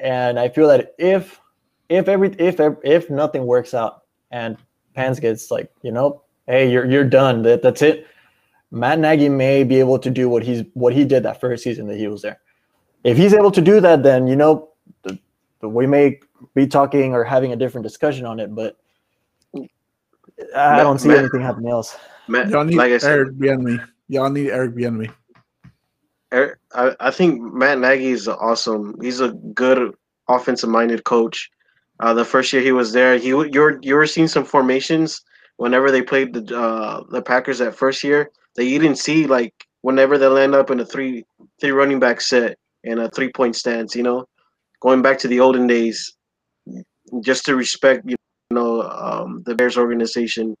[0.00, 1.40] and I feel that if
[1.88, 4.02] if every if if nothing works out
[4.32, 4.56] and
[4.96, 7.42] Pans gets like, you know, hey, you're you're done.
[7.42, 8.06] That that's it.
[8.70, 11.86] Matt Nagy may be able to do what he's what he did that first season
[11.86, 12.40] that he was there.
[13.04, 14.70] If he's able to do that, then you know
[15.02, 15.18] the,
[15.60, 16.18] the, we may
[16.54, 18.52] be talking or having a different discussion on it.
[18.54, 18.78] But
[20.56, 21.96] I don't see Matt- anything happening else.
[22.26, 23.86] Matt, Y'all need like I said, Eric Bieniemy.
[24.08, 25.12] Y'all need Eric Bieniemy.
[26.32, 28.96] Er- I, I think Matt Nagy is awesome.
[29.00, 29.94] He's a good
[30.28, 31.50] offensive minded coach.
[32.00, 35.22] Uh, the first year he was there, he you're you were seeing some formations
[35.56, 39.54] whenever they played the uh, the Packers that first year that you didn't see like
[39.82, 41.24] whenever they land up in a three
[41.60, 43.94] three running back set and a three point stance.
[43.94, 44.26] You know,
[44.80, 46.14] going back to the olden days,
[47.22, 48.16] just to respect you
[48.50, 50.54] know um, the Bears organization.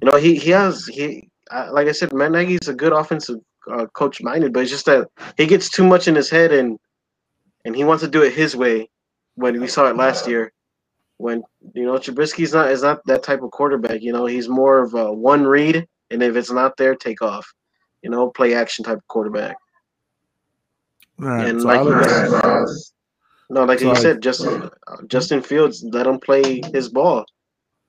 [0.00, 1.28] You know, he he has he
[1.70, 3.38] like I said, Matt Nagy's a good offensive
[3.70, 6.78] uh, coach minded, but it's just that he gets too much in his head and
[7.64, 8.88] and he wants to do it his way.
[9.36, 10.52] When we saw it last year,
[11.22, 11.40] when
[11.74, 14.02] you know Trubisky's not is not that type of quarterback.
[14.02, 17.46] You know, he's more of a one read, and if it's not there, take off.
[18.02, 19.56] You know, play action type of quarterback.
[21.20, 21.48] All right.
[21.48, 22.92] and so like you Alex-
[23.50, 24.68] no, like So you said, Justin
[25.06, 27.24] Justin Fields, let him play his ball.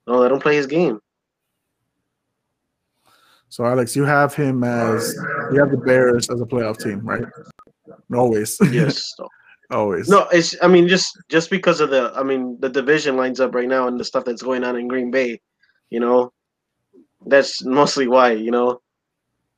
[0.05, 0.99] No, let him play his game.
[3.49, 5.15] So Alex, you have him as
[5.51, 7.25] you have the Bears as a playoff team, right?
[8.13, 8.57] Always.
[8.71, 9.11] Yes.
[9.73, 10.07] Always.
[10.07, 10.55] No, it's.
[10.61, 12.13] I mean, just just because of the.
[12.15, 14.87] I mean, the division lines up right now and the stuff that's going on in
[14.87, 15.41] Green Bay.
[15.89, 16.31] You know,
[17.25, 18.31] that's mostly why.
[18.31, 18.81] You know,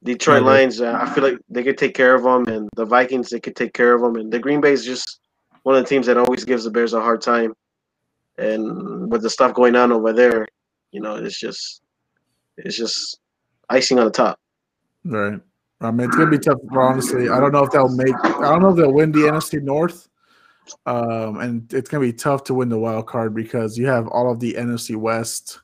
[0.03, 0.45] Detroit Mhm.
[0.45, 0.81] Lions.
[0.81, 3.55] Uh, I feel like they could take care of them, and the Vikings they could
[3.55, 5.19] take care of them, and the Green Bay is just
[5.63, 7.53] one of the teams that always gives the Bears a hard time.
[8.37, 10.45] And with the stuff going on over there,
[10.91, 11.81] you know, it's just,
[12.57, 13.19] it's just
[13.69, 14.39] icing on the top.
[15.03, 15.39] Right.
[15.85, 16.59] I mean, it's gonna be tough.
[16.71, 18.15] Honestly, I don't know if they'll make.
[18.23, 20.09] I don't know if they'll win the NFC North.
[20.87, 24.31] Um, and it's gonna be tough to win the wild card because you have all
[24.31, 25.61] of the NFC West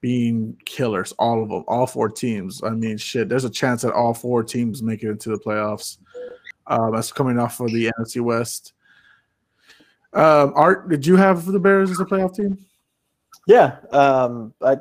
[0.00, 2.62] being killers, all of them, all four teams.
[2.62, 3.28] I mean, shit.
[3.28, 5.98] There's a chance that all four teams make it into the playoffs.
[6.66, 8.72] Um, that's coming off of the NFC West.
[10.12, 12.58] Um, Art, did you have the Bears as a playoff team?
[13.46, 13.76] Yeah.
[13.90, 14.78] Um, I,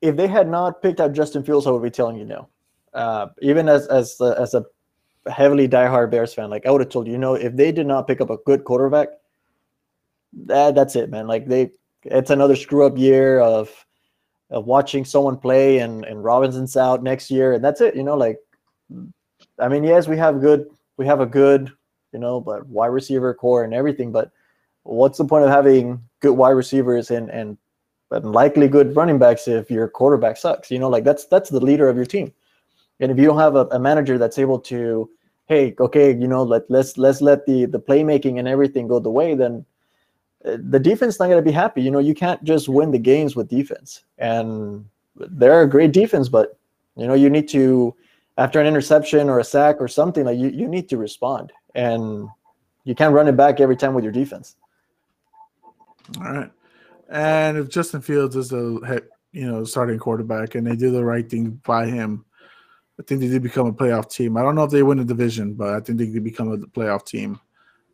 [0.00, 2.48] if they had not picked out Justin Fields, I would be telling you no.
[2.94, 4.64] Uh, even as as a, as a
[5.30, 7.86] heavily diehard Bears fan, like I would have told you, you know, if they did
[7.86, 9.08] not pick up a good quarterback,
[10.32, 11.26] that that's it, man.
[11.26, 11.70] Like they,
[12.04, 13.70] it's another screw up year of
[14.50, 17.94] of watching someone play, and and Robinson's out next year, and that's it.
[17.94, 18.38] You know, like,
[19.58, 20.66] I mean, yes, we have good,
[20.96, 21.70] we have a good,
[22.12, 24.30] you know, but wide receiver core and everything, but
[24.82, 27.58] what's the point of having good wide receivers and and
[28.10, 30.70] and likely good running backs if your quarterback sucks?
[30.70, 32.32] You know, like that's that's the leader of your team.
[33.00, 35.08] And if you don't have a, a manager that's able to,
[35.46, 39.10] hey, okay, you know, let let's let's let the the playmaking and everything go the
[39.10, 39.64] way, then
[40.44, 41.82] uh, the defense not going to be happy.
[41.82, 44.04] You know, you can't just win the games with defense.
[44.18, 44.84] And
[45.16, 46.58] they're a great defense, but
[46.96, 47.94] you know, you need to
[48.36, 52.28] after an interception or a sack or something like you you need to respond, and
[52.84, 54.56] you can't run it back every time with your defense.
[56.18, 56.50] All right.
[57.10, 59.02] And if Justin Fields is the
[59.32, 62.24] you know, starting quarterback and they do the right thing by him,
[62.98, 64.36] I think they did become a playoff team.
[64.36, 66.58] I don't know if they win the division, but I think they did become a
[66.58, 67.40] playoff team.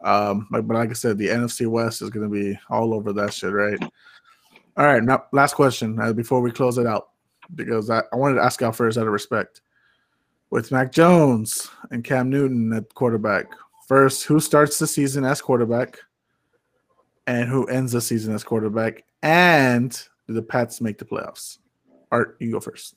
[0.02, 3.32] Um, but like I said, the NFC West is going to be all over that
[3.32, 3.82] shit, right?
[4.76, 5.02] All right.
[5.02, 7.10] Now, last question uh, before we close it out,
[7.54, 9.60] because I, I wanted to ask out first out of respect.
[10.50, 13.46] With Mac Jones and Cam Newton at quarterback,
[13.88, 15.98] first, who starts the season as quarterback?
[17.26, 19.04] and who ends the season as quarterback?
[19.22, 19.90] And
[20.26, 21.58] do the Pats make the playoffs?
[22.10, 22.96] Art, you go first.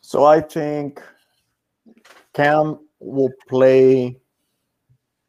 [0.00, 1.02] So I think
[2.32, 4.18] Cam will play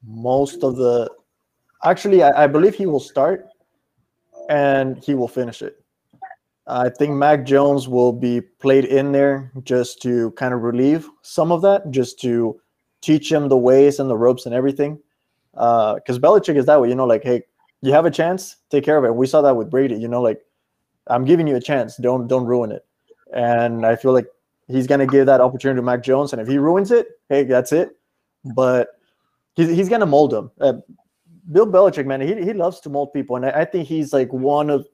[0.05, 1.09] most of the.
[1.83, 3.47] Actually, I, I believe he will start,
[4.49, 5.83] and he will finish it.
[6.67, 11.51] I think Mac Jones will be played in there just to kind of relieve some
[11.51, 12.59] of that, just to
[13.01, 14.99] teach him the ways and the ropes and everything.
[15.53, 17.41] Uh, because Belichick is that way, you know, like, hey,
[17.81, 19.15] you have a chance, take care of it.
[19.15, 20.41] We saw that with Brady, you know, like,
[21.07, 22.85] I'm giving you a chance, don't don't ruin it.
[23.33, 24.27] And I feel like
[24.67, 27.43] he's going to give that opportunity to Mac Jones, and if he ruins it, hey,
[27.43, 27.97] that's it.
[28.55, 28.89] But
[29.55, 30.51] he's he's going to mold him.
[30.59, 30.73] Uh,
[31.51, 34.31] Bill Belichick, man, he, he loves to mold people, and I, I think he's like
[34.33, 34.85] one of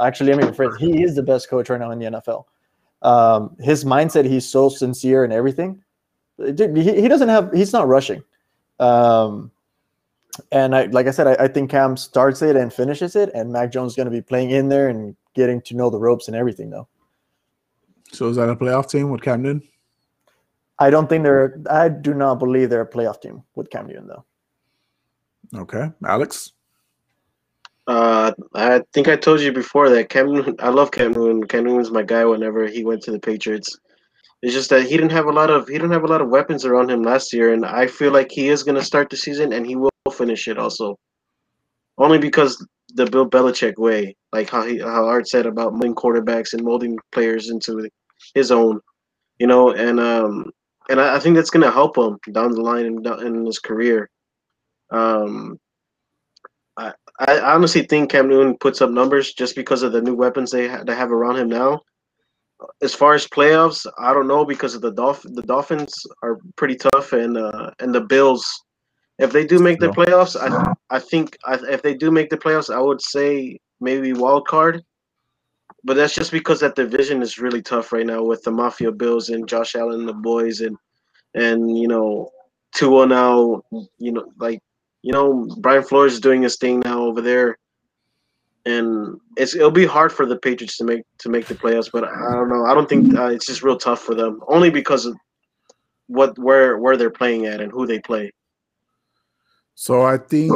[0.00, 2.44] actually, I mean, friends, he is the best coach right now in the NFL.
[3.02, 5.82] Um, his mindset, he's so sincere and everything.
[6.38, 8.22] Dude, he, he doesn't have, he's not rushing.
[8.80, 9.50] Um,
[10.50, 13.52] and I, like I said, I, I think Cam starts it and finishes it, and
[13.52, 16.28] Mac Jones is going to be playing in there and getting to know the ropes
[16.28, 16.88] and everything, though.
[18.14, 19.62] So is that a playoff team with Cam Newton?
[20.78, 21.60] I don't think they're.
[21.70, 24.24] I do not believe they're a playoff team with Cam Newton, though.
[25.54, 26.52] Okay, Alex.
[27.86, 30.56] Uh, I think I told you before that Cam.
[30.58, 31.44] I love Cam Newton.
[31.44, 32.24] Cam Newton's my guy.
[32.24, 33.78] Whenever he went to the Patriots,
[34.42, 36.28] It's just that he didn't have a lot of he didn't have a lot of
[36.28, 39.16] weapons around him last year, and I feel like he is going to start the
[39.16, 40.98] season and he will finish it also.
[41.98, 46.52] Only because the Bill Belichick way, like how he how Art said about molding quarterbacks
[46.52, 47.88] and molding players into
[48.34, 48.80] his own,
[49.38, 50.50] you know, and um
[50.88, 53.58] and I, I think that's going to help him down the line in, in his
[53.58, 54.10] career.
[54.90, 55.58] Um,
[56.76, 60.50] I I honestly think Cam Newton puts up numbers just because of the new weapons
[60.50, 61.80] they ha- they have around him now
[62.82, 66.76] as far as playoffs, I don't know because of the Dolph- the Dolphins are pretty
[66.76, 68.46] tough and uh, and the Bills.
[69.18, 72.36] If they do make the playoffs, I I think I, if they do make the
[72.36, 74.82] playoffs, I would say maybe wild card.
[75.84, 79.28] But that's just because that division is really tough right now with the Mafia Bills
[79.28, 80.76] and Josh Allen and the boys and
[81.34, 82.30] and you know
[82.74, 83.62] Tua now
[83.98, 84.60] you know like
[85.02, 87.58] you know Brian Flores is doing his thing now over there
[88.66, 91.90] and it's it'll be hard for the Patriots to make to make the playoffs.
[91.90, 92.64] But I don't know.
[92.64, 95.16] I don't think uh, it's just real tough for them, only because of
[96.06, 98.32] what where where they're playing at and who they play.
[99.74, 100.52] So I think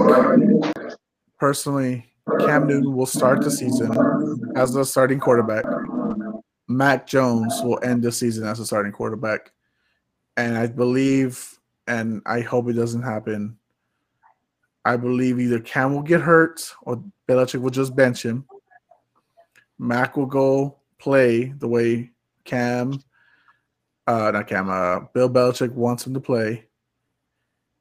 [1.38, 2.07] personally,
[2.40, 3.90] Cam Newton will start the season
[4.56, 5.64] as the starting quarterback.
[6.68, 9.52] Mac Jones will end the season as a starting quarterback,
[10.36, 13.58] and I believe, and I hope it doesn't happen.
[14.84, 18.46] I believe either Cam will get hurt or Belichick will just bench him.
[19.78, 22.10] Mac will go play the way
[22.44, 23.02] Cam,
[24.06, 26.66] uh, not Cam, uh, Bill Belichick wants him to play,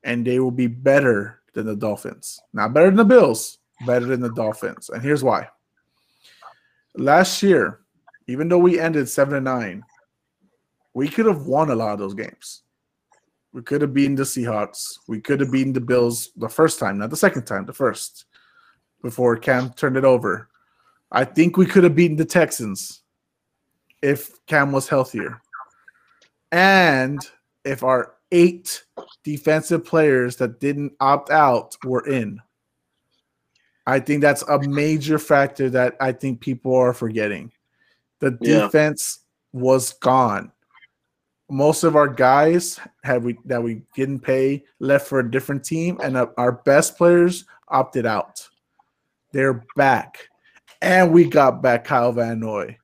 [0.04, 2.40] and they will be better than the Dolphins.
[2.54, 4.90] Not better than the Bills, better than the Dolphins.
[4.90, 5.48] And here's why.
[6.96, 7.82] Last year,
[8.28, 9.84] even though we ended seven and nine,
[10.94, 12.64] we could have won a lot of those games.
[13.54, 15.00] We could have beaten the Seahawks.
[15.08, 18.26] We could have beaten the Bills the first time, not the second time, the first,
[19.02, 20.50] before Cam turned it over.
[21.12, 23.02] I think we could have beaten the Texans
[24.02, 25.42] if Cam was healthier.
[26.52, 27.20] And
[27.64, 28.84] if our eight
[29.24, 32.40] defensive players that didn't opt out were in.
[33.88, 37.52] I think that's a major factor that I think people are forgetting.
[38.20, 38.62] The Yeah.
[38.66, 39.20] defense
[39.54, 40.52] was gone
[41.50, 45.98] most of our guys had we that we didn't pay left for a different team,
[46.04, 48.48] and our best players opted out.
[49.32, 50.30] They're back,
[50.82, 52.78] and we got back Kyle Van Noy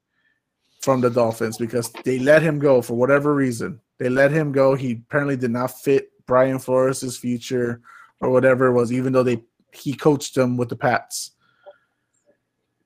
[0.82, 3.80] from the Dolphins because they let him go for whatever reason.
[4.00, 4.76] They let him go.
[4.76, 7.82] He apparently did not fit Brian Flores' future
[8.22, 9.44] or whatever it was, even though they
[9.74, 11.32] he coached them with the Pats.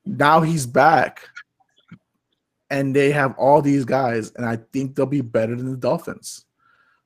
[0.05, 1.27] Now he's back
[2.69, 6.45] and they have all these guys, and I think they'll be better than the Dolphins.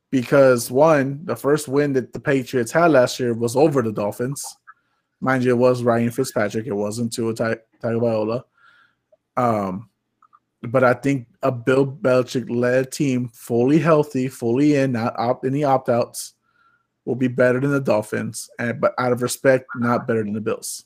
[0.09, 4.45] Because one, the first win that the Patriots had last year was over the Dolphins.
[5.21, 6.67] Mind you, it was Ryan Fitzpatrick.
[6.67, 8.43] It wasn't Tua Tagovailoa.
[9.37, 9.89] Um,
[10.63, 15.63] but I think a Bill Belichick led team, fully healthy, fully in, not opt any
[15.63, 16.33] opt outs,
[17.05, 18.49] will be better than the Dolphins.
[18.59, 20.85] And but out of respect, not better than the Bills.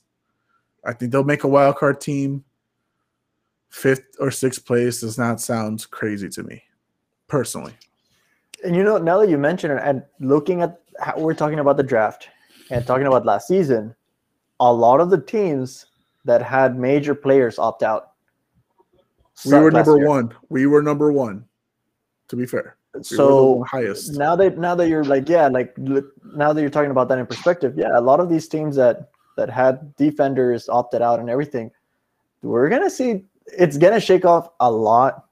[0.86, 2.44] I think they'll make a wild card team
[3.70, 6.64] fifth or sixth place does not sound crazy to me,
[7.28, 7.74] personally.
[8.64, 11.78] And you know, now that you mention it, and looking at how we're talking about
[11.78, 12.30] the draft
[12.72, 13.94] and talking about last season,
[14.60, 15.88] a lot of the teams
[16.24, 18.12] that had major players opt out.
[19.46, 20.08] We were number year.
[20.08, 20.34] one.
[20.50, 21.46] We were number one.
[22.30, 24.14] To be fair, we were the So highest.
[24.14, 26.06] now that now that you're like, yeah, like look,
[26.36, 29.10] now that you're talking about that in perspective, yeah, a lot of these teams that
[29.38, 31.72] that had defenders opted out and everything,
[32.42, 35.26] we're gonna see it's gonna shake off a lot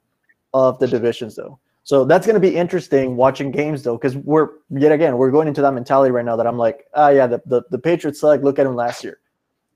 [0.52, 1.58] of the divisions though.
[1.84, 5.62] So that's gonna be interesting watching games though, because we're yet again we're going into
[5.62, 8.58] that mentality right now that I'm like, ah, yeah, the, the the Patriots like Look
[8.58, 9.18] at them last year,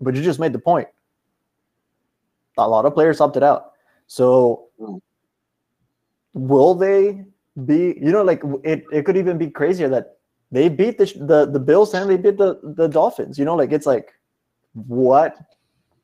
[0.00, 0.88] but you just made the point.
[2.56, 3.72] A lot of players opted out.
[4.08, 4.68] So
[6.34, 7.24] will they
[7.64, 10.16] be you know like it, it could even be crazier that
[10.50, 13.72] they beat the the, the bills and they beat the the dolphins you know like
[13.72, 14.12] it's like
[14.72, 15.36] what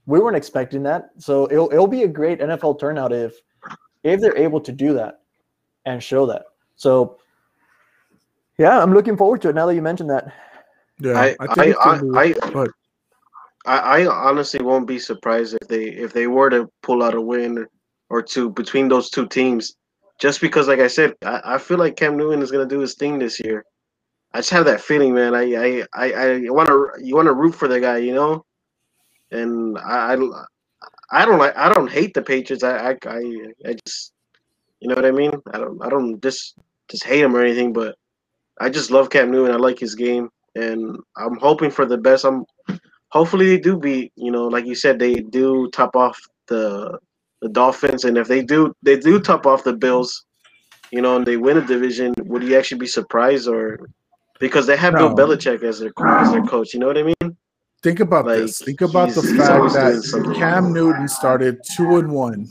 [0.06, 3.34] we weren't expecting that so it'll, it'll be a great nfl turnout if
[4.02, 5.20] if they're able to do that
[5.86, 6.44] and show that
[6.76, 7.18] so
[8.58, 10.32] yeah i'm looking forward to it now that you mentioned that
[11.00, 12.66] yeah, I I I, I.
[13.66, 17.20] I I honestly won't be surprised if they if they were to pull out a
[17.20, 17.66] win
[18.10, 19.76] or two between those two teams.
[20.24, 22.94] Just because, like I said, I, I feel like Cam Newton is gonna do his
[22.94, 23.62] thing this year.
[24.32, 25.34] I just have that feeling, man.
[25.34, 28.42] I I I, I want to you want to root for the guy, you know.
[29.32, 30.16] And I, I
[31.12, 32.64] I don't like I don't hate the Patriots.
[32.64, 33.20] I I I,
[33.66, 34.14] I just
[34.80, 35.32] you know what I mean.
[35.52, 36.54] I don't I don't just
[36.90, 37.94] just hate him or anything, but
[38.58, 39.54] I just love Cam Newton.
[39.54, 42.24] I like his game, and I'm hoping for the best.
[42.24, 42.46] I'm
[43.10, 44.10] hopefully they do beat.
[44.16, 46.18] You know, like you said, they do top off
[46.48, 46.98] the
[47.42, 50.24] the Dolphins, and if they do, they do top off the Bills.
[50.90, 53.88] you know, and they win a division, would you actually be surprised or
[54.38, 55.12] because they have No.
[55.14, 56.72] Bill Belichick as their as their coach?
[56.72, 57.36] You know what I mean?
[57.82, 58.62] Think about Like, this.
[58.62, 60.34] Think about the fact that.
[60.36, 62.48] Cam Newton started two and one.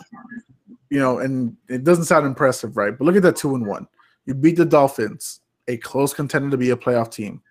[0.90, 2.96] You know, and it doesn't sound impressive, right?
[2.98, 3.88] But look at that two and one.
[4.26, 7.42] You beat the Dolphins, a close contender to be a playoff team.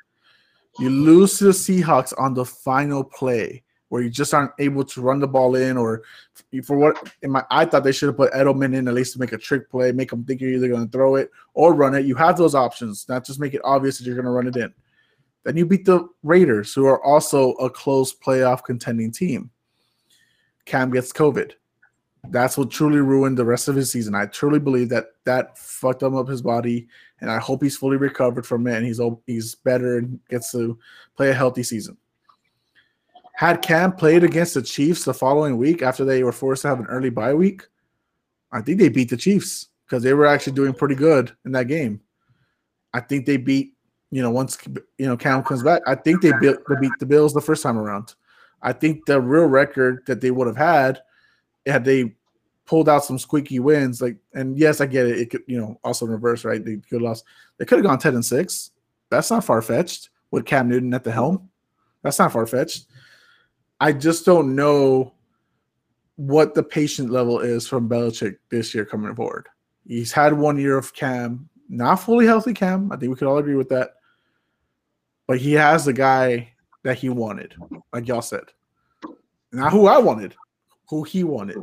[0.78, 3.62] You lose to the Seahawks on the final play,
[3.92, 6.00] where you just aren't able to run the ball in, or
[6.64, 9.18] for what in my I thought they should have put Edelman in at least to
[9.18, 11.94] make a trick play, make them think you're either going to throw it or run
[11.94, 12.06] it.
[12.06, 14.56] You have those options, not just make it obvious that you're going to run it
[14.56, 14.72] in.
[15.44, 19.50] Then you beat the Raiders, who are also a close playoff contending team.
[20.64, 21.52] Cam gets COVID.
[22.30, 24.14] That's what truly ruined the rest of his season.
[24.14, 26.88] I truly believe that that fucked him up his body,
[27.20, 30.78] and I hope he's fully recovered from it and he's he's better and gets to
[31.14, 31.98] play a healthy season.
[33.32, 36.80] Had Cam played against the Chiefs the following week after they were forced to have
[36.80, 37.66] an early bye week,
[38.52, 41.68] I think they beat the Chiefs because they were actually doing pretty good in that
[41.68, 42.00] game.
[42.94, 43.74] I think they beat,
[44.10, 44.58] you know, once
[44.98, 47.78] you know Cam comes back, I think they beat, beat the Bills the first time
[47.78, 48.14] around.
[48.60, 51.00] I think the real record that they would have had
[51.66, 52.14] had they
[52.64, 55.18] pulled out some squeaky wins, like, and yes, I get it.
[55.18, 56.64] It could, you know, also in reverse, right?
[56.64, 57.24] They could have lost.
[57.58, 58.70] They could have gone ten and six.
[59.10, 61.50] That's not far fetched with Cam Newton at the helm.
[62.02, 62.86] That's not far fetched.
[63.82, 65.12] I just don't know
[66.14, 69.48] what the patient level is from Belichick this year coming forward.
[69.84, 72.92] He's had one year of Cam, not fully healthy Cam.
[72.92, 73.96] I think we could all agree with that.
[75.26, 76.52] But he has the guy
[76.84, 77.56] that he wanted,
[77.92, 78.44] like y'all said.
[79.50, 80.36] Not who I wanted,
[80.88, 81.58] who he wanted.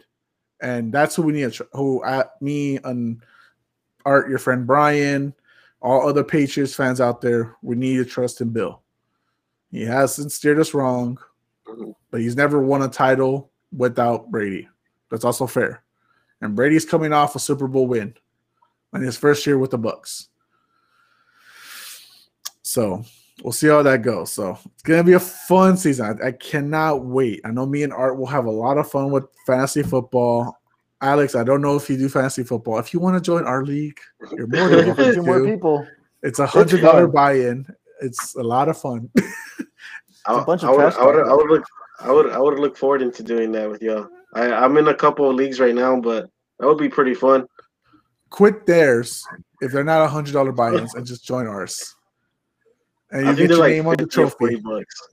[0.61, 3.23] And that's who we need who at me and
[4.03, 5.33] Art, your friend Brian,
[5.81, 8.81] all other Patriots fans out there, we need to trust in Bill.
[9.71, 11.17] He hasn't steered us wrong,
[12.11, 14.68] but he's never won a title without Brady.
[15.10, 15.84] That's also fair.
[16.41, 18.14] And Brady's coming off a Super Bowl win
[18.94, 20.27] in his first year with the Bucs.
[22.61, 23.03] So
[23.44, 24.31] we'll see how that goes.
[24.31, 26.19] So it's gonna be a fun season.
[26.22, 27.41] I, I cannot wait.
[27.44, 30.60] I know me and Art will have a lot of fun with fantasy football.
[31.02, 32.77] Alex, I don't know if you do fantasy football.
[32.77, 33.98] If you want to join our league,
[34.36, 35.88] you're more than welcome Two more people.
[36.22, 37.65] It's a hundred dollar buy-in.
[38.02, 39.10] It's a lot of fun.
[40.26, 41.27] I, a bunch of I would, trash I would, talk.
[41.27, 41.64] I would look,
[42.01, 44.07] I would, I would look forward into doing that with y'all.
[44.34, 47.45] I, I'm in a couple of leagues right now, but that would be pretty fun.
[48.30, 49.26] Quit theirs
[49.61, 51.95] if they're not a hundred dollar buy-ins and just join ours.
[53.11, 54.57] And you get your like name on the trophy.
[54.57, 55.07] bucks.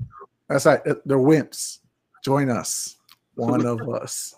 [0.49, 0.81] That's right.
[0.85, 1.79] They're wimps.
[2.23, 2.97] Join us.
[3.37, 4.35] One of us.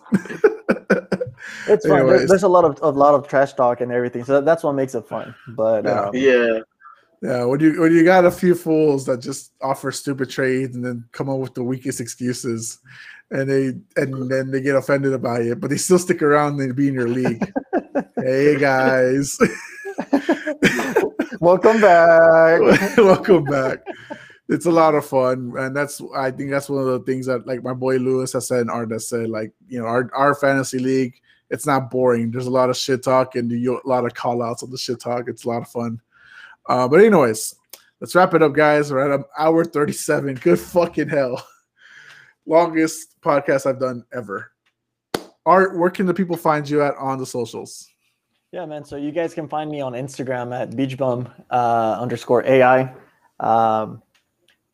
[1.67, 1.99] It's fun.
[1.99, 2.29] There- Anyways.
[2.29, 4.73] there's a lot of a lot of trash talk and everything, so that, that's what
[4.73, 5.33] makes it fun.
[5.49, 6.01] But Yeah.
[6.03, 6.59] um, Yeah,
[7.21, 10.85] Yeah, when you when you got a few fools that just offer stupid trades and
[10.85, 12.79] then come up with the weakest excuses,
[13.29, 16.75] and they and then they get offended about it, but they still stick around and
[16.75, 17.51] be in your league.
[18.15, 19.37] hey guys,
[21.41, 22.61] welcome back.
[22.97, 23.79] welcome back.
[24.47, 27.45] It's a lot of fun, and that's I think that's one of the things that
[27.45, 30.33] like my boy Lewis has said and Art has said like you know our our
[30.35, 31.19] fantasy league.
[31.49, 32.31] It's not boring.
[32.31, 34.77] There's a lot of shit talk and you, a lot of call outs on the
[34.77, 35.27] shit talk.
[35.27, 35.99] It's a lot of fun.
[36.69, 37.55] Uh, but anyways,
[37.99, 38.93] let's wrap it up, guys.
[38.93, 40.35] We're at an hour 37.
[40.35, 41.43] Good fucking hell.
[42.45, 44.51] Longest podcast I've done ever.
[45.47, 47.87] Art, where can the people find you at on the socials?
[48.51, 48.85] Yeah, man.
[48.85, 52.93] So you guys can find me on Instagram at beachbum uh, underscore AI.
[53.39, 54.03] Um,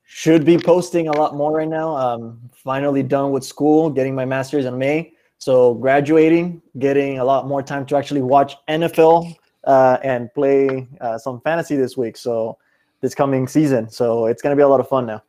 [0.04, 1.96] should be posting a lot more right now.
[1.96, 5.14] Um, finally done with school, getting my master's in May.
[5.38, 9.36] So graduating, getting a lot more time to actually watch NFL
[9.66, 12.18] uh, and play uh, some fantasy this week.
[12.18, 12.58] So
[13.02, 13.90] this coming season.
[13.90, 15.24] So it's gonna be a lot of fun now.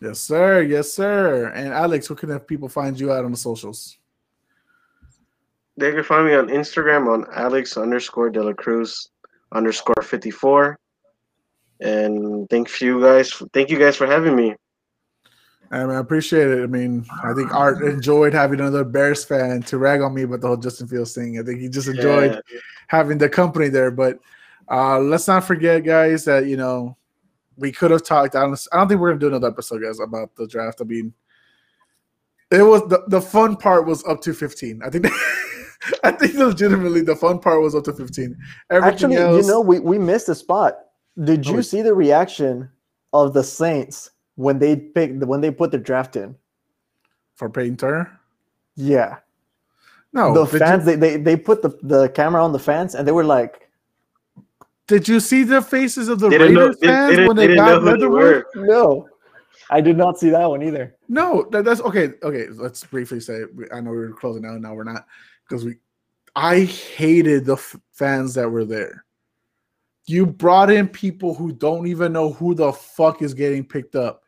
[0.00, 0.62] Yes, sir.
[0.62, 1.48] Yes, sir.
[1.54, 3.98] And Alex, where can the people find you out on the socials?
[5.76, 9.10] they can find me on Instagram on Alex underscore De La Cruz
[9.52, 10.78] underscore 54.
[11.80, 13.32] And thank you guys.
[13.52, 14.54] Thank you guys for having me.
[15.72, 16.62] I, mean, I appreciate it.
[16.62, 20.42] I mean, I think Art enjoyed having another Bears fan to rag on me about
[20.42, 21.38] the whole Justin Fields thing.
[21.40, 22.58] I think he just enjoyed Yeah.
[22.88, 23.90] having the company there.
[23.90, 24.18] But
[24.70, 26.96] uh, let's not forget, guys, that you know
[27.56, 28.36] we could have talked.
[28.36, 30.80] I don't, I don't think we're gonna do another episode, guys, about the draft.
[30.80, 31.12] I mean,
[32.50, 34.80] it was the, the fun part was up to fifteen.
[34.84, 35.06] I think.
[36.04, 38.36] I think legitimately the fun part was up to fifteen.
[38.70, 40.78] Everything Actually, else, you know, we, we missed a spot.
[41.24, 42.70] Did Oh, you see the reaction
[43.12, 46.36] of the Saints when they picked when they put the draft in?
[47.34, 48.20] for Peyton Turner.
[48.76, 49.18] Yeah.
[50.12, 52.94] No, the did you- fans they, they they put the, the camera on the fans
[52.94, 53.70] and they were like,
[54.86, 57.36] Did you see the faces of the They didn't know, Raiders they, fans they when
[57.36, 58.44] they they, got who they Leatherwood?
[58.56, 59.08] No.
[59.70, 60.94] I did not see that one either.
[61.08, 62.10] No, that, that's okay.
[62.22, 64.60] Okay, let's briefly say I know we were closing out.
[64.60, 65.06] Now we're not
[65.48, 65.76] because we.
[66.36, 69.04] I hated the f- fans that were there.
[70.06, 74.21] You brought in people who don't even know who the fuck is getting picked up.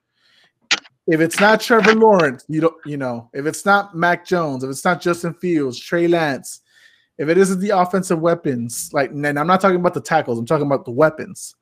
[1.06, 4.70] If it's not Trevor Lawrence, you don't, you know, if it's not Mac Jones, if
[4.70, 6.62] it's not Justin Fields, Trey Lance,
[7.18, 10.46] if it isn't the offensive weapons, like, and I'm not talking about the tackles, I'm
[10.46, 11.54] talking about the weapons.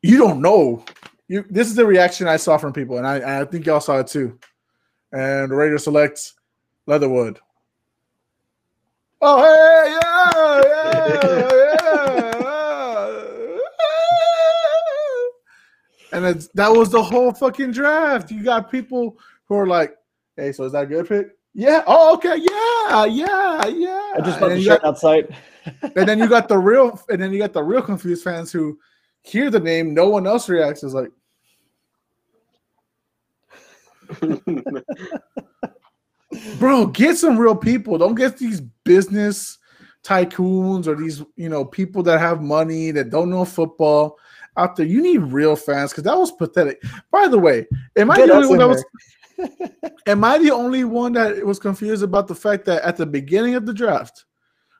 [0.00, 0.84] You don't know.
[1.28, 3.98] You, this is the reaction I saw from people, and I, I think y'all saw
[3.98, 4.38] it too.
[5.12, 6.32] And the Raiders select
[6.86, 7.38] Leatherwood.
[9.20, 11.62] Oh, hey, yeah yeah, yeah, yeah.
[16.12, 18.30] And it's, that was the whole fucking draft.
[18.30, 19.96] You got people who are like,
[20.36, 21.28] hey, so is that a good pick?
[21.54, 21.82] Yeah.
[21.86, 22.36] Oh, okay.
[22.36, 23.04] Yeah.
[23.06, 23.66] Yeah.
[23.66, 24.12] Yeah.
[24.16, 25.34] I just bought And the shirt got- outside.
[25.82, 28.78] and then you got the real, and then you got the real confused fans who
[29.22, 30.82] hear the name, no one else reacts.
[30.82, 31.10] Is like,
[36.58, 37.98] bro, get some real people.
[37.98, 39.58] Don't get these business
[40.02, 44.18] tycoons or these, you know, people that have money that don't know football
[44.56, 44.86] out there.
[44.86, 46.82] You need real fans because that was pathetic.
[47.10, 47.66] By the way,
[47.96, 48.84] am I Get the only one that was?
[50.06, 53.54] am I the only one that was confused about the fact that at the beginning
[53.54, 54.24] of the draft,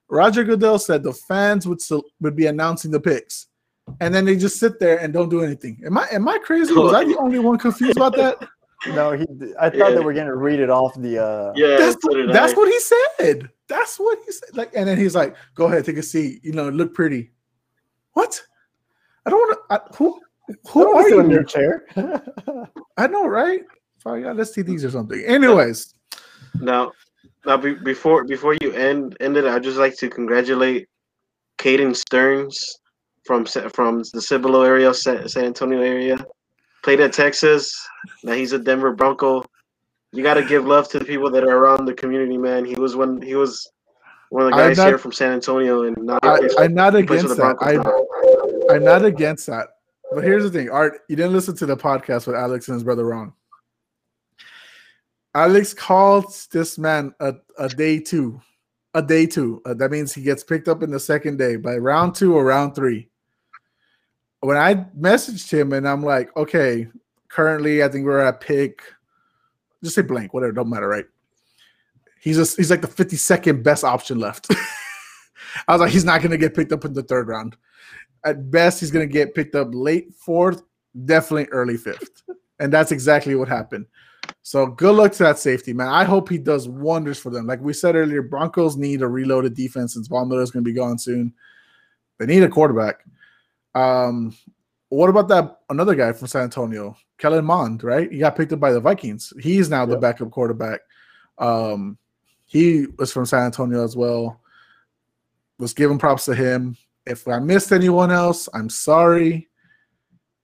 [0.09, 3.47] Roger Goodell said the fans would still, would be announcing the picks,
[4.01, 5.81] and then they just sit there and don't do anything.
[5.87, 6.75] Am I am I crazy?
[6.75, 8.47] Was I the only one confused about that?
[8.89, 9.25] No, he.
[9.61, 9.91] I thought Yeah.
[9.91, 11.17] they were gonna read it off the.
[11.25, 13.49] uh yeah, that's so that's what he said.
[13.69, 14.49] That's what he said.
[14.57, 16.41] Like, and then he's like, "Go ahead, take a seat.
[16.43, 17.31] You know, look pretty."
[18.15, 18.43] What?
[19.27, 19.97] I don't want to.
[19.97, 20.21] Who?
[20.49, 21.87] Who Who are in your chair?
[22.97, 23.63] I know, right?
[24.01, 25.23] Probably got STDs or something.
[25.25, 25.95] Anyways,
[26.61, 26.93] Now,
[27.47, 30.89] now be, before before you end end it, I'd just like to congratulate
[31.59, 32.81] Caden Sterns
[33.25, 36.19] from Sa- from the Cibolo area, San, San Antonio area.
[36.83, 37.73] Played at Texas.
[38.25, 39.45] Now he's a Denver Bronco.
[40.11, 42.65] You got to give love to the people that are around the community, man.
[42.65, 43.23] He was one.
[43.23, 43.71] He was
[44.31, 47.05] one of the guys not- here from San Antonio, and now I, I'm not he
[47.05, 47.57] plays against that.
[47.61, 47.77] I,
[48.71, 49.69] I'm not against that.
[50.13, 51.01] But here's the thing, Art.
[51.09, 53.33] You didn't listen to the podcast with Alex and his brother Ron.
[55.35, 58.41] Alex called this man a, a day two,
[58.93, 59.63] a day two.
[59.65, 62.45] Uh, that means he gets picked up in the second day by round two or
[62.45, 63.09] round three.
[64.41, 66.89] When I messaged him and I'm like, okay,
[67.29, 68.83] currently I think we're at pick,
[69.83, 71.07] just say blank, whatever, don't matter, right?
[72.21, 74.49] He's just he's like the 52nd best option left.
[75.69, 77.57] I was like, he's not gonna get picked up in the third round.
[78.25, 80.63] At best, he's gonna get picked up late fourth,
[81.05, 82.23] definitely early fifth.
[82.59, 83.87] And that's exactly what happened.
[84.43, 85.89] So good luck to that safety, man.
[85.89, 87.47] I hope he does wonders for them.
[87.47, 90.71] Like we said earlier, Broncos need a reloaded defense since Von Miller is going to
[90.71, 91.33] be gone soon.
[92.19, 93.05] They need a quarterback.
[93.75, 94.37] Um,
[94.89, 97.83] what about that another guy from San Antonio, Kellen Mond?
[97.83, 99.33] Right, he got picked up by the Vikings.
[99.41, 100.01] He's now the Yep.
[100.01, 100.81] backup quarterback.
[101.39, 101.97] Um,
[102.45, 104.41] he was from San Antonio as well.
[105.59, 106.77] Let's give him props to him.
[107.07, 109.49] If I missed anyone else, I'm sorry.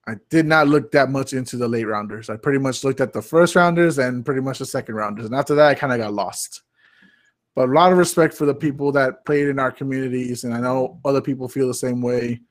[0.07, 2.29] I did not look that much into the late rounders.
[2.29, 5.25] I pretty much looked at the first rounders and pretty much the second rounders.
[5.25, 6.63] And after that, I kind of got lost.
[7.55, 10.43] But a lot of respect for the people that played in our communities.
[10.43, 12.41] And I know other people feel the same way.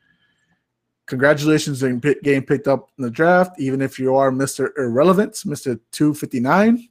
[1.07, 4.71] Congratulations on getting picked up in the draft, even if you are Mr.
[4.77, 5.81] Irrelevant, Mr.
[5.93, 6.87] 259.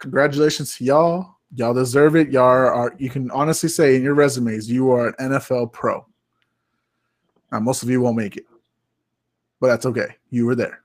[0.00, 1.36] Congratulations to y'all.
[1.54, 2.30] Y'all deserve it.
[2.30, 6.06] Y'all are, you can honestly say in your resumes, you are an NFL pro.
[7.52, 8.46] Now, most of you won't make it
[9.60, 10.16] but that's okay.
[10.30, 10.80] You were there.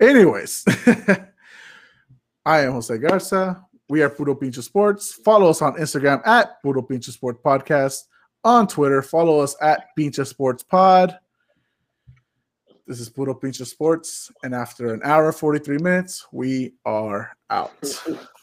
[0.00, 0.64] Anyways,
[2.46, 3.64] I am Jose Garza.
[3.88, 5.12] We are Puro Pinche Sports.
[5.12, 8.04] Follow us on Instagram at Puro Pinche Sport Podcast.
[8.44, 11.18] On Twitter, follow us at Pinche Sports Pod.
[12.86, 14.30] This is Puro Pinche Sports.
[14.44, 17.72] And after an hour 43 minutes, we are out.